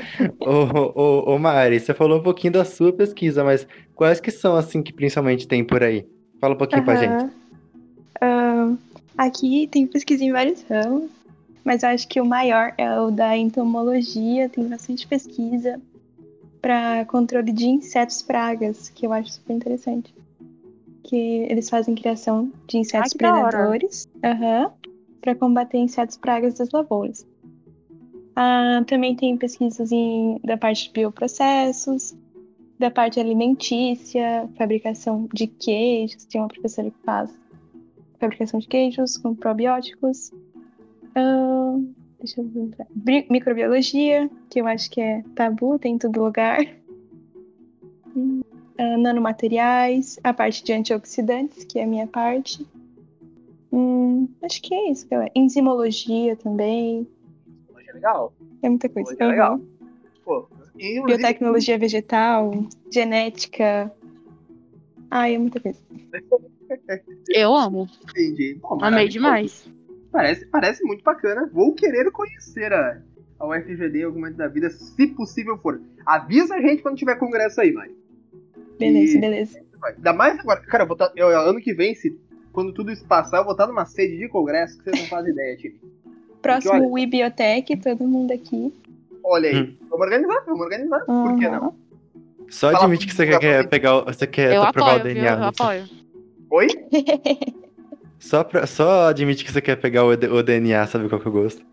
ô, 0.40 0.92
ô, 0.94 1.34
ô, 1.34 1.38
Mari, 1.38 1.78
você 1.78 1.94
falou 1.94 2.18
um 2.18 2.22
pouquinho 2.22 2.54
da 2.54 2.64
sua 2.64 2.92
pesquisa, 2.92 3.44
mas 3.44 3.66
quais 3.96 4.20
que 4.20 4.30
são, 4.30 4.54
assim, 4.54 4.82
que 4.82 4.92
principalmente 4.92 5.48
tem 5.48 5.64
por 5.64 5.82
aí? 5.82 6.06
Fala 6.40 6.54
um 6.54 6.58
pouquinho 6.58 6.84
pra 6.84 6.94
gente. 6.94 7.32
Aqui 9.18 9.66
tem 9.72 9.86
pesquisa 9.86 10.22
em 10.22 10.30
vários 10.30 10.62
ramos, 10.62 11.10
mas 11.64 11.82
eu 11.82 11.88
acho 11.88 12.06
que 12.06 12.20
o 12.20 12.24
maior 12.24 12.74
é 12.76 13.00
o 13.00 13.10
da 13.10 13.36
entomologia, 13.36 14.48
tem 14.48 14.68
bastante 14.68 15.06
pesquisa 15.06 15.80
para 16.60 17.04
controle 17.06 17.50
de 17.50 17.66
insetos 17.66 18.22
pragas, 18.22 18.90
que 18.90 19.06
eu 19.06 19.12
acho 19.12 19.30
super 19.30 19.54
interessante. 19.54 20.14
Que 21.02 21.46
eles 21.48 21.70
fazem 21.70 21.94
criação 21.94 22.52
de 22.66 22.78
insetos 22.78 23.14
da 23.14 23.34
hora. 23.34 23.48
predadores 23.48 24.06
para 25.20 25.34
combater 25.34 25.78
insetos 25.78 26.16
pragas 26.16 26.54
das 26.54 26.70
lavouras. 26.70 27.26
Ah, 28.34 28.84
também 28.86 29.16
tem 29.16 29.36
pesquisas 29.36 29.90
em, 29.90 30.38
da 30.44 30.58
parte 30.58 30.88
de 30.88 30.92
bioprocessos, 30.92 32.14
da 32.78 32.90
parte 32.90 33.18
alimentícia, 33.18 34.48
fabricação 34.56 35.28
de 35.32 35.46
queijos. 35.46 36.24
Tem 36.24 36.40
uma 36.40 36.48
professora 36.48 36.90
que 36.90 36.98
faz 37.04 37.38
fabricação 38.18 38.60
de 38.60 38.68
queijos 38.68 39.16
com 39.16 39.34
probióticos. 39.34 40.32
Ahn, 41.14 41.94
deixa 42.18 42.40
eu 42.40 42.70
Microbiologia, 43.30 44.30
que 44.50 44.60
eu 44.60 44.66
acho 44.66 44.90
que 44.90 45.00
é 45.00 45.22
tabu, 45.34 45.78
tem 45.78 45.94
em 45.94 45.98
todo 45.98 46.22
lugar. 46.22 46.58
Ah, 48.78 48.98
nanomateriais, 48.98 50.18
a 50.22 50.34
parte 50.34 50.62
de 50.62 50.72
antioxidantes, 50.72 51.64
que 51.64 51.78
é 51.78 51.84
a 51.84 51.86
minha 51.86 52.06
parte. 52.06 52.66
Hum, 53.72 54.28
acho 54.42 54.60
que 54.60 54.74
é 54.74 54.90
isso, 54.90 55.08
galera. 55.08 55.30
Enzimologia 55.34 56.36
também. 56.36 57.06
Hoje 57.74 57.88
é 57.88 57.92
legal. 57.92 58.32
É 58.62 58.68
muita 58.68 58.88
coisa. 58.88 59.16
É 59.18 59.26
legal. 59.26 59.60
Pô, 60.24 60.46
e, 60.78 61.02
Biotecnologia 61.04 61.78
vegetal, 61.78 62.66
genética. 62.90 63.92
Ai, 65.10 65.34
é 65.34 65.38
muita 65.38 65.60
coisa. 65.60 65.78
Eu 67.28 67.54
amo. 67.54 67.88
Entendi. 68.10 68.58
Pô, 68.60 68.78
Amei 68.82 69.08
demais. 69.08 69.68
Parece, 70.10 70.46
parece 70.46 70.84
muito 70.84 71.02
bacana. 71.04 71.48
Vou 71.52 71.74
querer 71.74 72.10
conhecer 72.10 72.72
a, 72.72 73.00
a 73.38 73.46
UFGD 73.46 74.00
em 74.00 74.04
algum 74.04 74.20
momento 74.20 74.36
da 74.36 74.48
vida, 74.48 74.70
se 74.70 75.06
possível 75.08 75.58
for. 75.58 75.80
Avisa 76.04 76.54
a 76.54 76.60
gente 76.60 76.82
quando 76.82 76.96
tiver 76.96 77.16
congresso 77.16 77.60
aí, 77.60 77.72
mãe. 77.72 77.90
Beleza, 78.78 79.16
E- 79.16 79.20
beleza. 79.20 79.60
Ainda 79.82 80.12
mais 80.12 80.38
agora. 80.38 80.60
Cara, 80.60 80.84
eu 80.84 80.88
vou 80.88 80.96
tá, 80.96 81.12
eu, 81.14 81.28
ano 81.28 81.60
que 81.60 81.72
vem, 81.72 81.94
se, 81.94 82.18
quando 82.52 82.72
tudo 82.72 82.90
isso 82.90 83.04
passar, 83.06 83.38
eu 83.38 83.44
vou 83.44 83.52
estar 83.52 83.66
numa 83.66 83.84
sede 83.84 84.16
de 84.16 84.28
congresso 84.28 84.78
que 84.78 84.84
vocês 84.84 85.00
não 85.00 85.06
fazem 85.08 85.32
ideia, 85.32 85.56
time. 85.56 85.78
Próximo 86.40 86.92
Wibiotech, 86.92 87.76
todo 87.76 88.04
mundo 88.04 88.32
aqui. 88.32 88.72
Olha 89.22 89.50
aí. 89.50 89.76
Vamos 89.96 90.00
organizar, 90.12 90.42
vamos 90.46 90.60
organizar. 90.60 91.00
Por 91.06 91.38
que 91.38 91.48
não? 91.48 91.74
Só 92.48 92.70
Fala 92.70 92.84
admite 92.84 93.06
que 93.06 93.14
você 93.14 93.38
quer 93.38 93.68
pegar, 93.68 93.96
o- 93.96 94.04
você 94.04 94.26
quer 94.26 94.54
eu 94.54 94.72
provar 94.72 94.96
apoio, 94.96 95.00
o 95.00 95.04
viu? 95.04 95.14
DNA. 95.14 95.32
Eu 95.32 95.38
né? 95.40 95.46
apoio. 95.46 95.84
Oi? 96.50 96.66
Só, 98.18 98.42
pra- 98.42 98.66
só 98.66 99.08
admite 99.08 99.44
que 99.44 99.52
você 99.52 99.60
quer 99.60 99.76
pegar 99.76 100.04
o, 100.04 100.08
o 100.10 100.42
DNA, 100.42 100.86
sabe 100.86 101.08
qual 101.08 101.20
que 101.20 101.26
eu 101.28 101.32
gosto? 101.32 101.64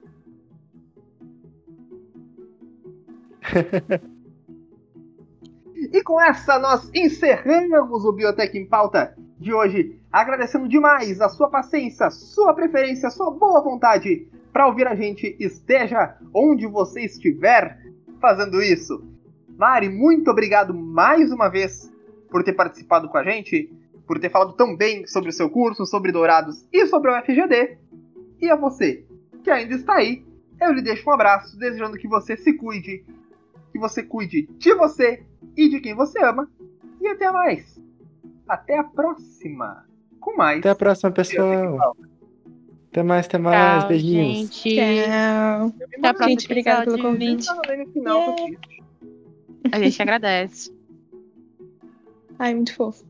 E 5.91 6.01
com 6.01 6.19
essa 6.19 6.57
nós 6.57 6.89
encerramos 6.93 8.03
o 8.05 8.11
Biotech 8.11 8.57
em 8.57 8.65
Pauta 8.65 9.13
de 9.37 9.53
hoje, 9.53 9.99
agradecendo 10.11 10.67
demais 10.67 11.21
a 11.21 11.29
sua 11.29 11.49
paciência, 11.49 12.09
sua 12.09 12.53
preferência, 12.53 13.09
sua 13.11 13.29
boa 13.29 13.61
vontade 13.61 14.27
para 14.51 14.65
ouvir 14.67 14.87
a 14.87 14.95
gente, 14.95 15.35
esteja 15.39 16.15
onde 16.33 16.65
você 16.65 17.01
estiver 17.01 17.77
fazendo 18.23 18.61
isso. 18.61 19.03
Mari, 19.57 19.89
muito 19.89 20.31
obrigado 20.31 20.73
mais 20.73 21.29
uma 21.29 21.49
vez 21.49 21.91
por 22.31 22.41
ter 22.41 22.53
participado 22.53 23.09
com 23.09 23.17
a 23.17 23.23
gente, 23.23 23.69
por 24.07 24.17
ter 24.17 24.29
falado 24.29 24.53
tão 24.53 24.77
bem 24.77 25.05
sobre 25.05 25.29
o 25.29 25.33
seu 25.33 25.49
curso, 25.49 25.85
sobre 25.85 26.09
Dourados 26.09 26.65
e 26.71 26.87
sobre 26.87 27.11
o 27.11 27.21
FGD. 27.21 27.77
E 28.39 28.49
a 28.49 28.55
você, 28.55 29.05
que 29.43 29.51
ainda 29.51 29.75
está 29.75 29.95
aí, 29.95 30.25
eu 30.61 30.71
lhe 30.71 30.81
deixo 30.81 31.09
um 31.09 31.11
abraço, 31.13 31.59
desejando 31.59 31.97
que 31.97 32.07
você 32.07 32.37
se 32.37 32.53
cuide, 32.53 33.03
que 33.73 33.77
você 33.77 34.01
cuide 34.01 34.47
de 34.57 34.73
você 34.73 35.21
e 35.57 35.67
de 35.67 35.81
quem 35.81 35.93
você 35.93 36.23
ama. 36.23 36.49
E 37.01 37.07
até 37.07 37.29
mais. 37.29 37.77
Até 38.47 38.77
a 38.77 38.85
próxima. 38.85 39.85
Com 40.21 40.37
mais. 40.37 40.59
Até 40.59 40.69
a 40.69 40.75
próxima, 40.75 41.11
pessoal. 41.11 41.93
Até 42.93 43.01
mais, 43.01 43.25
até 43.25 43.37
mais. 43.39 43.79
Tchau, 43.79 43.87
Beijinhos. 43.89 44.37
gente. 44.37 44.75
Tchau. 44.75 45.73
Até 45.97 46.07
a 46.07 46.13
próxima 46.13 46.27
Gente, 46.29 46.45
obrigada 46.45 46.83
pelo 46.85 47.01
convite. 47.01 47.47
final, 47.91 48.35
Yeah. 48.37 48.57
A 49.71 49.79
gente 49.79 49.99
agradece. 49.99 50.71
Ai, 52.37 52.53
muito 52.53 52.75
fofo. 52.75 53.03